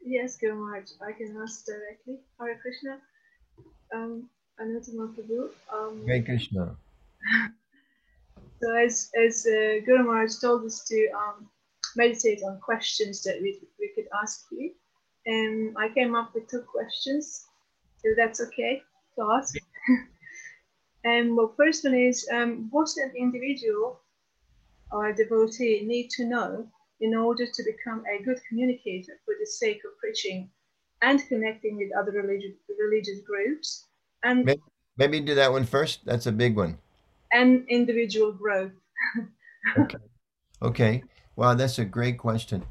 [0.04, 2.20] Yes, Guru Maharaj, I can ask directly.
[2.40, 2.98] Hare Krishna.
[3.94, 4.28] Um,
[4.60, 5.50] Anuttama Prabhu.
[5.72, 6.76] Um, Hare Krishna.
[8.62, 11.48] so as as uh, Guru Maharaj told us to um,
[11.96, 14.72] meditate on questions that we, we could ask you,
[15.26, 17.44] and I came up with two questions.
[17.98, 18.82] So that's okay
[19.16, 19.56] to ask.
[21.06, 24.00] and well, first one is, um, what an individual
[24.90, 26.68] or a devotee need to know
[27.00, 30.50] in order to become a good communicator for the sake of preaching
[31.02, 33.86] and connecting with other religious religious groups
[34.24, 34.62] and Maybe,
[34.96, 36.04] maybe do that one first.
[36.04, 36.78] That's a big one.
[37.32, 38.72] and individual growth.
[39.78, 39.98] Okay.
[40.62, 41.04] Okay.
[41.36, 42.64] Wow, that's a great question.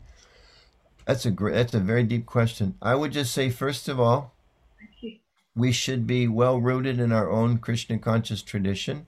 [1.06, 1.54] That's a great.
[1.54, 2.78] That's a very deep question.
[2.82, 4.35] I would just say, first of all.
[5.56, 9.08] We should be well rooted in our own Krishna conscious tradition,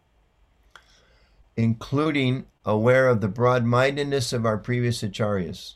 [1.58, 5.74] including aware of the broad mindedness of our previous acharyas.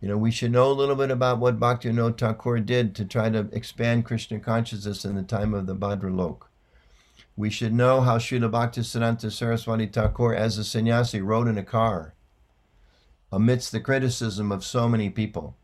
[0.00, 3.30] You know, we should know a little bit about what Bhaktivinoda Thakur did to try
[3.30, 6.42] to expand Krishna consciousness in the time of the Bhadralok.
[7.36, 12.14] We should know how Srila Bhaktisiddhanta Saraswati Thakur, as a sannyasi, rode in a car
[13.30, 15.56] amidst the criticism of so many people,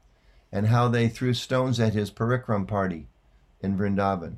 [0.52, 3.08] and how they threw stones at his parikram party
[3.60, 4.36] in Vrindavan,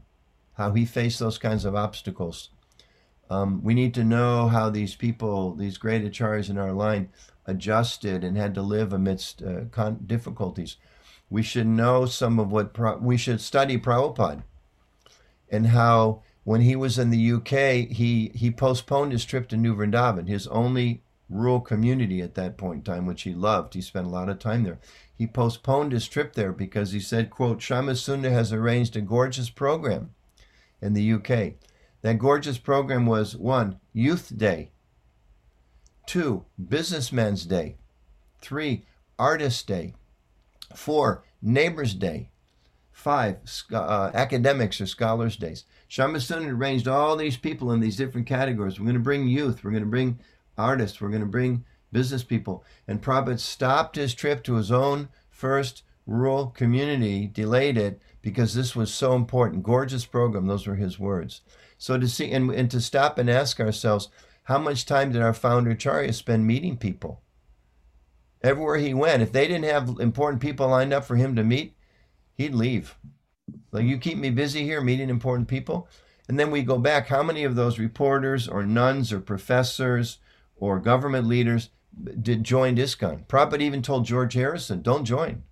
[0.55, 2.51] how he faced those kinds of obstacles.
[3.31, 7.11] Um, we need to know how these people, these great acharyas in our line,
[7.47, 10.77] adjusted and had to live amidst uh, con- difficulties.
[11.31, 14.43] We should know some of what Pra- we should study Prabhupada
[15.51, 19.75] and how when he was in the UK, he he postponed his trip to New
[19.75, 23.75] Vrindavan, his only rural community at that point in time, which he loved.
[23.75, 24.79] He spent a lot of time there.
[25.19, 30.11] He postponed his trip there because he said, quote, Shyamasundar has arranged a gorgeous program
[30.81, 31.55] in the UK.
[32.03, 34.71] That gorgeous program was one, Youth Day,
[36.07, 37.75] two, Businessman's Day,
[38.41, 38.85] three,
[39.19, 39.95] Artist Day,
[40.77, 42.31] four, Neighbors Day,
[42.93, 43.39] five,
[43.73, 45.65] uh, Academics or Scholars Days.
[45.91, 48.79] Shyamasundar arranged all these people in these different categories.
[48.79, 50.21] We're going to bring youth, we're going to bring
[50.57, 52.65] artists, we're going to bring business people.
[52.87, 58.75] And Prabhupada stopped his trip to his own first rural community, delayed it because this
[58.75, 59.63] was so important.
[59.63, 61.43] Gorgeous program, those were his words.
[61.77, 64.09] So to see and, and to stop and ask ourselves,
[64.45, 67.21] how much time did our founder acharya spend meeting people?
[68.43, 71.75] Everywhere he went, if they didn't have important people lined up for him to meet,
[72.35, 72.97] he'd leave.
[73.73, 75.89] Like you keep me busy here meeting important people.
[76.29, 77.09] And then we go back.
[77.09, 80.19] How many of those reporters or nuns or professors
[80.57, 81.71] or government leaders
[82.23, 83.27] did join ISKCON?
[83.27, 85.43] Prabhupada even told George Harrison, don't join.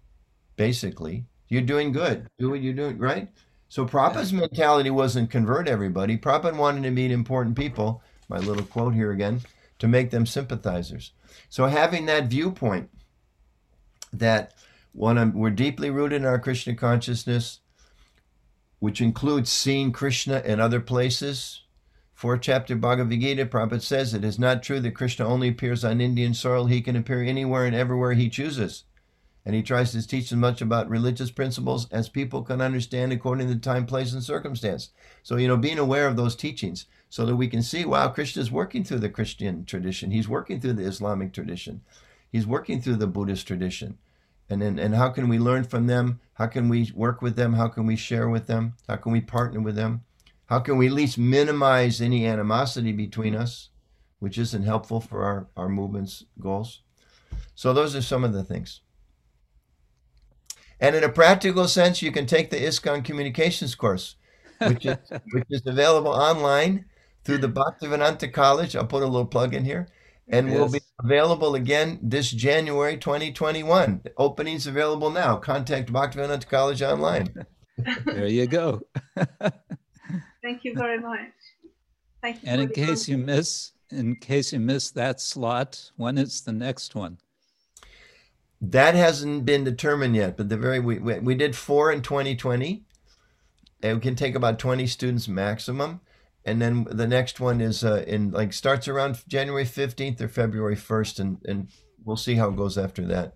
[0.56, 2.28] Basically, you're doing good.
[2.38, 3.28] Do what you're doing, right?
[3.68, 6.16] So Prabhupada's mentality wasn't convert everybody.
[6.16, 9.40] Prabhupada wanted to meet important people, my little quote here again,
[9.78, 11.12] to make them sympathizers.
[11.48, 12.90] So having that viewpoint
[14.12, 14.54] that
[14.92, 17.60] one, we're deeply rooted in our Krishna consciousness,
[18.78, 21.62] which includes seeing Krishna in other places.
[22.16, 26.01] Fourth chapter Bhagavad Gita, Prabhupada says it is not true that Krishna only appears on
[26.01, 26.64] Indian soil.
[26.64, 28.84] He can appear anywhere and everywhere he chooses.
[29.44, 33.48] And he tries to teach as much about religious principles as people can understand according
[33.48, 34.88] to the time, place, and circumstance.
[35.22, 38.40] So, you know, being aware of those teachings so that we can see, wow, Krishna
[38.40, 40.10] is working through the Christian tradition.
[40.10, 41.82] He's working through the Islamic tradition.
[42.32, 43.98] He's working through the Buddhist tradition
[44.48, 47.55] and then and how can we learn from them how can we work with them
[47.55, 50.02] how can we share with them how can we partner with them
[50.47, 53.70] How can we at least minimize any animosity between us,
[54.20, 56.82] which isn't helpful for our, our movement's goals?
[57.55, 58.81] So those are some of the things.
[60.78, 64.16] And in a practical sense, you can take the ISKCON communications course,
[64.59, 64.97] which is,
[65.32, 66.85] which is available online
[67.24, 68.77] through the Bhaktivedanta College.
[68.77, 69.89] I'll put a little plug in here.
[70.28, 70.59] And yes.
[70.59, 74.01] will be available again this January 2021.
[74.02, 75.36] The Openings available now.
[75.36, 77.47] Contact Bhaktivedanta College online.
[78.05, 78.82] there you go.
[80.47, 81.32] Thank you very much.
[82.23, 82.48] Thank you.
[82.48, 86.94] And in case you miss, in case you miss that slot, when is the next
[86.94, 87.18] one?
[88.60, 92.85] That hasn't been determined yet, but the very we, we, we did four in 2020.
[93.82, 96.01] And we can take about 20 students maximum.
[96.44, 100.77] And then the next one is uh, in like starts around January 15th or February
[100.77, 101.70] 1st, and, and
[102.05, 103.35] we'll see how it goes after that.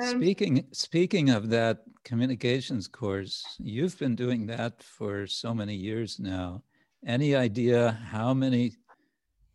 [0.00, 6.18] Um, speaking speaking of that communications course, you've been doing that for so many years
[6.18, 6.62] now.
[7.06, 8.72] Any idea how many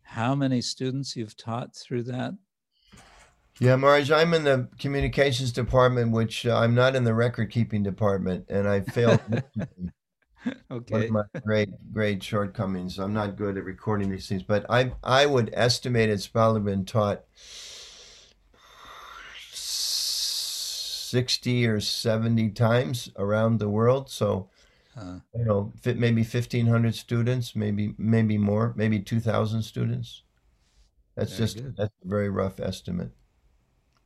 [0.02, 2.34] how many students you've taught through that?
[3.58, 7.82] Yeah, Maharaj, I'm in the communications department, which uh, I'm not in the record keeping
[7.82, 9.20] department, and I failed.
[10.70, 10.92] okay.
[10.92, 12.98] One of my great, great shortcomings.
[12.98, 16.84] I'm not good at recording these things, but I, I would estimate it's probably been
[16.84, 17.24] taught
[21.16, 24.10] 60 or 70 times around the world.
[24.10, 24.50] So,
[24.94, 30.24] uh, you know, maybe 1,500 students, maybe, maybe more, maybe 2,000 students.
[31.14, 31.74] That's just, good.
[31.74, 33.12] that's a very rough estimate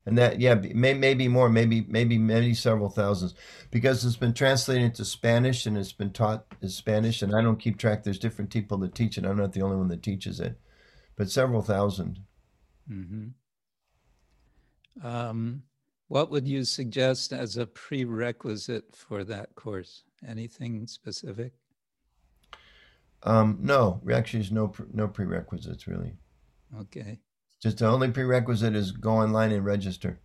[0.06, 3.34] and that yeah may, maybe more maybe maybe maybe several thousands
[3.70, 7.60] because it's been translated into spanish and it's been taught in spanish and i don't
[7.60, 10.40] keep track there's different people that teach it i'm not the only one that teaches
[10.40, 10.58] it
[11.16, 12.18] but several 1000
[12.90, 15.06] mm-hmm.
[15.06, 15.62] um,
[16.10, 21.52] what would you suggest as a prerequisite for that course anything specific
[23.22, 26.12] um, no actually there's no no prerequisites really
[26.78, 27.18] okay
[27.60, 30.18] just the only prerequisite is go online and register.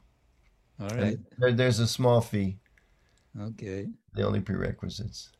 [0.79, 1.17] All right.
[1.37, 2.57] There, there's a small fee.
[3.39, 3.87] Okay.
[4.13, 5.31] The only prerequisites.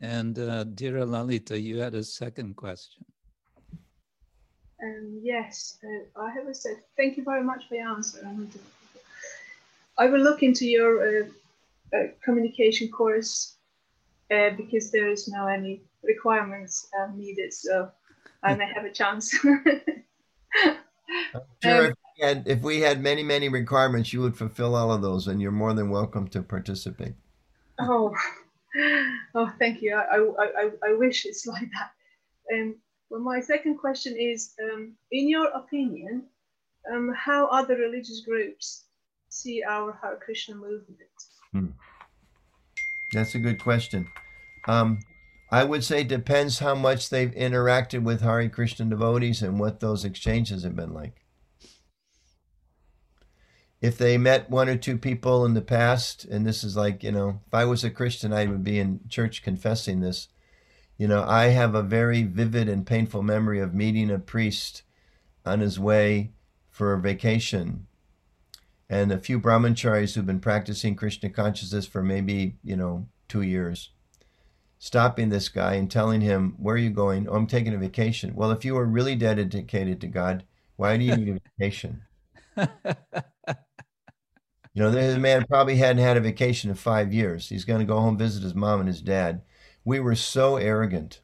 [0.00, 3.04] And uh, dear Lalita, you had a second question.
[4.82, 6.72] Um, yes, uh, I have a set.
[6.96, 8.26] Thank you very much for your answer.
[10.00, 11.26] I will look into your uh,
[11.94, 13.58] uh, communication course
[14.30, 17.90] uh, because there is no any requirements uh, needed, so
[18.42, 19.30] I may have a chance.
[19.34, 19.52] sure
[21.64, 25.02] um, if, we had, if we had many, many requirements, you would fulfill all of
[25.02, 27.12] those, and you're more than welcome to participate.
[27.78, 28.14] Oh,
[29.34, 29.96] oh, thank you.
[29.96, 31.90] I, I, I, I wish it's like that.
[32.54, 32.76] Um,
[33.10, 36.22] well, my second question is, um, in your opinion,
[36.90, 38.86] um, how other religious groups
[39.30, 41.08] see our Hare Krishna movement?
[41.52, 41.66] Hmm.
[43.12, 44.08] That's a good question.
[44.68, 45.00] Um,
[45.50, 50.04] I would say depends how much they've interacted with Hare Krishna devotees and what those
[50.04, 51.24] exchanges have been like.
[53.80, 57.10] If they met one or two people in the past, and this is like, you
[57.10, 60.28] know, if I was a Christian, I would be in church confessing this.
[60.98, 64.82] You know, I have a very vivid and painful memory of meeting a priest
[65.46, 66.32] on his way
[66.68, 67.86] for a vacation.
[68.90, 73.90] And a few brahmacharis who've been practicing Krishna consciousness for maybe, you know, two years
[74.80, 77.28] stopping this guy and telling him, Where are you going?
[77.28, 78.34] Oh, I'm taking a vacation.
[78.34, 80.42] Well, if you were really dedicated to God,
[80.74, 82.02] why do you need a vacation?
[82.56, 82.66] you
[84.74, 87.48] know, this man probably hadn't had a vacation in five years.
[87.48, 89.42] He's going to go home visit his mom and his dad.
[89.84, 91.20] We were so arrogant.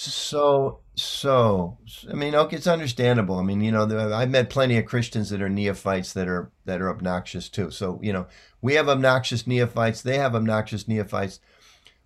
[0.00, 3.38] So, so, I mean, okay, it's understandable.
[3.38, 6.80] I mean, you know, I've met plenty of Christians that are neophytes that are that
[6.80, 7.70] are obnoxious too.
[7.72, 8.26] So, you know,
[8.62, 10.02] we have obnoxious neophytes.
[10.02, 11.40] They have obnoxious neophytes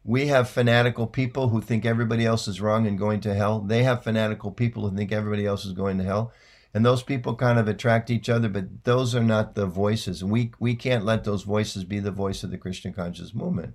[0.05, 3.61] we have fanatical people who think everybody else is wrong and going to hell.
[3.61, 6.33] They have fanatical people who think everybody else is going to hell.
[6.75, 10.23] And those people kind of attract each other, but those are not the voices.
[10.23, 13.75] And we, we can't let those voices be the voice of the Krishna conscious movement.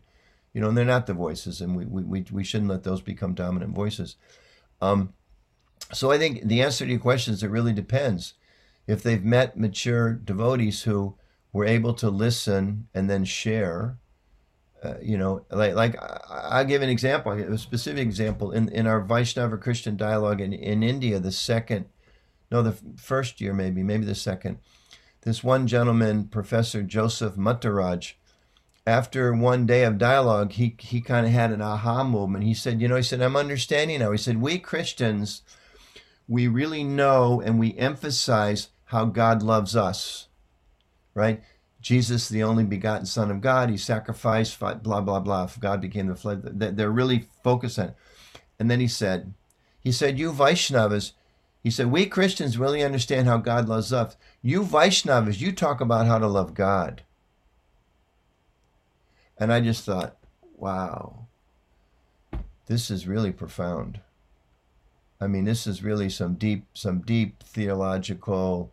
[0.58, 3.36] You know, and they're not the voices, and we, we, we shouldn't let those become
[3.36, 4.16] dominant voices.
[4.82, 5.14] Um,
[5.94, 8.34] so I think the answer to your question is it really depends.
[8.88, 11.16] If they've met mature devotees who
[11.54, 14.00] were able to listen and then share,
[14.84, 15.96] uh, you know, like like
[16.28, 20.82] I'll give an example, a specific example in in our Vaishnava Christian dialogue in in
[20.82, 21.86] India, the second,
[22.50, 24.58] no, the first year maybe, maybe the second.
[25.22, 28.14] This one gentleman, Professor Joseph Muttaraj,
[28.88, 32.46] after one day of dialogue, he he kind of had an aha moment.
[32.46, 34.12] He said, you know, he said, I'm understanding now.
[34.12, 35.42] He said, we Christians,
[36.28, 40.30] we really know and we emphasize how God loves us,
[41.14, 41.44] right?
[41.82, 45.50] Jesus, the only begotten Son of God, he sacrificed, blah, blah, blah.
[45.60, 46.40] God became the flesh.
[46.42, 47.96] They're really focused on it.
[48.58, 49.34] And then he said,
[49.80, 51.12] he said, you Vaishnavas,
[51.62, 54.16] he said, we Christians really understand how God loves us.
[54.42, 57.04] You Vaishnavas, you talk about how to love God.
[59.40, 60.18] And I just thought,
[60.56, 61.28] wow,
[62.66, 64.02] this is really profound.
[65.20, 68.72] I mean, this is really some deep, some deep theological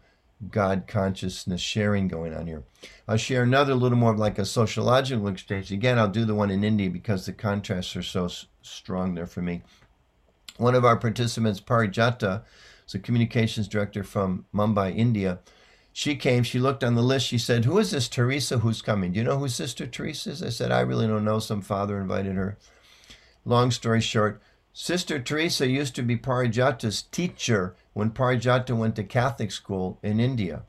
[0.51, 2.65] God consciousness sharing going on here.
[3.09, 5.73] I'll share another little more of like a sociological exchange.
[5.73, 8.29] Again, I'll do the one in India because the contrasts are so
[8.63, 9.63] strong there for me.
[10.57, 12.43] One of our participants, Parijata,
[12.87, 15.41] is a communications director from Mumbai, India.
[15.97, 19.13] She came, she looked on the list, she said, Who is this Teresa who's coming?
[19.13, 20.43] Do you know who Sister Teresa is?
[20.43, 21.39] I said, I really don't know.
[21.39, 22.59] Some father invited her.
[23.45, 24.43] Long story short,
[24.73, 30.65] Sister Teresa used to be Parijata's teacher when Parijata went to Catholic school in India.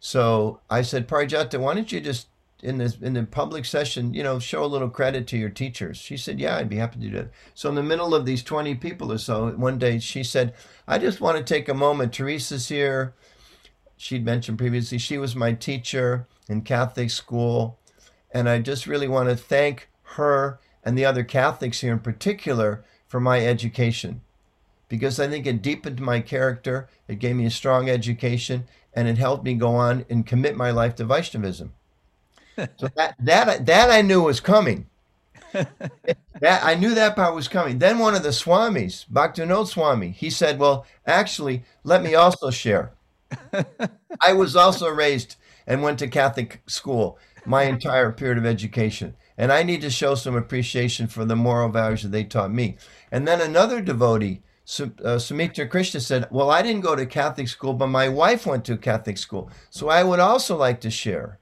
[0.00, 2.26] So I said, Parijata, why don't you just
[2.62, 5.96] in the in the public session, you know, show a little credit to your teachers?
[5.96, 7.30] She said, Yeah, I'd be happy to do that.
[7.54, 10.52] So in the middle of these 20 people or so, one day she said,
[10.86, 12.12] I just want to take a moment.
[12.12, 13.14] Teresa's here.
[14.00, 17.78] She'd mentioned previously she was my teacher in Catholic school.
[18.32, 22.82] And I just really want to thank her and the other Catholics here in particular
[23.06, 24.22] for my education
[24.88, 28.64] because I think it deepened my character, it gave me a strong education,
[28.94, 31.74] and it helped me go on and commit my life to Vaishnavism.
[32.56, 34.86] so that that that I knew was coming.
[35.52, 37.78] that I knew that part was coming.
[37.78, 42.92] Then one of the swamis, Bhaktivinoda Swami, he said, "Well, actually, let me also share.
[44.20, 45.36] I was also raised
[45.66, 49.14] and went to Catholic school my entire period of education.
[49.36, 52.76] And I need to show some appreciation for the moral values that they taught me.
[53.10, 54.42] And then another devotee,
[55.04, 58.64] uh, Sumitra Krishna, said, Well, I didn't go to Catholic school, but my wife went
[58.66, 59.50] to Catholic school.
[59.70, 61.38] So I would also like to share.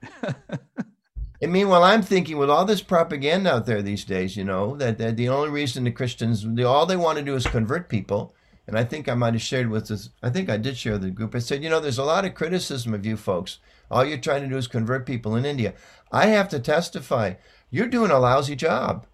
[1.41, 4.97] and meanwhile, I'm thinking with all this propaganda out there these days, you know, that,
[4.97, 8.33] that the only reason the Christians, all they want to do is convert people.
[8.69, 11.01] And I think I might have shared with this, I think I did share with
[11.01, 11.33] the group.
[11.33, 13.57] I said, you know, there's a lot of criticism of you folks.
[13.89, 15.73] All you're trying to do is convert people in India.
[16.11, 17.33] I have to testify
[17.71, 19.07] you're doing a lousy job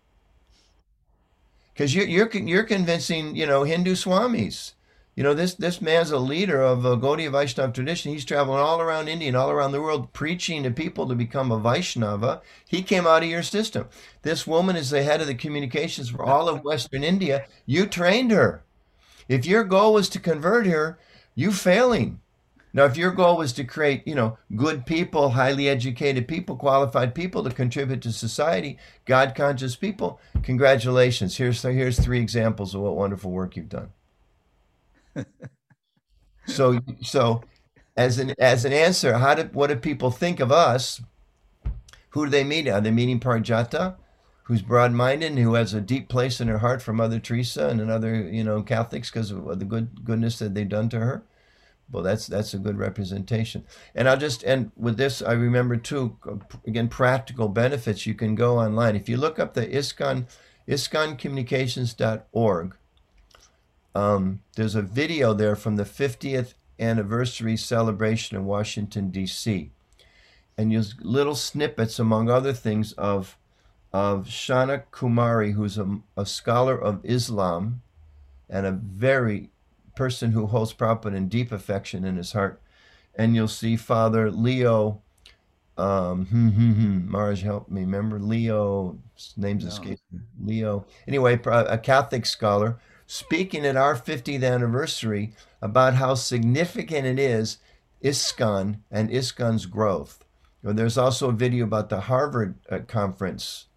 [1.73, 4.73] because you're, you're you're convincing you know Hindu swamis.
[5.15, 8.11] You know this this man's a leader of a Gaudiya Vaishnava tradition.
[8.11, 11.49] He's traveling all around India and all around the world preaching to people to become
[11.49, 12.41] a Vaishnava.
[12.67, 13.87] He came out of your system.
[14.23, 17.45] This woman is the head of the communications for all of Western India.
[17.65, 18.64] You trained her.
[19.27, 20.99] If your goal was to convert her,
[21.33, 22.21] you failing.
[22.73, 27.15] Now, if your goal was to create, you know, good people, highly educated people, qualified
[27.15, 31.37] people to contribute to society, God conscious people, congratulations.
[31.37, 33.91] Here's here's three examples of what wonderful work you've done.
[36.47, 37.43] so so
[37.95, 41.01] as an as an answer, how do what do people think of us?
[42.09, 42.67] Who do they meet?
[42.67, 43.95] Are they meeting Parijata,
[44.45, 47.81] who's broad-minded and who has a deep place in her heart for Mother Teresa and
[47.89, 51.23] other, you know, Catholics because of the good goodness that they've done to her?
[51.91, 53.65] Well, that's that's a good representation.
[53.93, 55.21] And I'll just end with this.
[55.21, 56.17] I remember too,
[56.65, 58.05] again, practical benefits.
[58.05, 60.27] You can go online if you look up the ISKCON,
[60.67, 62.75] ISKCONcommunications.org.
[63.93, 69.71] Um, there's a video there from the 50th anniversary celebration in Washington D.C.
[70.57, 73.37] And there's little snippets, among other things, of
[73.95, 77.81] of Shana Kumari, who's a, a scholar of Islam
[78.49, 79.51] and a very
[79.95, 82.61] person who holds Prabhupada in deep affection in his heart.
[83.17, 85.01] And you'll see Father Leo,
[85.77, 87.81] um, hmm, hmm, hmm, Maharaj, help me.
[87.81, 88.97] Remember Leo,
[89.37, 89.69] name's no.
[89.69, 89.99] escape.
[90.43, 90.85] Leo.
[91.07, 92.77] Anyway, a Catholic scholar
[93.07, 95.31] speaking at our 50th anniversary
[95.61, 97.59] about how significant it is,
[98.03, 100.25] ISKCON and ISKCON's growth.
[100.61, 103.67] There's also a video about the Harvard uh, conference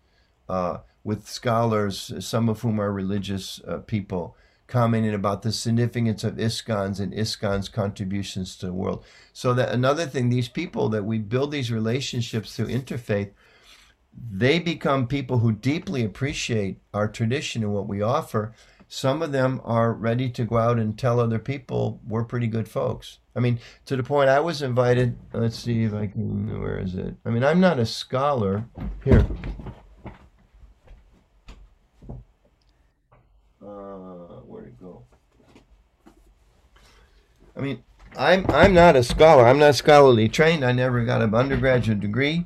[0.48, 6.36] uh, with scholars, some of whom are religious uh, people, commenting about the significance of
[6.36, 9.04] ISKCONs and ISKCON's contributions to the world.
[9.32, 13.30] So that another thing, these people that we build these relationships through interfaith,
[14.30, 18.52] they become people who deeply appreciate our tradition and what we offer.
[18.88, 22.68] Some of them are ready to go out and tell other people we're pretty good
[22.68, 23.18] folks.
[23.36, 25.16] I mean, to the point I was invited.
[25.32, 26.60] Let's see if I can.
[26.60, 27.14] Where is it?
[27.24, 28.64] I mean, I'm not a scholar.
[29.04, 29.26] Here,
[37.58, 37.82] I mean,
[38.16, 39.44] I'm I'm not a scholar.
[39.44, 40.64] I'm not scholarly trained.
[40.64, 42.44] I never got an undergraduate degree,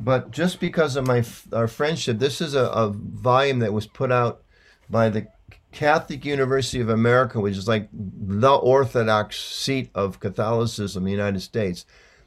[0.00, 4.12] but just because of my our friendship, this is a, a volume that was put
[4.12, 4.42] out
[4.88, 5.26] by the
[5.72, 11.40] Catholic University of America, which is like the orthodox seat of Catholicism in the United
[11.40, 11.84] States.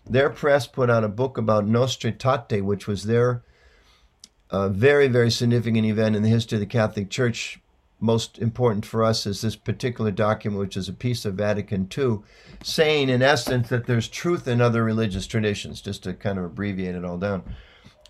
[0.07, 3.43] their press put out a book about Nostra Aetate, which was their
[4.51, 7.59] uh, very, very significant event in the history of the Catholic Church.
[8.05, 12.19] Most important for us is this particular document, which is a piece of Vatican II,
[12.63, 16.95] saying in essence that there's truth in other religious traditions, just to kind of abbreviate
[16.95, 17.43] it all down.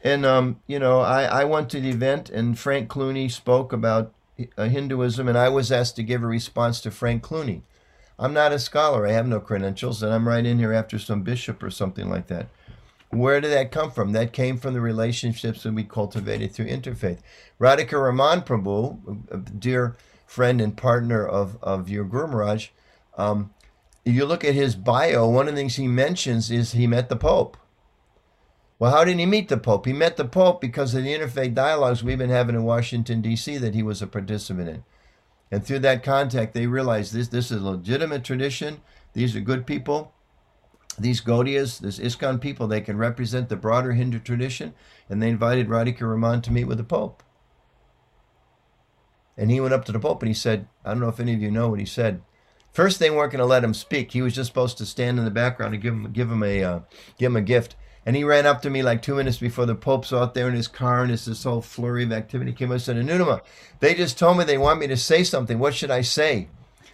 [0.03, 4.13] And, um, you know, I, I went to the event and Frank Clooney spoke about
[4.57, 7.61] uh, Hinduism, and I was asked to give a response to Frank Clooney.
[8.19, 11.23] I'm not a scholar, I have no credentials, and I'm right in here after some
[11.23, 12.47] bishop or something like that.
[13.17, 14.11] Where did that come from?
[14.11, 17.19] That came from the relationships that we cultivated through interfaith.
[17.59, 22.69] Radhika Raman Prabhu, a dear friend and partner of, of your Guru Maharaj,
[23.17, 23.53] um,
[24.03, 27.15] you look at his bio, one of the things he mentions is he met the
[27.15, 27.57] Pope.
[28.77, 29.85] Well, how did he meet the Pope?
[29.85, 33.57] He met the Pope because of the interfaith dialogues we've been having in Washington, D.C.,
[33.57, 34.83] that he was a participant in.
[35.49, 38.81] And through that contact, they realized this, this is a legitimate tradition.
[39.13, 40.13] These are good people.
[40.97, 44.73] These Gaudiyas, this ISKCON people, they can represent the broader Hindu tradition.
[45.09, 47.21] And they invited Radhika Raman to meet with the Pope.
[49.37, 51.33] And he went up to the Pope and he said, I don't know if any
[51.33, 52.21] of you know what he said.
[52.71, 54.11] First, they weren't going to let him speak.
[54.11, 56.63] He was just supposed to stand in the background and give him give him a
[56.63, 56.79] uh,
[57.17, 57.75] give him a gift.
[58.05, 60.53] And he ran up to me like two minutes before the Pope's out there in
[60.53, 63.41] his car and it's this whole flurry of activity came up and said, Anuttama,
[63.79, 65.57] they just told me they want me to say something.
[65.57, 66.49] What should I say?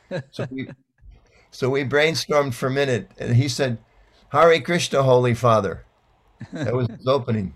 [0.32, 0.68] So we,
[1.52, 3.78] so we brainstormed for a minute and he said,
[4.32, 5.84] Hare Krishna, Holy Father.
[6.54, 7.56] That was his opening.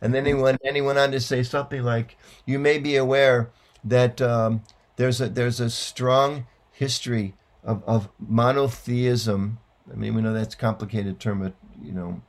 [0.00, 2.96] And then he went, and he went on to say something like, you may be
[2.96, 3.50] aware
[3.82, 4.62] that um,
[4.96, 7.34] there's, a, there's a strong history
[7.64, 9.58] of, of monotheism.
[9.92, 12.22] I mean, we know that's a complicated term, but, you know,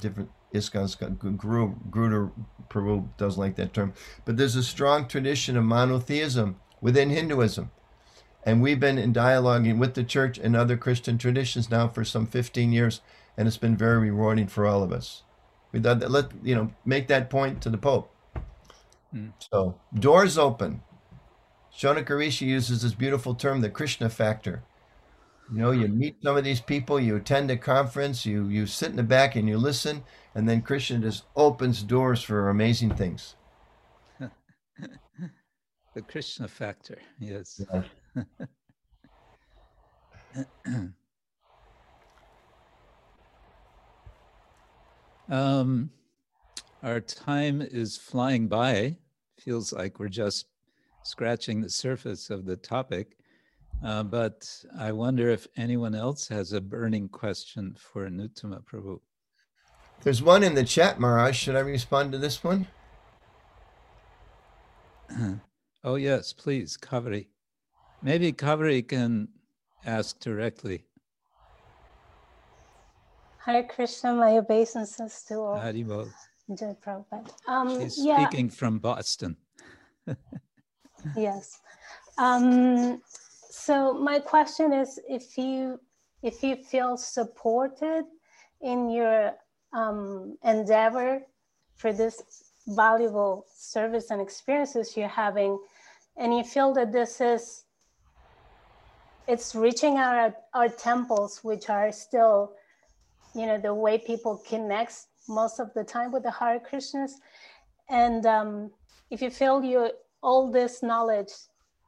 [0.00, 0.94] different ISKCON's
[1.38, 2.30] Guru, Guru
[2.70, 3.92] Prabhu doesn't like that term,
[4.24, 7.70] but there's a strong tradition of monotheism within Hinduism.
[8.44, 12.26] And we've been in dialoguing with the church and other Christian traditions now for some
[12.26, 13.02] 15 years,
[13.38, 15.22] and it's been very rewarding for all of us.
[15.72, 18.12] We thought that let you know make that point to the Pope.
[19.14, 19.32] Mm.
[19.50, 20.82] So doors open.
[21.74, 24.64] Shaunaka Rishi uses this beautiful term, the Krishna factor.
[25.52, 28.90] You know, you meet some of these people, you attend a conference, you you sit
[28.90, 30.02] in the back and you listen,
[30.34, 33.36] and then Krishna just opens doors for amazing things.
[34.18, 37.60] the Krishna factor, yes.
[45.28, 45.90] um,
[46.82, 48.96] our time is flying by.
[49.38, 50.46] Feels like we're just
[51.02, 53.16] scratching the surface of the topic.
[53.84, 54.48] Uh, but
[54.78, 59.00] I wonder if anyone else has a burning question for Nuttama Prabhu.
[60.02, 61.36] There's one in the chat, Maharaj.
[61.36, 62.66] Should I respond to this one?
[65.84, 67.26] oh, yes, please, Kaveri.
[68.02, 69.28] Maybe Kaveri can
[69.84, 70.84] ask directly.
[73.44, 75.58] Hare Krishna, my obeisances to all.
[75.58, 76.10] Haribol.
[76.54, 77.30] Jai Prabhupada.
[77.46, 78.26] Um, She's yeah.
[78.26, 79.36] speaking from Boston.
[81.16, 81.60] yes.
[82.16, 83.02] Um,
[83.50, 85.78] so my question is if you
[86.22, 88.04] if you feel supported
[88.60, 89.34] in your
[89.72, 91.22] um, endeavor
[91.76, 92.22] for this
[92.66, 95.58] valuable service and experiences you're having
[96.16, 97.64] and you feel that this is
[99.26, 102.52] it's reaching our our temples which are still
[103.34, 107.12] you know the way people connect most of the time with the Hare Krishnas.
[107.88, 108.70] And um,
[109.10, 109.90] if you feel you
[110.22, 111.32] all this knowledge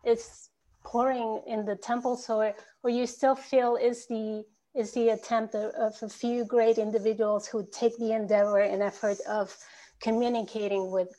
[0.04, 0.50] is
[0.84, 4.44] pouring in the temples or or you still feel is the
[4.74, 9.18] is the attempt of, of a few great individuals who take the endeavor and effort
[9.28, 9.56] of
[10.00, 11.12] communicating with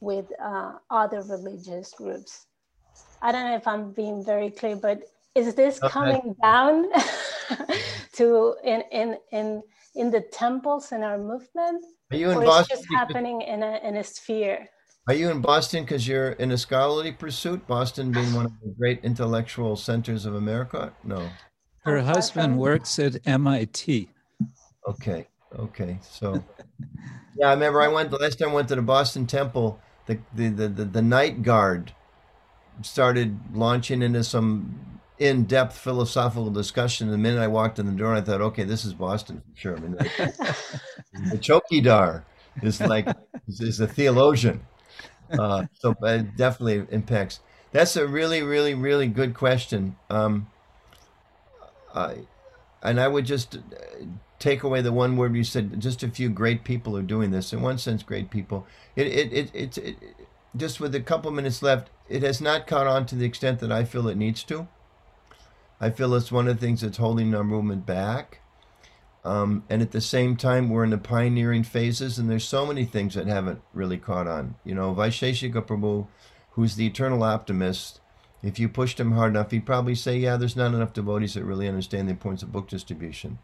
[0.00, 2.46] with uh, other religious groups.
[3.22, 5.02] I don't know if i'm being very clear but
[5.34, 5.92] is this okay.
[5.92, 6.86] coming down
[8.16, 9.62] to in in in
[9.94, 12.78] in the temples in our movement are you in or Boston?
[12.78, 14.68] It's just happening in a in a sphere
[15.08, 17.64] are you in Boston because you're in a scholarly pursuit?
[17.68, 20.92] Boston being one of the great intellectual centers of America?
[21.04, 21.28] No.
[21.84, 24.10] Her oh, husband works at MIT.
[24.88, 25.28] Okay.
[25.56, 25.98] Okay.
[26.02, 26.42] So,
[27.38, 29.78] yeah, I remember I went the last time I went to the Boston Temple.
[30.06, 31.92] The the the the, the night guard
[32.82, 37.10] started launching into some in-depth philosophical discussion.
[37.10, 39.76] The minute I walked in the door, I thought, okay, this is Boston for sure.
[39.76, 39.92] I mean,
[41.30, 42.22] the chokidar
[42.62, 43.08] is like
[43.48, 44.60] is a theologian
[45.30, 47.40] uh, so it definitely impacts.
[47.72, 49.96] That's a really, really, really good question.
[50.08, 50.48] Um,
[51.94, 52.18] I,
[52.82, 53.60] and I would just uh,
[54.38, 55.80] take away the one word you said.
[55.80, 57.52] Just a few great people are doing this.
[57.52, 58.66] In one sense, great people.
[58.94, 59.96] It, it, it, it, it
[60.56, 63.72] just with a couple minutes left, it has not caught on to the extent that
[63.72, 64.68] I feel it needs to.
[65.80, 68.40] I feel it's one of the things that's holding our movement back.
[69.24, 72.84] Um, and at the same time, we're in the pioneering phases, and there's so many
[72.84, 74.54] things that haven't really caught on.
[74.64, 76.06] You know, Vaisheshika Prabhu,
[76.52, 78.00] who's the eternal optimist,
[78.42, 81.44] if you pushed him hard enough, he'd probably say, yeah, there's not enough devotees that
[81.44, 83.38] really understand the importance of book distribution.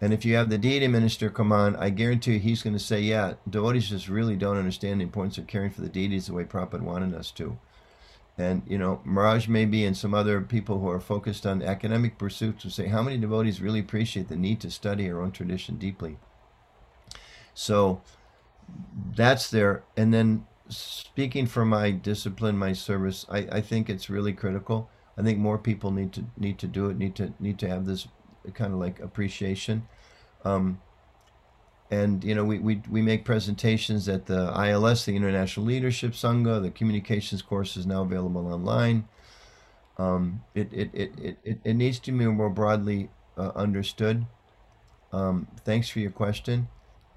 [0.00, 3.00] And if you have the deity minister come on, I guarantee he's going to say,
[3.00, 6.44] yeah, devotees just really don't understand the importance of caring for the deities the way
[6.44, 7.58] Prabhupada wanted us to.
[8.40, 12.64] And, you know, Maharaj maybe and some other people who are focused on academic pursuits
[12.64, 16.16] will say, how many devotees really appreciate the need to study our own tradition deeply?
[17.52, 18.00] So
[19.14, 19.82] that's there.
[19.94, 24.88] And then speaking for my discipline, my service, I, I think it's really critical.
[25.18, 27.84] I think more people need to need to do it, need to need to have
[27.84, 28.08] this
[28.54, 29.86] kind of like appreciation.
[30.44, 30.80] Um,
[31.90, 36.62] and you know we, we we make presentations at the ILS, the International Leadership Sangha.
[36.62, 39.08] The communications course is now available online.
[39.98, 44.24] Um, it, it, it, it, it needs to be more broadly uh, understood.
[45.12, 46.68] Um, thanks for your question,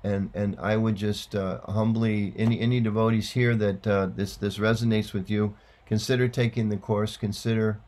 [0.03, 4.57] and and I would just uh, humbly any any devotees here that uh, this this
[4.57, 5.55] resonates with you,
[5.85, 7.15] consider taking the course.
[7.15, 7.79] Consider,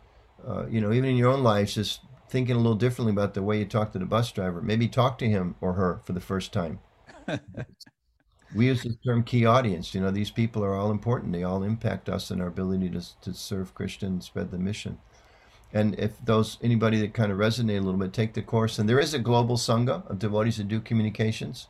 [0.47, 2.01] uh, you know, even in your own lives, just
[2.35, 4.61] thinking a little differently about the way you talk to the bus driver.
[4.61, 6.79] Maybe talk to him or her for the first time.
[8.53, 9.95] we use the term key audience.
[9.95, 11.31] You know, these people are all important.
[11.31, 14.97] They all impact us and our ability to, to serve Krishna and spread the mission.
[15.73, 18.77] And if those anybody that kind of resonate a little bit, take the course.
[18.77, 21.67] And there is a global sangha of devotees that do communications,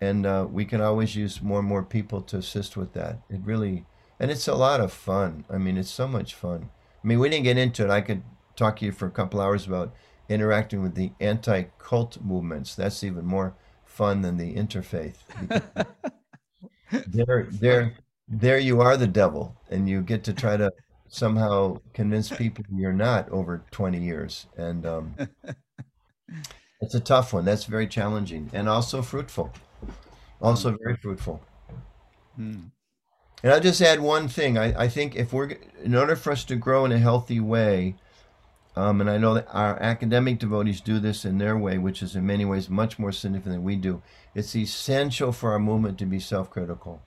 [0.00, 3.20] and uh, we can always use more and more people to assist with that.
[3.30, 3.86] It really,
[4.20, 5.44] and it's a lot of fun.
[5.50, 6.70] I mean, it's so much fun.
[7.02, 7.90] I mean, we didn't get into it.
[7.90, 8.22] I could
[8.56, 9.94] talk to you for a couple hours about
[10.28, 12.74] interacting with the anti-cult movements.
[12.74, 13.54] That's even more
[13.84, 15.16] fun than the interfaith.
[17.06, 17.94] there, there,
[18.28, 20.70] there you are the devil, and you get to try to
[21.08, 24.46] somehow convince people you're not over 20 years.
[24.56, 25.14] And um,
[26.80, 27.44] it's a tough one.
[27.44, 29.52] That's very challenging and also fruitful.
[30.40, 31.42] Also very fruitful.
[32.36, 32.60] Hmm.
[33.42, 34.56] And I'll just add one thing.
[34.56, 37.96] I, I think if we're, in order for us to grow in a healthy way,
[38.74, 42.16] um, and I know that our academic devotees do this in their way, which is
[42.16, 44.02] in many ways much more significant than we do.
[44.34, 47.02] It's essential for our movement to be self critical.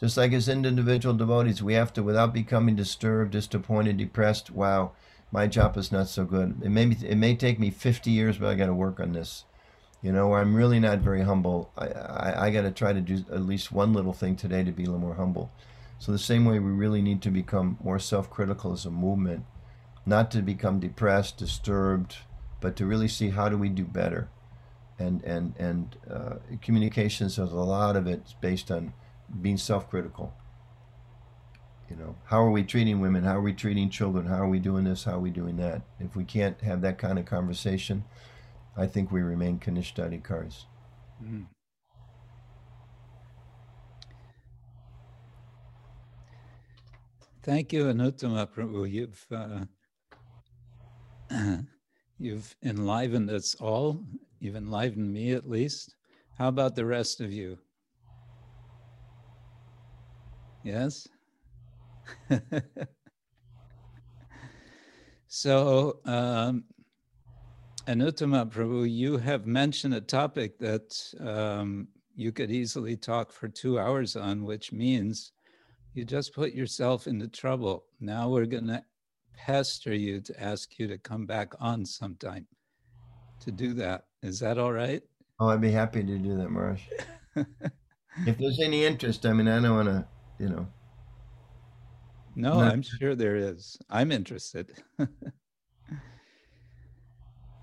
[0.00, 4.92] Just like as individual devotees, we have to, without becoming disturbed, disappointed, depressed, wow,
[5.32, 6.60] my job is not so good.
[6.62, 9.12] It may, be, it may take me 50 years, but I got to work on
[9.12, 9.44] this.
[10.02, 11.70] You know, I'm really not very humble.
[11.78, 14.72] I, I, I got to try to do at least one little thing today to
[14.72, 15.50] be a little more humble.
[15.98, 19.46] So, the same way we really need to become more self critical as a movement
[20.06, 22.18] not to become depressed, disturbed,
[22.60, 24.30] but to really see how do we do better.
[24.98, 28.94] And and and uh, communications, there's a lot of it based on
[29.42, 30.32] being self-critical.
[31.90, 33.24] You know, how are we treating women?
[33.24, 34.26] How are we treating children?
[34.26, 35.04] How are we doing this?
[35.04, 35.82] How are we doing that?
[36.00, 38.04] If we can't have that kind of conversation,
[38.76, 40.64] I think we remain Kanishthadikaris.
[41.22, 41.46] Mm.
[47.42, 48.90] Thank you, Anuttama Prabhu.
[48.90, 49.66] You've uh,
[52.18, 54.04] You've enlivened us all.
[54.40, 55.94] You've enlivened me at least.
[56.38, 57.58] How about the rest of you?
[60.62, 61.06] Yes?
[65.26, 66.64] so, um,
[67.86, 73.78] Anuttama Prabhu, you have mentioned a topic that um, you could easily talk for two
[73.78, 75.32] hours on, which means
[75.94, 77.84] you just put yourself into trouble.
[78.00, 78.82] Now we're going to
[79.36, 82.46] pester you to ask you to come back on sometime
[83.40, 84.04] to do that.
[84.22, 85.02] Is that all right?
[85.38, 86.80] Oh, I'd be happy to do that, Maharaj.
[88.26, 90.06] if there's any interest, I mean, I don't want to,
[90.38, 90.66] you know.
[92.34, 92.72] No, not...
[92.72, 93.76] I'm sure there is.
[93.90, 94.72] I'm interested.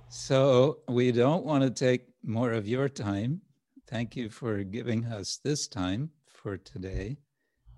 [0.09, 3.41] so we don't want to take more of your time.
[3.87, 7.17] Thank you for giving us this time for today.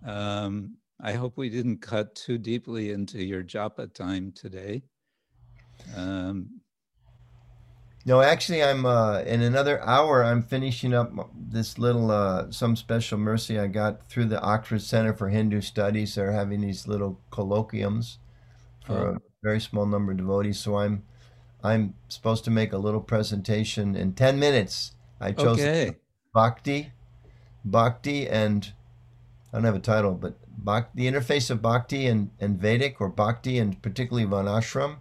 [0.06, 4.84] Um, I hope we didn't cut too deeply into your japa time today.
[5.96, 6.62] Um,
[8.06, 10.24] no, actually, I'm uh, in another hour.
[10.24, 15.14] I'm finishing up this little uh, some special mercy I got through the Oxford Center
[15.14, 16.14] for Hindu Studies.
[16.14, 18.18] They're having these little colloquiums
[18.86, 19.16] for oh.
[19.16, 20.60] a very small number of devotees.
[20.60, 21.04] So I'm
[21.64, 24.92] I'm supposed to make a little presentation in ten minutes.
[25.20, 25.96] I chose okay.
[26.32, 26.92] bhakti,
[27.64, 28.72] bhakti, and
[29.56, 30.38] I don't have a title, but
[30.96, 34.98] the interface of bhakti and, and Vedic or bhakti and particularly Varnashram.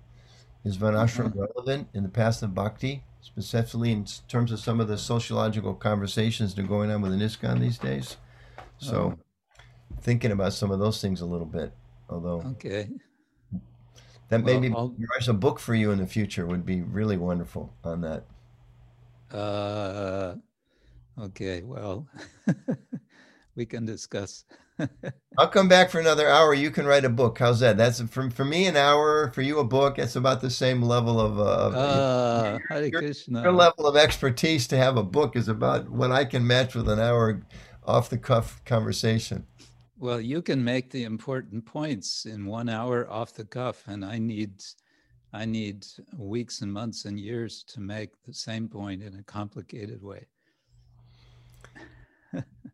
[0.65, 1.41] Is Varnashram mm-hmm.
[1.41, 6.55] relevant in the path of bhakti, specifically in terms of some of the sociological conversations
[6.55, 8.17] that are going on within ISKCON these days?
[8.79, 9.61] So, oh.
[10.01, 11.73] thinking about some of those things a little bit,
[12.09, 12.41] although.
[12.53, 12.89] Okay.
[14.29, 17.75] That well, maybe write a book for you in the future would be really wonderful
[17.83, 18.25] on that.
[19.37, 20.37] Uh,
[21.21, 22.07] okay, well,
[23.57, 24.45] we can discuss.
[25.39, 26.53] I'll come back for another hour.
[26.53, 27.39] You can write a book.
[27.39, 27.77] How's that?
[27.77, 29.31] That's for, for me an hour.
[29.33, 29.99] For you a book.
[29.99, 31.39] It's about the same level of.
[31.39, 36.25] Uh, uh, your, your level of expertise to have a book is about what I
[36.25, 37.43] can match with an hour
[37.87, 39.47] off the cuff conversation.
[39.97, 44.19] Well, you can make the important points in one hour off the cuff, and I
[44.19, 44.63] need,
[45.33, 45.87] I need
[46.17, 50.27] weeks and months and years to make the same point in a complicated way.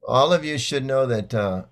[0.07, 1.35] All of you should know that.
[1.35, 1.65] Uh,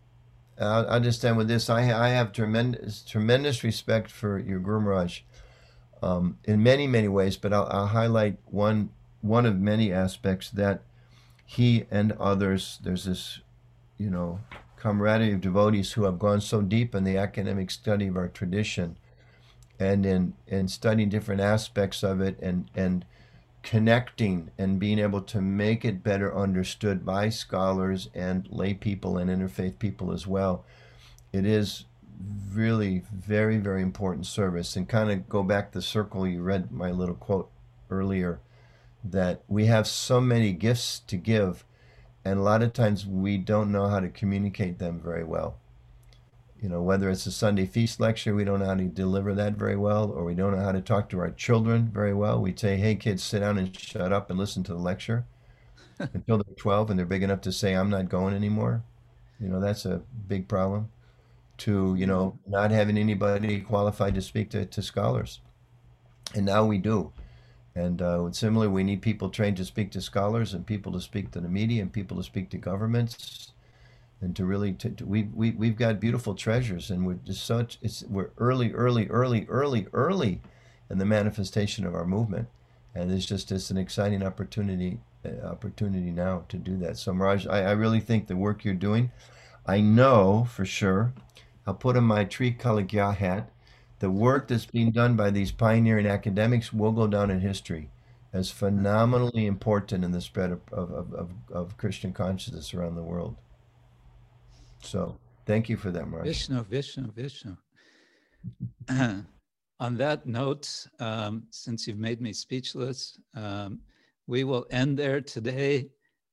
[0.60, 1.70] I understand with this.
[1.70, 5.08] I I have tremendous tremendous respect for your Guru
[6.02, 7.36] um, in many many ways.
[7.36, 8.90] But I'll, I'll highlight one
[9.20, 10.82] one of many aspects that
[11.44, 12.78] he and others.
[12.82, 13.40] There's this,
[13.96, 14.40] you know,
[14.76, 18.96] camaraderie of devotees who have gone so deep in the academic study of our tradition,
[19.78, 23.04] and in in studying different aspects of it, and and
[23.68, 29.28] connecting and being able to make it better understood by scholars and lay people and
[29.28, 30.64] interfaith people as well.
[31.34, 31.84] It is
[32.50, 34.74] really very, very important service.
[34.74, 37.50] And kind of go back the circle, you read my little quote
[37.90, 38.40] earlier
[39.04, 41.62] that we have so many gifts to give,
[42.24, 45.58] and a lot of times we don't know how to communicate them very well
[46.60, 49.54] you know, whether it's a Sunday feast lecture, we don't know how to deliver that
[49.54, 52.40] very well, or we don't know how to talk to our children very well.
[52.40, 55.24] We'd say, hey, kids, sit down and shut up and listen to the lecture
[55.98, 58.82] until they're 12 and they're big enough to say, I'm not going anymore.
[59.40, 60.90] You know, that's a big problem.
[61.58, 65.40] To, you know, not having anybody qualified to speak to, to scholars.
[66.34, 67.12] And now we do.
[67.74, 71.30] And uh, similarly, we need people trained to speak to scholars and people to speak
[71.32, 73.52] to the media and people to speak to governments
[74.20, 77.78] and to really to, to, we, we we've got beautiful treasures and we're just such
[77.82, 80.40] it's we're early early early early early
[80.90, 82.48] in the manifestation of our movement
[82.94, 87.46] and it's just it's an exciting opportunity uh, opportunity now to do that so Maharaj
[87.46, 89.10] I, I really think the work you're doing
[89.66, 91.12] I know for sure
[91.66, 93.50] I'll put on my trikalajna hat
[94.00, 97.90] the work that's being done by these pioneering academics will go down in history
[98.32, 103.36] as phenomenally important in the spread of, of, of, of Krishna consciousness around the world.
[104.82, 106.24] So thank you for that, Mark.
[106.24, 107.56] Vishnu, Vishnu, Vishnu.
[109.80, 113.80] On that note, um, since you've made me speechless, um,
[114.26, 115.88] we will end there today.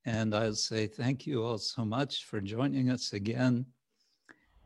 [0.06, 3.66] And I'll say thank you all so much for joining us again.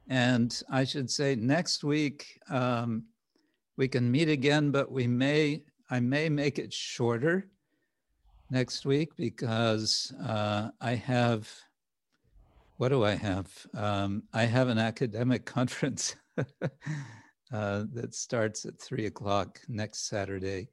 [0.07, 3.03] And I should say next week, um,
[3.77, 7.49] we can meet again, but we may, I may make it shorter
[8.49, 11.49] next week because uh, I have
[12.80, 13.51] what do I have?
[13.76, 20.69] Um, I have an academic conference uh, that starts at three o'clock next Saturday,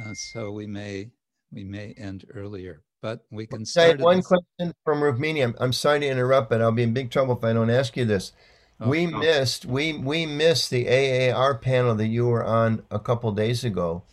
[0.00, 1.10] uh, so we may
[1.52, 4.00] we may end earlier, but we can start.
[4.00, 5.44] one question from Rukmini.
[5.44, 7.98] I'm, I'm sorry to interrupt, but I'll be in big trouble if I don't ask
[7.98, 8.32] you this.
[8.80, 9.18] Oh, we oh.
[9.18, 14.04] missed we we missed the AAR panel that you were on a couple days ago.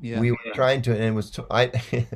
[0.00, 0.52] Yeah, we were yeah.
[0.54, 1.70] trying to, and it was t- I.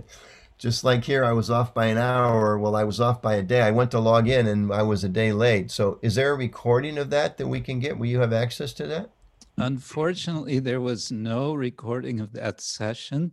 [0.65, 2.59] just like here, I was off by an hour.
[2.59, 3.61] Well, I was off by a day.
[3.61, 5.71] I went to log in and I was a day late.
[5.71, 7.99] So, is there a recording of that that we can get?
[7.99, 9.11] Will you have access to that?
[9.59, 13.33] Unfortunately, there was no recording of that session,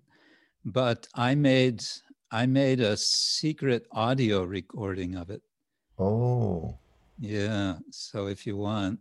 [0.66, 1.86] but I made
[2.30, 5.42] I made a secret audio recording of it.
[5.98, 6.80] Oh.
[7.18, 7.78] Yeah.
[7.92, 9.00] So if you want.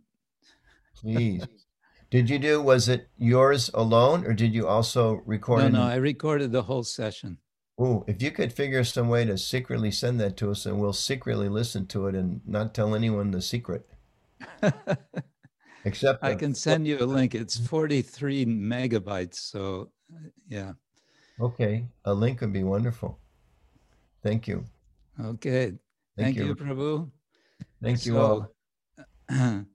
[0.95, 1.45] Please.
[2.09, 5.95] did you do was it yours alone or did you also record No, no, I
[5.95, 7.37] recorded the whole session.
[7.83, 10.93] Oh, if you could figure some way to secretly send that to us and we'll
[10.93, 13.89] secretly listen to it and not tell anyone the secret.
[15.85, 17.33] Except I can send you a link.
[17.33, 19.33] It's 43 megabytes.
[19.35, 19.89] So,
[20.47, 20.73] yeah.
[21.39, 21.87] Okay.
[22.05, 23.17] A link would be wonderful.
[24.21, 24.63] Thank you.
[25.19, 25.65] Okay.
[25.65, 25.79] Thank,
[26.17, 26.45] Thank you.
[26.45, 27.09] you, Prabhu.
[27.81, 28.51] Thank you all.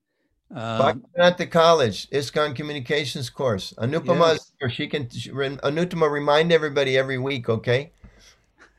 [0.54, 3.74] Uh, at the college, ISKCON communications course.
[3.78, 4.52] Anupama yes.
[4.60, 4.70] here.
[4.70, 7.90] She can Anupama remind everybody every week, okay?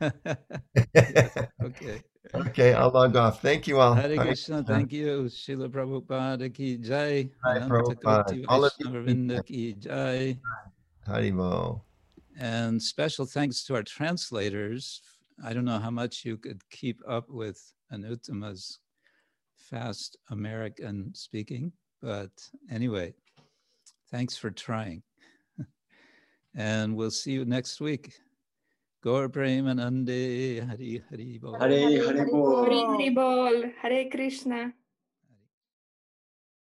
[1.64, 2.02] okay.
[2.34, 3.42] Okay, I'll log off.
[3.42, 3.94] Thank you all.
[3.94, 4.74] Hare Krishna, uh-huh.
[4.74, 5.24] thank you.
[5.24, 7.30] Srila Prabhupada ki jai.
[7.44, 8.46] Hi, Prabhupada.
[8.50, 9.42] All of you.
[9.44, 10.38] ki jai.
[11.08, 11.82] Harimo.
[12.40, 15.02] And special thanks to our translators.
[15.44, 17.60] I don't know how much you could keep up with
[17.94, 18.80] Anuttama's
[19.56, 21.72] fast American speaking,
[22.02, 22.32] but
[22.70, 23.14] anyway,
[24.12, 25.04] thanks for trying.
[26.56, 28.14] and we'll see you next week.
[29.08, 31.56] Gaur Premanande Hari Hari Bol.
[31.56, 32.64] Hari Hari Bol.
[32.68, 33.56] Hari Hari Bol.
[33.82, 34.74] Hare Krishna.